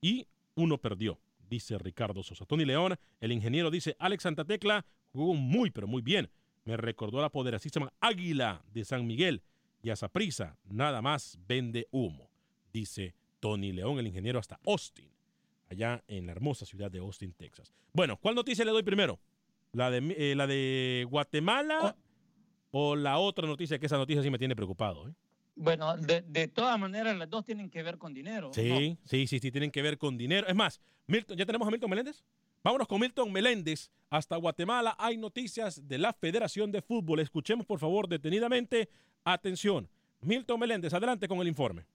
Y 0.00 0.26
uno 0.54 0.78
perdió, 0.78 1.18
dice 1.48 1.78
Ricardo 1.78 2.22
Sosa. 2.22 2.44
Tony 2.44 2.64
León, 2.64 2.96
el 3.20 3.32
ingeniero, 3.32 3.70
dice, 3.70 3.96
Alex 3.98 4.22
Santatecla 4.24 4.84
jugó 5.12 5.34
muy, 5.34 5.70
pero 5.70 5.86
muy 5.86 6.02
bien. 6.02 6.30
Me 6.64 6.76
recordó 6.76 7.18
a 7.18 7.22
la 7.22 7.30
poderosísima 7.30 7.92
Águila 8.00 8.64
de 8.72 8.84
San 8.84 9.06
Miguel 9.06 9.42
y 9.82 9.90
a 9.90 9.96
prisa 10.08 10.58
nada 10.64 11.00
más 11.00 11.38
vende 11.46 11.86
humo, 11.92 12.28
dice 12.72 13.14
Tony 13.38 13.72
León, 13.72 13.98
el 13.98 14.06
ingeniero, 14.08 14.38
hasta 14.38 14.58
Austin, 14.66 15.10
allá 15.70 16.02
en 16.08 16.26
la 16.26 16.32
hermosa 16.32 16.66
ciudad 16.66 16.90
de 16.90 16.98
Austin, 16.98 17.32
Texas. 17.32 17.72
Bueno, 17.92 18.16
¿cuál 18.16 18.34
noticia 18.34 18.64
le 18.64 18.72
doy 18.72 18.82
primero? 18.82 19.20
¿La 19.72 19.90
de, 19.90 20.14
eh, 20.18 20.34
la 20.34 20.46
de 20.46 21.06
Guatemala 21.08 21.96
o 22.70 22.96
la 22.96 23.18
otra 23.18 23.46
noticia, 23.46 23.78
que 23.78 23.86
esa 23.86 23.96
noticia 23.96 24.22
sí 24.22 24.30
me 24.30 24.38
tiene 24.38 24.56
preocupado. 24.56 25.08
¿eh? 25.08 25.14
Bueno, 25.56 25.96
de, 25.96 26.22
de, 26.22 26.48
todas 26.48 26.78
maneras, 26.78 27.16
las 27.16 27.30
dos 27.30 27.44
tienen 27.44 27.70
que 27.70 27.82
ver 27.82 27.96
con 27.96 28.12
dinero. 28.12 28.50
Sí, 28.52 28.98
sí, 29.04 29.26
sí, 29.26 29.38
sí, 29.38 29.50
tienen 29.50 29.70
que 29.70 29.80
ver 29.80 29.96
con 29.96 30.18
dinero. 30.18 30.46
Es 30.46 30.54
más, 30.54 30.80
Milton, 31.06 31.36
¿ya 31.36 31.46
tenemos 31.46 31.66
a 31.66 31.70
Milton 31.70 31.88
Meléndez? 31.88 32.22
Vámonos 32.62 32.86
con 32.86 33.00
Milton 33.00 33.32
Meléndez 33.32 33.90
hasta 34.10 34.36
Guatemala. 34.36 34.94
Hay 34.98 35.16
noticias 35.16 35.88
de 35.88 35.98
la 35.98 36.12
Federación 36.12 36.70
de 36.70 36.82
Fútbol. 36.82 37.20
Escuchemos, 37.20 37.64
por 37.64 37.78
favor, 37.78 38.06
detenidamente. 38.06 38.90
Atención. 39.24 39.88
Milton 40.20 40.60
Meléndez, 40.60 40.92
adelante 40.92 41.26
con 41.26 41.38
el 41.38 41.48
informe. 41.48 41.86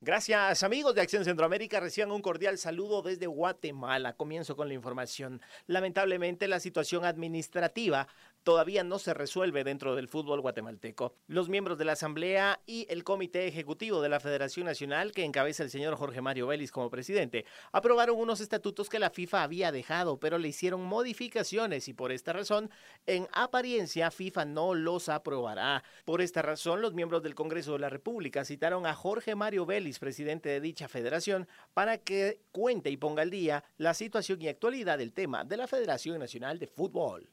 Gracias 0.00 0.62
amigos 0.62 0.94
de 0.94 1.00
Acción 1.00 1.24
Centroamérica, 1.24 1.80
reciban 1.80 2.12
un 2.12 2.22
cordial 2.22 2.56
saludo 2.56 3.02
desde 3.02 3.26
Guatemala. 3.26 4.12
Comienzo 4.12 4.54
con 4.54 4.68
la 4.68 4.74
información. 4.74 5.42
Lamentablemente 5.66 6.46
la 6.46 6.60
situación 6.60 7.04
administrativa 7.04 8.06
todavía 8.42 8.84
no 8.84 8.98
se 8.98 9.14
resuelve 9.14 9.64
dentro 9.64 9.94
del 9.94 10.08
fútbol 10.08 10.40
guatemalteco. 10.40 11.14
Los 11.26 11.48
miembros 11.48 11.78
de 11.78 11.84
la 11.84 11.92
Asamblea 11.92 12.60
y 12.66 12.86
el 12.88 13.04
Comité 13.04 13.46
Ejecutivo 13.46 14.00
de 14.00 14.08
la 14.08 14.20
Federación 14.20 14.66
Nacional, 14.66 15.12
que 15.12 15.24
encabeza 15.24 15.62
el 15.62 15.70
señor 15.70 15.96
Jorge 15.96 16.20
Mario 16.20 16.46
Vélez 16.46 16.70
como 16.70 16.90
presidente, 16.90 17.44
aprobaron 17.72 18.18
unos 18.18 18.40
estatutos 18.40 18.88
que 18.88 18.98
la 18.98 19.10
FIFA 19.10 19.42
había 19.42 19.72
dejado, 19.72 20.18
pero 20.18 20.38
le 20.38 20.48
hicieron 20.48 20.82
modificaciones 20.82 21.88
y 21.88 21.94
por 21.94 22.12
esta 22.12 22.32
razón, 22.32 22.70
en 23.06 23.28
apariencia, 23.32 24.10
FIFA 24.10 24.44
no 24.44 24.74
los 24.74 25.08
aprobará. 25.08 25.82
Por 26.04 26.20
esta 26.20 26.42
razón, 26.42 26.80
los 26.80 26.94
miembros 26.94 27.22
del 27.22 27.34
Congreso 27.34 27.72
de 27.72 27.80
la 27.80 27.90
República 27.90 28.44
citaron 28.44 28.86
a 28.86 28.94
Jorge 28.94 29.34
Mario 29.34 29.66
Vélez, 29.66 29.98
presidente 29.98 30.48
de 30.48 30.60
dicha 30.60 30.88
federación, 30.88 31.48
para 31.74 31.98
que 31.98 32.40
cuente 32.52 32.90
y 32.90 32.96
ponga 32.96 33.22
al 33.22 33.30
día 33.30 33.64
la 33.76 33.94
situación 33.94 34.40
y 34.42 34.48
actualidad 34.48 34.98
del 34.98 35.12
tema 35.12 35.44
de 35.44 35.56
la 35.56 35.66
Federación 35.66 36.18
Nacional 36.18 36.58
de 36.58 36.66
Fútbol. 36.66 37.28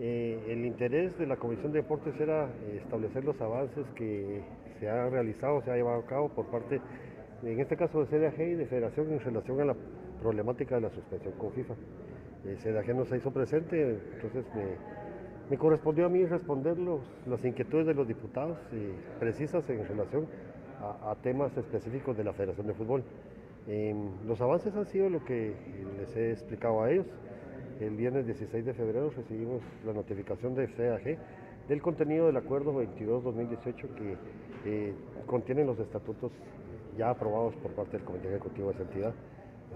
Eh, 0.00 0.46
el 0.48 0.64
interés 0.64 1.16
de 1.18 1.26
la 1.26 1.36
Comisión 1.36 1.70
de 1.70 1.82
Deportes 1.82 2.18
era 2.20 2.46
eh, 2.46 2.80
establecer 2.82 3.24
los 3.24 3.40
avances 3.40 3.86
que 3.94 4.42
se 4.80 4.90
han 4.90 5.12
realizado, 5.12 5.62
se 5.62 5.70
ha 5.70 5.76
llevado 5.76 6.00
a 6.00 6.06
cabo 6.06 6.30
por 6.30 6.46
parte, 6.46 6.80
en 7.44 7.60
este 7.60 7.76
caso 7.76 8.04
de 8.04 8.06
CDAG 8.06 8.40
y 8.40 8.54
de 8.54 8.66
Federación 8.66 9.12
en 9.12 9.20
relación 9.20 9.60
a 9.60 9.66
la 9.66 9.76
problemática 10.20 10.74
de 10.76 10.80
la 10.80 10.90
suspensión 10.90 11.34
con 11.34 11.52
FIFA. 11.52 11.74
Eh, 12.44 12.56
CDAG 12.60 12.92
no 12.96 13.04
se 13.04 13.18
hizo 13.18 13.30
presente, 13.30 14.00
entonces 14.14 14.44
me, 15.48 15.56
correspondió 15.58 16.06
a 16.06 16.08
mí 16.08 16.24
responder 16.24 16.76
las 16.76 17.44
inquietudes 17.44 17.86
de 17.86 17.94
los 17.94 18.08
diputados 18.08 18.58
precisas 19.20 19.68
en 19.70 19.86
relación 19.86 20.26
a, 20.80 21.14
temas 21.22 21.56
específicos 21.56 22.16
de 22.16 22.24
la 22.24 22.32
Federación 22.32 22.66
de 22.66 22.74
Fútbol. 22.74 23.04
Em, 23.68 24.10
los 24.26 24.40
avances 24.40 24.74
han 24.74 24.86
sido 24.86 25.08
lo 25.08 25.24
que 25.24 25.54
les 25.98 26.16
he 26.16 26.32
explicado 26.32 26.82
a 26.82 26.90
ellos. 26.90 27.06
El 27.80 27.96
viernes 27.96 28.24
16 28.26 28.64
de 28.64 28.72
febrero 28.72 29.10
recibimos 29.10 29.60
la 29.84 29.92
notificación 29.92 30.54
de 30.54 30.68
CAG 30.68 31.18
del 31.68 31.82
contenido 31.82 32.26
del 32.26 32.36
acuerdo 32.36 32.72
22-2018 32.72 33.74
que 33.94 34.16
eh, 34.64 34.94
contiene 35.26 35.64
los 35.64 35.78
estatutos 35.80 36.30
ya 36.96 37.10
aprobados 37.10 37.56
por 37.56 37.72
parte 37.72 37.96
del 37.96 38.06
Comité 38.06 38.28
Ejecutivo 38.28 38.68
de 38.68 38.74
esa 38.74 38.82
entidad. 38.84 39.14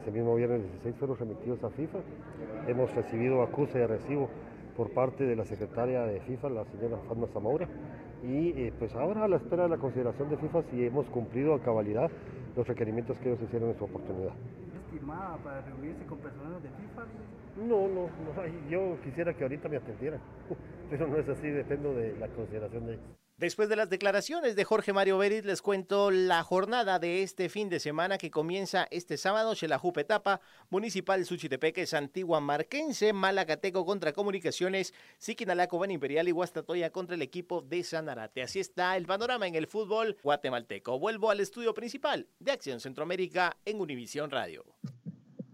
Ese 0.01 0.13
mismo 0.13 0.37
viernes 0.37 0.63
16 0.63 0.95
fueron 0.97 1.19
remitidos 1.19 1.65
a 1.65 1.71
FIFA. 1.71 1.99
Hemos 2.69 2.95
recibido 2.95 3.43
acuse 3.43 3.81
de 3.81 3.87
recibo 3.89 4.29
por 4.77 4.93
parte 4.93 5.25
de 5.25 5.35
la 5.35 5.45
secretaria 5.45 6.03
de 6.03 6.21
FIFA, 6.21 6.51
la 6.51 6.65
señora 6.67 6.99
Fatma 7.09 7.27
Zamora, 7.33 7.69
y 8.23 8.51
eh, 8.51 8.73
pues 8.79 8.95
ahora 8.95 9.25
a 9.25 9.29
la 9.29 9.39
espera 9.39 9.65
de 9.65 9.71
la 9.71 9.79
consideración 9.79 10.31
de 10.31 10.37
FIFA 10.37 10.63
si 10.71 10.87
hemos 10.87 11.07
cumplido 11.07 11.53
a 11.53 11.61
cabalidad 11.61 12.09
los 12.55 12.65
requerimientos 12.65 13.19
que 13.19 13.31
ellos 13.31 13.43
hicieron 13.43 13.71
en 13.71 13.77
su 13.77 13.85
oportunidad. 13.85 14.35
¿Estimada 14.87 15.37
para 15.39 15.63
reunirse 15.63 16.05
con 16.07 16.19
personas 16.19 16.63
de 16.63 16.69
FIFA? 16.69 17.03
No, 17.59 17.89
no, 17.89 18.09
no, 18.09 18.69
yo 18.71 19.01
quisiera 19.03 19.35
que 19.35 19.43
ahorita 19.43 19.69
me 19.69 19.79
atendieran, 19.79 20.21
pero 20.91 21.09
no 21.09 21.19
es 21.19 21.29
así, 21.29 21.49
dependo 21.49 21.93
de 21.93 22.17
la 22.17 22.29
consideración 22.29 22.87
de 22.87 22.93
ellos. 22.95 23.05
Después 23.39 23.69
de 23.69 23.77
las 23.77 23.89
declaraciones 23.89 24.57
de 24.57 24.65
Jorge 24.65 24.93
Mario 24.93 25.17
Berit, 25.17 25.45
les 25.45 25.63
cuento 25.63 26.11
la 26.11 26.43
jornada 26.43 26.99
de 26.99 27.23
este 27.23 27.49
fin 27.49 27.69
de 27.69 27.79
semana 27.79 28.19
que 28.19 28.33
comienza 28.33 28.89
este 28.91 29.17
sábado, 29.17 29.55
Xelajupe 29.55 30.01
Etapa, 30.01 30.41
Municipal 30.71 31.25
Suchitepeques, 31.25 31.95
Antigua 31.95 32.41
Marquense, 32.41 33.13
Malacateco 33.13 33.87
contra 33.87 34.13
Comunicaciones, 34.13 34.93
Siquinalaco, 35.19 35.79
Ban 35.79 35.93
Imperial 35.93 36.27
y 36.27 36.33
Guastatoya 36.33 36.91
contra 36.91 37.15
el 37.15 37.23
equipo 37.23 37.63
de 37.63 37.85
Sanarate. 37.85 38.43
Así 38.43 38.59
está 38.59 38.97
el 38.97 39.07
panorama 39.07 39.47
en 39.47 39.55
el 39.55 39.69
fútbol 39.69 40.17
guatemalteco. 40.21 40.99
Vuelvo 40.99 41.31
al 41.31 41.39
estudio 41.39 41.75
principal 41.75 42.27
de 42.41 42.51
Acción 42.51 42.81
Centroamérica 42.81 43.57
en 43.65 43.81
Univisión 43.81 44.33
Radio. 44.33 44.65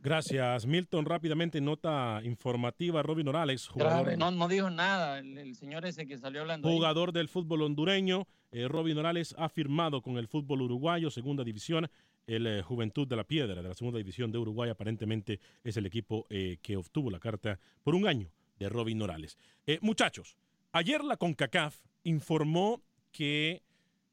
Gracias, 0.04 0.66
Milton. 0.66 1.06
Rápidamente, 1.06 1.62
nota 1.62 2.20
informativa. 2.24 3.02
Robin 3.02 3.24
Morales, 3.24 3.66
jugador. 3.66 4.18
No, 4.18 4.30
no 4.30 4.48
dijo 4.48 4.68
nada 4.68 5.18
el, 5.18 5.56
señor 5.56 5.86
ese 5.86 6.06
que 6.06 6.18
salió 6.18 6.42
hablando. 6.42 6.68
Jugador 6.68 7.10
del 7.10 7.26
fútbol 7.26 7.62
hondureño. 7.62 8.26
Eh, 8.52 8.68
Robin 8.68 8.96
Morales 8.96 9.34
ha 9.38 9.48
firmado 9.48 10.02
con 10.02 10.18
el 10.18 10.28
fútbol 10.28 10.60
uruguayo, 10.60 11.10
segunda 11.10 11.42
división. 11.42 11.88
El 12.26 12.46
eh, 12.46 12.60
Juventud 12.60 13.08
de 13.08 13.16
la 13.16 13.24
Piedra 13.24 13.62
de 13.62 13.66
la 13.66 13.72
segunda 13.72 13.96
división 13.96 14.30
de 14.30 14.36
Uruguay 14.36 14.68
aparentemente 14.68 15.40
es 15.64 15.78
el 15.78 15.86
equipo 15.86 16.26
eh, 16.28 16.58
que 16.60 16.76
obtuvo 16.76 17.10
la 17.10 17.18
carta 17.18 17.58
por 17.82 17.94
un 17.94 18.06
año 18.06 18.30
de 18.58 18.68
Robin 18.68 18.98
Morales. 18.98 19.38
muchachos, 19.80 20.36
ayer 20.72 21.02
la 21.02 21.16
CONCACAF 21.16 21.78
informó 22.02 22.82
que 23.10 23.62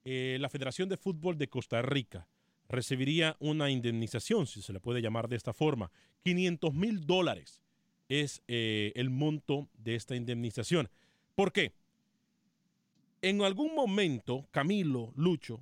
la 0.06 0.48
Federación 0.48 0.88
de 0.88 0.96
Fútbol 0.96 1.38
de 1.38 1.50
Costa 1.50 1.82
Rica 1.82 2.28
recibiría 2.72 3.38
una 3.39 3.69
indemnización, 3.69 4.47
si 4.47 4.61
se 4.61 4.74
le 4.74 4.80
puede 4.80 5.01
llamar 5.01 5.28
de 5.28 5.36
esta 5.36 5.53
forma. 5.53 5.91
500 6.24 6.74
mil 6.74 7.05
dólares 7.05 7.61
es 8.09 8.41
eh, 8.47 8.91
el 8.95 9.09
monto 9.09 9.69
de 9.74 9.95
esta 9.95 10.15
indemnización. 10.15 10.89
¿Por 11.36 11.51
qué? 11.51 11.74
En 13.22 13.41
algún 13.41 13.76
momento, 13.76 14.47
Camilo, 14.51 15.13
Lucho, 15.15 15.61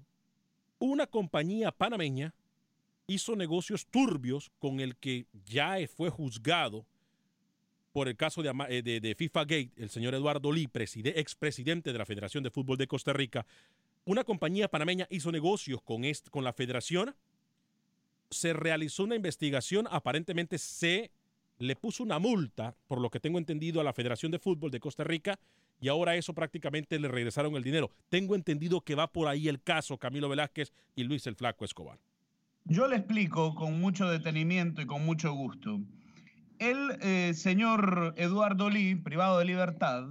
una 0.79 1.07
compañía 1.07 1.71
panameña 1.71 2.33
hizo 3.07 3.35
negocios 3.35 3.85
turbios 3.87 4.51
con 4.59 4.79
el 4.79 4.95
que 4.95 5.25
ya 5.45 5.75
fue 5.87 6.09
juzgado 6.09 6.85
por 7.91 8.07
el 8.07 8.15
caso 8.15 8.41
de, 8.41 8.53
eh, 8.69 9.01
de, 9.01 9.15
FIFA 9.15 9.41
Gate, 9.41 9.71
el 9.75 9.89
señor 9.89 10.13
Eduardo 10.13 10.51
Lee, 10.51 10.69
expresidente 10.73 11.91
de 11.91 11.97
la 11.97 12.05
Federación 12.05 12.43
de 12.43 12.51
Fútbol 12.51 12.77
de 12.77 12.87
Costa 12.87 13.13
Rica, 13.13 13.45
una 14.09 14.23
compañía 14.23 14.67
panameña 14.67 15.05
hizo 15.11 15.31
negocios 15.31 15.83
con, 15.83 16.01
con 16.31 16.43
la 16.43 16.51
federación, 16.51 17.15
se 18.31 18.53
realizó 18.53 19.03
una 19.03 19.15
investigación, 19.15 19.87
aparentemente 19.91 20.57
se 20.57 21.11
le 21.59 21.75
puso 21.75 22.01
una 22.01 22.17
multa, 22.17 22.75
por 22.87 23.01
lo 23.01 23.11
que 23.11 23.19
tengo 23.19 23.37
entendido, 23.37 23.79
a 23.79 23.83
la 23.83 23.93
Federación 23.93 24.31
de 24.31 24.39
Fútbol 24.39 24.71
de 24.71 24.79
Costa 24.79 25.03
Rica 25.03 25.39
y 25.79 25.89
ahora 25.89 26.15
eso 26.15 26.33
prácticamente 26.33 26.97
le 26.97 27.07
regresaron 27.07 27.55
el 27.55 27.63
dinero. 27.63 27.91
Tengo 28.09 28.33
entendido 28.33 28.81
que 28.81 28.95
va 28.95 29.11
por 29.11 29.27
ahí 29.27 29.47
el 29.47 29.61
caso 29.61 29.99
Camilo 29.99 30.27
Velázquez 30.27 30.73
y 30.95 31.03
Luis 31.03 31.27
el 31.27 31.35
Flaco 31.35 31.63
Escobar. 31.63 31.99
Yo 32.65 32.87
le 32.87 32.95
explico 32.95 33.53
con 33.53 33.79
mucho 33.79 34.09
detenimiento 34.09 34.81
y 34.81 34.87
con 34.87 35.05
mucho 35.05 35.33
gusto. 35.33 35.81
El 36.57 36.97
eh, 37.01 37.33
señor 37.35 38.15
Eduardo 38.17 38.71
Lee, 38.71 38.95
privado 38.95 39.37
de 39.37 39.45
libertad, 39.45 40.09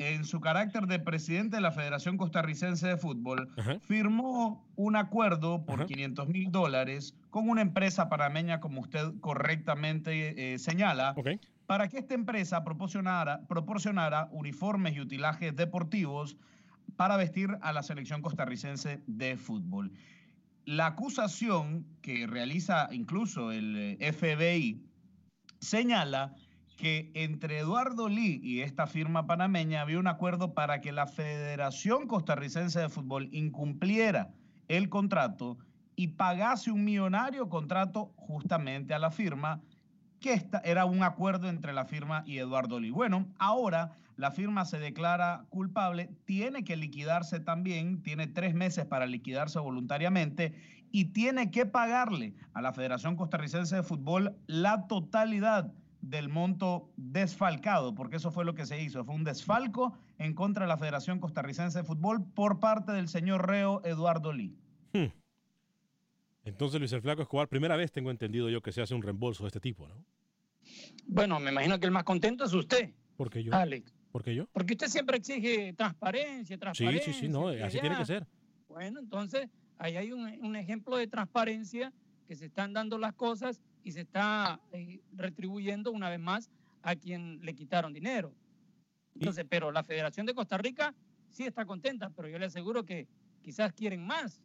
en 0.00 0.24
su 0.24 0.40
carácter 0.40 0.86
de 0.86 0.98
presidente 0.98 1.56
de 1.56 1.60
la 1.60 1.72
Federación 1.72 2.16
Costarricense 2.16 2.88
de 2.88 2.96
Fútbol, 2.96 3.50
firmó 3.82 4.66
un 4.74 4.96
acuerdo 4.96 5.66
por 5.66 5.84
500 5.84 6.26
mil 6.26 6.50
dólares 6.50 7.14
con 7.28 7.50
una 7.50 7.60
empresa 7.60 8.08
panameña, 8.08 8.60
como 8.60 8.80
usted 8.80 9.12
correctamente 9.20 10.54
eh, 10.54 10.58
señala, 10.58 11.14
para 11.66 11.88
que 11.88 11.98
esta 11.98 12.14
empresa 12.14 12.64
proporcionara, 12.64 13.46
proporcionara 13.46 14.30
uniformes 14.32 14.96
y 14.96 15.00
utilajes 15.00 15.54
deportivos 15.54 16.38
para 16.96 17.18
vestir 17.18 17.58
a 17.60 17.74
la 17.74 17.82
selección 17.82 18.22
costarricense 18.22 19.02
de 19.06 19.36
fútbol. 19.36 19.92
La 20.64 20.86
acusación 20.86 21.86
que 22.00 22.26
realiza 22.26 22.88
incluso 22.90 23.52
el 23.52 23.96
eh, 24.00 24.12
FBI 24.14 24.82
señala 25.58 26.34
que 26.80 27.10
entre 27.12 27.58
Eduardo 27.58 28.08
Lee 28.08 28.40
y 28.42 28.60
esta 28.60 28.86
firma 28.86 29.26
panameña 29.26 29.82
había 29.82 29.98
un 29.98 30.06
acuerdo 30.06 30.54
para 30.54 30.80
que 30.80 30.92
la 30.92 31.06
Federación 31.06 32.06
Costarricense 32.06 32.80
de 32.80 32.88
Fútbol 32.88 33.28
incumpliera 33.32 34.30
el 34.66 34.88
contrato 34.88 35.58
y 35.94 36.08
pagase 36.08 36.70
un 36.70 36.82
millonario 36.82 37.50
contrato 37.50 38.14
justamente 38.16 38.94
a 38.94 38.98
la 38.98 39.10
firma, 39.10 39.60
que 40.20 40.32
esta 40.32 40.60
era 40.60 40.86
un 40.86 41.02
acuerdo 41.02 41.50
entre 41.50 41.74
la 41.74 41.84
firma 41.84 42.22
y 42.24 42.38
Eduardo 42.38 42.80
Lee. 42.80 42.90
Bueno, 42.90 43.28
ahora 43.38 43.98
la 44.16 44.30
firma 44.30 44.64
se 44.64 44.78
declara 44.78 45.44
culpable, 45.50 46.08
tiene 46.24 46.64
que 46.64 46.76
liquidarse 46.76 47.40
también, 47.40 48.02
tiene 48.02 48.26
tres 48.26 48.54
meses 48.54 48.86
para 48.86 49.04
liquidarse 49.04 49.58
voluntariamente 49.58 50.54
y 50.90 51.06
tiene 51.12 51.50
que 51.50 51.66
pagarle 51.66 52.32
a 52.54 52.62
la 52.62 52.72
Federación 52.72 53.16
Costarricense 53.16 53.76
de 53.76 53.82
Fútbol 53.82 54.34
la 54.46 54.86
totalidad 54.86 55.74
del 56.00 56.28
monto 56.28 56.90
desfalcado, 56.96 57.94
porque 57.94 58.16
eso 58.16 58.30
fue 58.30 58.44
lo 58.44 58.54
que 58.54 58.66
se 58.66 58.82
hizo. 58.82 59.04
Fue 59.04 59.14
un 59.14 59.24
desfalco 59.24 59.96
en 60.18 60.34
contra 60.34 60.64
de 60.64 60.68
la 60.68 60.76
Federación 60.76 61.20
Costarricense 61.20 61.78
de 61.78 61.84
Fútbol 61.84 62.24
por 62.32 62.60
parte 62.60 62.92
del 62.92 63.08
señor 63.08 63.46
reo 63.46 63.82
Eduardo 63.84 64.32
Lee. 64.32 64.56
Hmm. 64.92 65.06
Entonces, 66.44 66.80
Luis 66.80 66.92
el 66.92 67.02
Flaco 67.02 67.22
Escobar, 67.22 67.48
primera 67.48 67.76
vez 67.76 67.92
tengo 67.92 68.10
entendido 68.10 68.48
yo 68.48 68.62
que 68.62 68.72
se 68.72 68.80
hace 68.80 68.94
un 68.94 69.02
reembolso 69.02 69.44
de 69.44 69.48
este 69.48 69.60
tipo, 69.60 69.86
¿no? 69.86 70.04
Bueno, 71.06 71.38
me 71.40 71.50
imagino 71.50 71.78
que 71.78 71.86
el 71.86 71.92
más 71.92 72.04
contento 72.04 72.44
es 72.44 72.52
usted. 72.52 72.92
Porque 73.16 73.42
yo. 73.42 73.54
Alex. 73.54 73.94
¿Por 74.10 74.22
qué 74.22 74.34
yo? 74.34 74.46
Porque 74.52 74.74
usted 74.74 74.88
siempre 74.88 75.18
exige 75.18 75.72
transparencia, 75.74 76.58
transparencia. 76.58 77.12
Sí, 77.12 77.20
sí, 77.20 77.26
sí, 77.26 77.32
no, 77.32 77.48
así 77.48 77.78
tiene 77.78 77.96
que 77.96 78.04
ser. 78.04 78.26
Bueno, 78.68 79.00
entonces 79.00 79.48
ahí 79.78 79.96
hay 79.96 80.12
un, 80.12 80.26
un, 80.44 80.56
ejemplo 80.56 80.96
de 80.96 81.06
transparencia 81.06 81.92
que 82.26 82.34
se 82.34 82.46
están 82.46 82.72
dando 82.72 82.98
las 82.98 83.14
cosas 83.14 83.60
y 83.90 83.92
se 83.92 84.02
está 84.02 84.60
eh, 84.72 85.00
retribuyendo 85.16 85.90
una 85.90 86.08
vez 86.08 86.20
más 86.20 86.48
a 86.82 86.94
quien 86.94 87.40
le 87.44 87.54
quitaron 87.54 87.92
dinero. 87.92 88.32
Entonces, 89.16 89.44
pero 89.48 89.72
la 89.72 89.82
Federación 89.82 90.26
de 90.26 90.34
Costa 90.34 90.56
Rica 90.58 90.94
sí 91.30 91.44
está 91.44 91.66
contenta, 91.66 92.10
pero 92.10 92.28
yo 92.28 92.38
le 92.38 92.46
aseguro 92.46 92.84
que 92.84 93.08
quizás 93.42 93.72
quieren 93.72 94.06
más. 94.06 94.40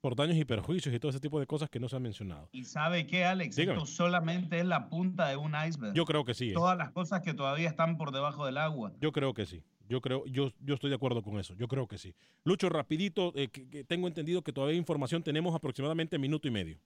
Por 0.00 0.16
daños 0.16 0.36
y 0.36 0.44
perjuicios 0.44 0.92
y 0.92 0.98
todo 0.98 1.10
ese 1.10 1.20
tipo 1.20 1.38
de 1.38 1.46
cosas 1.46 1.70
que 1.70 1.78
no 1.78 1.88
se 1.88 1.94
han 1.94 2.02
mencionado. 2.02 2.48
¿Y 2.50 2.64
sabe 2.64 3.06
qué, 3.06 3.24
Alex? 3.24 3.56
Esto 3.56 3.86
solamente 3.86 4.58
es 4.58 4.66
la 4.66 4.88
punta 4.88 5.28
de 5.28 5.36
un 5.36 5.52
iceberg. 5.54 5.94
Yo 5.94 6.04
creo 6.04 6.24
que 6.24 6.34
sí. 6.34 6.50
¿eh? 6.50 6.54
Todas 6.54 6.76
las 6.76 6.90
cosas 6.90 7.20
que 7.20 7.32
todavía 7.32 7.68
están 7.68 7.96
por 7.96 8.10
debajo 8.10 8.46
del 8.46 8.58
agua. 8.58 8.92
Yo 9.00 9.12
creo 9.12 9.32
que 9.32 9.46
sí. 9.46 9.62
Yo 9.88 10.00
creo, 10.00 10.24
yo, 10.26 10.50
yo 10.60 10.74
estoy 10.74 10.90
de 10.90 10.96
acuerdo 10.96 11.22
con 11.22 11.38
eso. 11.38 11.54
Yo 11.54 11.68
creo 11.68 11.86
que 11.86 11.98
sí. 11.98 12.14
Lucho, 12.42 12.68
rapidito, 12.68 13.32
eh, 13.36 13.48
que, 13.48 13.84
tengo 13.84 14.08
entendido 14.08 14.42
que 14.42 14.52
todavía 14.52 14.72
hay 14.72 14.78
información. 14.78 15.22
Tenemos 15.22 15.54
aproximadamente 15.54 16.18
minuto 16.18 16.48
y 16.48 16.50
medio. 16.50 16.78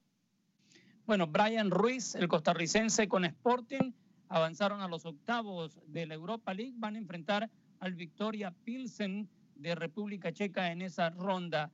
Bueno, 1.06 1.26
Brian 1.26 1.70
Ruiz, 1.70 2.14
el 2.14 2.28
costarricense 2.28 3.08
con 3.08 3.26
Sporting, 3.26 3.92
avanzaron 4.28 4.80
a 4.80 4.88
los 4.88 5.04
octavos 5.04 5.78
de 5.86 6.06
la 6.06 6.14
Europa 6.14 6.54
League. 6.54 6.72
Van 6.76 6.94
a 6.94 6.98
enfrentar 6.98 7.50
al 7.80 7.94
Victoria 7.94 8.54
Pilsen 8.64 9.28
de 9.54 9.74
República 9.74 10.32
Checa 10.32 10.72
en 10.72 10.80
esa 10.80 11.10
ronda. 11.10 11.70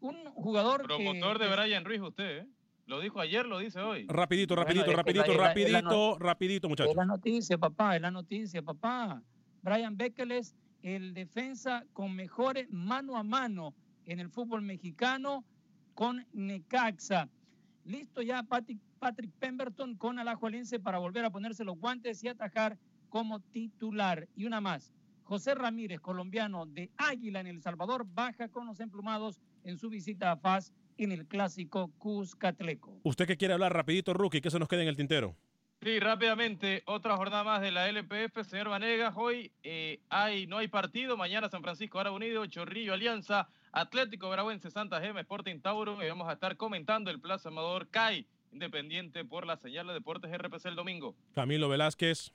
Un 0.00 0.16
jugador 0.34 0.82
Promotor 0.82 1.38
de 1.38 1.48
Brian 1.48 1.84
Ruiz 1.84 2.00
usted, 2.00 2.38
¿eh? 2.38 2.46
Lo 2.86 2.98
dijo 2.98 3.20
ayer, 3.20 3.46
lo 3.46 3.60
dice 3.60 3.78
hoy. 3.78 4.06
Rapidito, 4.08 4.56
rapidito, 4.56 4.92
rapidito, 4.92 5.32
rapidito, 5.34 6.18
rapidito, 6.18 6.68
muchachos. 6.68 6.90
Es 6.90 6.96
la 6.96 7.06
noticia, 7.06 7.56
papá, 7.56 7.94
es 7.94 8.02
la 8.02 8.10
noticia, 8.10 8.62
papá. 8.62 9.22
Brian 9.62 9.96
Bekeles, 9.96 10.56
el 10.82 11.14
defensa 11.14 11.84
con 11.92 12.12
mejores 12.12 12.68
mano 12.70 13.16
a 13.16 13.22
mano 13.22 13.74
en 14.04 14.18
el 14.18 14.28
fútbol 14.28 14.62
mexicano 14.62 15.44
con 15.94 16.26
Necaxa. 16.32 17.28
Listo 17.84 18.22
ya 18.22 18.42
Patrick, 18.42 18.78
Patrick 18.98 19.32
Pemberton 19.38 19.96
con 19.96 20.18
Alajuelense 20.18 20.78
para 20.78 20.98
volver 20.98 21.24
a 21.24 21.30
ponerse 21.30 21.64
los 21.64 21.78
guantes 21.78 22.22
y 22.22 22.28
atajar 22.28 22.78
como 23.08 23.40
titular. 23.40 24.28
Y 24.36 24.44
una 24.44 24.60
más. 24.60 24.92
José 25.24 25.54
Ramírez, 25.54 26.00
colombiano 26.00 26.66
de 26.66 26.90
Águila 26.96 27.40
en 27.40 27.46
El 27.46 27.62
Salvador, 27.62 28.06
baja 28.06 28.48
con 28.48 28.66
los 28.66 28.80
emplumados 28.80 29.40
en 29.64 29.78
su 29.78 29.88
visita 29.88 30.32
a 30.32 30.36
FAS 30.36 30.72
en 30.98 31.12
el 31.12 31.26
clásico 31.26 31.90
Cuscatleco. 31.98 33.00
¿Usted 33.02 33.26
qué 33.26 33.36
quiere 33.36 33.54
hablar 33.54 33.72
rapidito, 33.72 34.12
Rookie? 34.12 34.40
¿Qué 34.40 34.50
se 34.50 34.58
nos 34.58 34.68
queda 34.68 34.82
en 34.82 34.88
el 34.88 34.96
tintero? 34.96 35.36
Sí, 35.82 35.98
rápidamente, 35.98 36.82
otra 36.86 37.16
jornada 37.16 37.42
más 37.42 37.60
de 37.60 37.72
la 37.72 37.88
LPF, 37.88 38.44
señor 38.46 38.68
Vanegas. 38.68 39.14
Hoy 39.16 39.50
eh, 39.64 40.00
hay, 40.10 40.46
no 40.46 40.58
hay 40.58 40.68
partido. 40.68 41.16
Mañana 41.16 41.48
San 41.48 41.62
Francisco 41.62 41.98
Ahora 41.98 42.12
Unido, 42.12 42.46
Chorrillo 42.46 42.92
Alianza, 42.92 43.48
Atlético 43.72 44.28
Verabuense, 44.28 44.70
Santa 44.70 45.00
Gema, 45.00 45.20
Sporting 45.20 45.60
Tauro. 45.60 46.02
Y 46.04 46.08
vamos 46.08 46.28
a 46.28 46.34
estar 46.34 46.56
comentando 46.56 47.10
el 47.10 47.20
Plaza 47.20 47.48
Amador 47.48 47.88
CAI, 47.88 48.26
Independiente 48.52 49.24
por 49.24 49.46
la 49.46 49.56
señal 49.56 49.86
de 49.86 49.94
Deportes 49.94 50.30
RPC 50.30 50.66
el 50.66 50.76
domingo. 50.76 51.16
Camilo 51.34 51.70
Velázquez. 51.70 52.32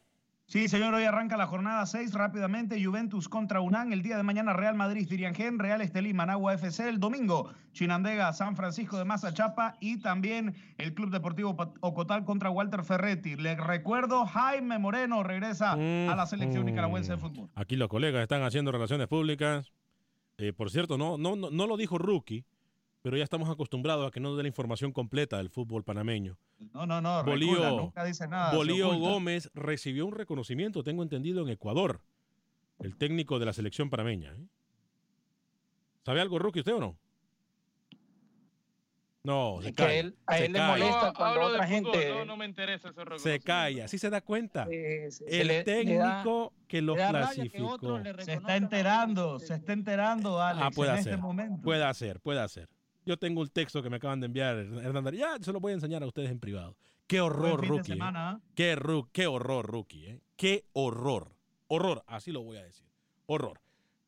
Sí, 0.47 0.69
señor, 0.69 0.93
hoy 0.93 1.03
arranca 1.03 1.35
la 1.35 1.45
jornada 1.45 1.85
6 1.85 2.13
rápidamente. 2.13 2.81
Juventus 2.83 3.27
contra 3.27 3.59
UNAM. 3.59 3.91
El 3.91 4.01
día 4.01 4.15
de 4.15 4.23
mañana 4.23 4.53
Real 4.53 4.75
Madrid, 4.75 5.05
Diriangén, 5.07 5.59
Real 5.59 5.81
Estelí, 5.81 6.13
Managua 6.13 6.53
FC. 6.53 6.87
El 6.87 6.99
domingo 6.99 7.51
Chinandega, 7.73 8.31
San 8.31 8.55
Francisco 8.55 8.97
de 8.97 9.05
Mazachapa 9.05 9.75
y 9.79 9.99
también 9.99 10.55
el 10.77 10.93
Club 10.93 11.11
Deportivo 11.11 11.55
Ocotal 11.81 12.23
contra 12.23 12.49
Walter 12.49 12.83
Ferretti. 12.83 13.35
Le 13.35 13.57
recuerdo, 13.57 14.25
Jaime 14.25 14.79
Moreno 14.79 15.21
regresa 15.21 15.73
a 15.73 16.15
la 16.15 16.25
selección 16.25 16.65
nicaragüense 16.65 17.11
de 17.11 17.17
fútbol. 17.17 17.49
Aquí 17.53 17.75
los 17.75 17.89
colegas 17.89 18.23
están 18.23 18.41
haciendo 18.41 18.71
relaciones 18.71 19.07
públicas. 19.07 19.71
Eh, 20.37 20.53
por 20.53 20.69
cierto, 20.69 20.97
no, 20.97 21.17
no, 21.17 21.35
no, 21.35 21.49
no 21.49 21.67
lo 21.67 21.77
dijo 21.77 21.97
Rookie, 21.97 22.45
pero 23.01 23.17
ya 23.17 23.23
estamos 23.23 23.49
acostumbrados 23.49 24.07
a 24.07 24.11
que 24.11 24.19
no 24.19 24.35
dé 24.35 24.43
la 24.43 24.49
información 24.49 24.91
completa 24.91 25.37
del 25.37 25.49
fútbol 25.49 25.83
panameño. 25.83 26.37
No, 26.73 26.85
no, 26.85 27.01
no, 27.01 27.23
Bolío, 27.23 27.77
nunca 27.77 28.03
dice 28.03 28.27
nada. 28.27 28.55
Bolío 28.55 28.97
Gómez 28.97 29.49
recibió 29.53 30.05
un 30.05 30.13
reconocimiento, 30.13 30.83
tengo 30.83 31.03
entendido, 31.03 31.41
en 31.41 31.49
Ecuador. 31.49 32.01
El 32.79 32.95
técnico 32.95 33.39
de 33.39 33.45
la 33.45 33.53
selección 33.53 33.89
panameña. 33.89 34.33
¿eh? 34.33 34.45
¿Sabe 36.05 36.21
algo, 36.21 36.37
Rookie, 36.37 36.59
usted 36.59 36.75
o 36.75 36.79
no? 36.79 36.97
No, 39.27 39.59
se 39.61 39.73
calla. 39.73 39.93
Él, 39.93 40.15
a 40.25 40.37
él 40.37 40.53
le 40.53 40.61
molesta 40.61 41.11
cuando 41.11 41.41
otra 41.41 41.67
gente. 41.67 42.09
No, 42.11 42.23
no, 42.23 42.37
me 42.37 42.45
interesa 42.45 42.87
ese 42.87 43.19
Se 43.19 43.39
calla, 43.41 43.83
así 43.83 43.97
se 43.97 44.09
da 44.09 44.21
cuenta. 44.21 44.65
el 44.69 45.63
técnico 45.65 46.53
que 46.65 46.81
lo 46.81 46.95
clasificó. 46.95 47.77
se 48.19 48.33
está 48.33 48.55
enterando, 48.55 49.37
se 49.39 49.55
está 49.55 49.73
enterando, 49.73 50.41
Alex, 50.41 50.65
ah, 50.65 50.71
puede 50.73 50.91
en 50.91 50.99
hacer, 50.99 51.13
este 51.13 51.21
momento. 51.21 51.61
Puede 51.61 51.83
hacer, 51.83 52.21
puede 52.21 52.39
hacer. 52.39 52.69
Yo 53.05 53.17
tengo 53.17 53.41
un 53.41 53.49
texto 53.49 53.83
que 53.83 53.89
me 53.89 53.97
acaban 53.97 54.21
de 54.21 54.27
enviar, 54.27 54.55
Hernán 54.55 55.13
Ya 55.13 55.35
se 55.41 55.51
lo 55.51 55.59
voy 55.59 55.73
a 55.73 55.75
enseñar 55.75 56.03
a 56.03 56.07
ustedes 56.07 56.31
en 56.31 56.39
privado. 56.39 56.77
Qué 57.05 57.19
horror, 57.19 57.67
rookie. 57.67 57.93
¿eh? 57.93 58.37
Qué, 58.55 58.77
qué 59.11 59.27
horror, 59.27 59.65
rookie. 59.65 60.05
¿eh? 60.05 60.21
Qué 60.37 60.63
horror. 60.71 61.35
Horror, 61.67 62.01
así 62.07 62.31
lo 62.31 62.43
voy 62.43 62.55
a 62.57 62.63
decir. 62.63 62.87
Horror. 63.25 63.59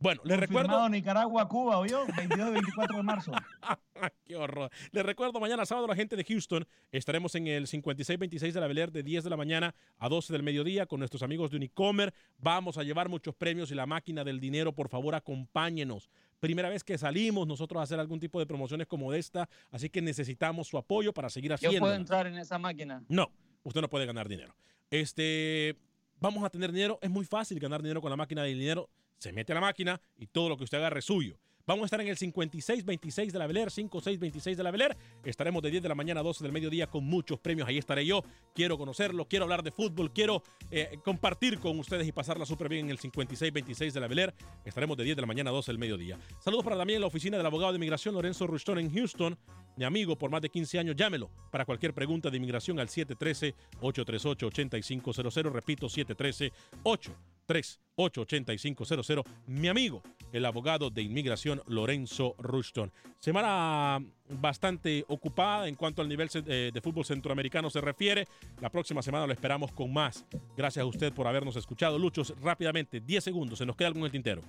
Bueno, 0.01 0.21
les 0.23 0.39
recuerdo. 0.39 0.87
Nicaragua, 0.87 1.49
Cuba, 1.49 1.77
¿oyó? 1.77 2.05
22 2.15 2.47
y 2.47 2.51
24 2.53 2.97
de 2.97 3.03
marzo. 3.03 3.31
Qué 4.25 4.37
horror. 4.37 4.71
Les 4.91 5.05
recuerdo, 5.05 5.41
mañana 5.41 5.65
sábado, 5.65 5.87
la 5.87 5.95
gente 5.95 6.15
de 6.15 6.23
Houston, 6.23 6.65
estaremos 6.89 7.35
en 7.35 7.47
el 7.47 7.67
5626 7.67 8.53
de 8.53 8.61
la 8.61 8.67
Bel 8.67 8.93
de 8.93 9.03
10 9.03 9.25
de 9.25 9.29
la 9.29 9.35
mañana 9.35 9.75
a 9.97 10.07
12 10.07 10.31
del 10.31 10.41
mediodía 10.41 10.85
con 10.85 10.99
nuestros 10.99 11.21
amigos 11.21 11.51
de 11.51 11.57
Unicomer. 11.57 12.13
Vamos 12.37 12.77
a 12.77 12.83
llevar 12.83 13.09
muchos 13.09 13.35
premios 13.35 13.71
y 13.71 13.75
la 13.75 13.85
máquina 13.85 14.23
del 14.23 14.39
dinero, 14.39 14.73
por 14.73 14.87
favor, 14.87 15.15
acompáñenos. 15.15 16.09
Primera 16.39 16.69
vez 16.69 16.85
que 16.85 16.97
salimos 16.97 17.45
nosotros 17.45 17.81
a 17.81 17.83
hacer 17.83 17.99
algún 17.99 18.21
tipo 18.21 18.39
de 18.39 18.45
promociones 18.45 18.87
como 18.87 19.13
esta, 19.13 19.49
así 19.69 19.89
que 19.89 20.01
necesitamos 20.01 20.69
su 20.69 20.77
apoyo 20.77 21.11
para 21.13 21.29
seguir 21.29 21.51
haciendo. 21.51 21.75
¿Yo 21.75 21.81
puedo 21.81 21.95
entrar 21.95 22.25
en 22.25 22.37
esa 22.37 22.57
máquina? 22.57 23.03
No, 23.09 23.33
usted 23.63 23.81
no 23.81 23.89
puede 23.89 24.05
ganar 24.05 24.29
dinero. 24.29 24.55
Este, 24.89 25.75
vamos 26.21 26.41
a 26.45 26.49
tener 26.49 26.71
dinero. 26.71 26.99
Es 27.01 27.09
muy 27.09 27.25
fácil 27.25 27.59
ganar 27.59 27.81
dinero 27.81 27.99
con 27.99 28.09
la 28.09 28.15
máquina 28.15 28.43
del 28.43 28.57
dinero 28.57 28.89
se 29.20 29.34
mete 29.34 29.51
a 29.51 29.55
la 29.55 29.61
máquina 29.61 29.99
y 30.17 30.28
todo 30.28 30.49
lo 30.49 30.57
que 30.57 30.63
usted 30.63 30.78
agarre 30.78 30.99
es 30.99 31.05
suyo. 31.05 31.38
Vamos 31.70 31.84
a 31.84 31.86
estar 31.86 32.01
en 32.01 32.07
el 32.07 32.17
5626 32.17 33.32
de 33.32 33.38
la 33.38 33.45
Beler, 33.45 33.70
5626 33.70 34.57
de 34.57 34.63
la 34.63 34.72
Beler. 34.72 34.97
Estaremos 35.24 35.61
de 35.61 35.70
10 35.70 35.84
de 35.84 35.89
la 35.89 35.93
mañana 35.93 36.22
a 36.22 36.24
12 36.24 36.43
del 36.43 36.51
mediodía 36.51 36.88
con 36.88 37.03
muchos 37.03 37.39
premios. 37.39 37.67
Ahí 37.67 37.78
estaré 37.78 38.03
yo. 38.03 38.24
Quiero 38.55 38.76
conocerlo, 38.76 39.28
quiero 39.28 39.45
hablar 39.45 39.61
de 39.61 39.70
fútbol, 39.70 40.11
quiero 40.11 40.41
eh, 40.72 40.97
compartir 41.05 41.59
con 41.59 41.78
ustedes 41.78 42.07
y 42.07 42.11
pasarla 42.11 42.47
súper 42.47 42.70
bien 42.70 42.86
en 42.86 42.89
el 42.89 42.97
5626 42.97 43.93
de 43.93 43.99
la 43.99 44.07
Beler. 44.07 44.34
Estaremos 44.65 44.97
de 44.97 45.03
10 45.03 45.17
de 45.17 45.22
la 45.22 45.28
mañana 45.28 45.51
a 45.51 45.53
12 45.53 45.72
del 45.72 45.78
mediodía. 45.78 46.17
Saludos 46.39 46.63
para 46.63 46.76
también 46.76 47.01
la 47.01 47.07
oficina 47.07 47.38
del 47.38 47.45
abogado 47.45 47.72
de 47.72 47.78
inmigración 47.78 48.15
Lorenzo 48.15 48.47
Ruston 48.47 48.80
en 48.80 48.91
Houston. 48.91 49.38
Mi 49.78 49.86
amigo 49.86 50.17
por 50.17 50.32
más 50.32 50.41
de 50.41 50.49
15 50.49 50.80
años, 50.80 50.95
llámelo 50.95 51.30
para 51.51 51.65
cualquier 51.65 51.93
pregunta 51.93 52.32
de 52.32 52.38
inmigración 52.38 52.80
al 52.80 52.88
713-838-8500. 52.88 55.51
Repito, 55.51 55.88
713 55.88 56.51
8 56.82 57.15
388500. 57.49 59.25
Mi 59.47 59.67
amigo, 59.67 60.03
el 60.31 60.45
abogado 60.45 60.91
de 60.91 61.01
inmigración 61.01 61.61
Lorenzo 61.65 62.35
Rushton. 62.37 62.91
Semana 63.17 63.99
bastante 64.29 65.03
ocupada 65.07 65.67
en 65.67 65.75
cuanto 65.75 66.03
al 66.03 66.09
nivel 66.09 66.29
eh, 66.33 66.69
de 66.71 66.81
fútbol 66.81 67.05
centroamericano 67.05 67.69
se 67.71 67.81
refiere. 67.81 68.27
La 68.61 68.69
próxima 68.69 69.01
semana 69.01 69.25
lo 69.25 69.33
esperamos 69.33 69.71
con 69.71 69.91
más. 69.91 70.25
Gracias 70.55 70.83
a 70.83 70.85
usted 70.85 71.11
por 71.11 71.25
habernos 71.25 71.55
escuchado. 71.55 71.97
Luchos, 71.97 72.35
rápidamente, 72.39 72.99
10 72.99 73.23
segundos. 73.23 73.57
¿Se 73.57 73.65
nos 73.65 73.75
queda 73.75 73.87
algo 73.87 74.05
el 74.05 74.11
tintero? 74.11 74.41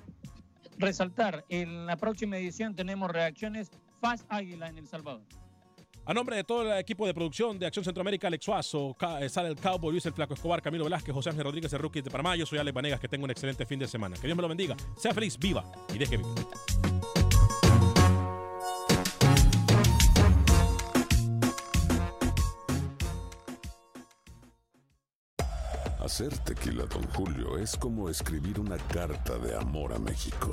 Resaltar, 0.76 1.44
en 1.48 1.86
la 1.86 1.96
próxima 1.96 2.36
edición 2.36 2.74
tenemos 2.74 3.10
reacciones 3.10 3.70
Fast 4.00 4.24
Águila 4.28 4.68
en 4.68 4.78
El 4.78 4.86
Salvador. 4.86 5.22
A 6.06 6.14
nombre 6.14 6.36
de 6.36 6.44
todo 6.44 6.62
el 6.62 6.78
equipo 6.78 7.06
de 7.06 7.14
producción 7.14 7.58
de 7.58 7.66
Acción 7.66 7.84
Centroamérica, 7.84 8.26
Alex 8.26 8.44
Suazo, 8.44 8.96
eh, 9.20 9.28
sale 9.28 9.48
el 9.48 9.56
Cowboy, 9.56 9.92
Luis 9.92 10.06
el 10.06 10.12
Flaco 10.12 10.34
Escobar, 10.34 10.62
Camilo 10.62 10.84
Velázquez, 10.84 11.14
José 11.14 11.30
Ángel 11.30 11.44
Rodríguez, 11.44 11.72
el 11.72 11.78
Rookie 11.78 12.00
de 12.00 12.10
Panamá. 12.10 12.36
Yo 12.36 12.46
soy 12.46 12.58
Alex 12.58 12.74
Vanegas, 12.74 13.00
que 13.00 13.08
tenga 13.08 13.24
un 13.24 13.30
excelente 13.30 13.66
fin 13.66 13.78
de 13.78 13.86
semana. 13.86 14.16
Que 14.16 14.26
Dios 14.26 14.36
me 14.36 14.42
lo 14.42 14.48
bendiga. 14.48 14.76
Sea 14.96 15.12
feliz, 15.12 15.38
viva 15.38 15.64
y 15.94 15.98
deje 15.98 16.16
vivir. 16.16 16.34
Hacer 26.00 26.36
tequila, 26.38 26.86
don 26.86 27.04
Julio, 27.10 27.58
es 27.58 27.76
como 27.76 28.08
escribir 28.08 28.58
una 28.58 28.78
carta 28.78 29.38
de 29.38 29.54
amor 29.54 29.92
a 29.92 29.98
México. 29.98 30.52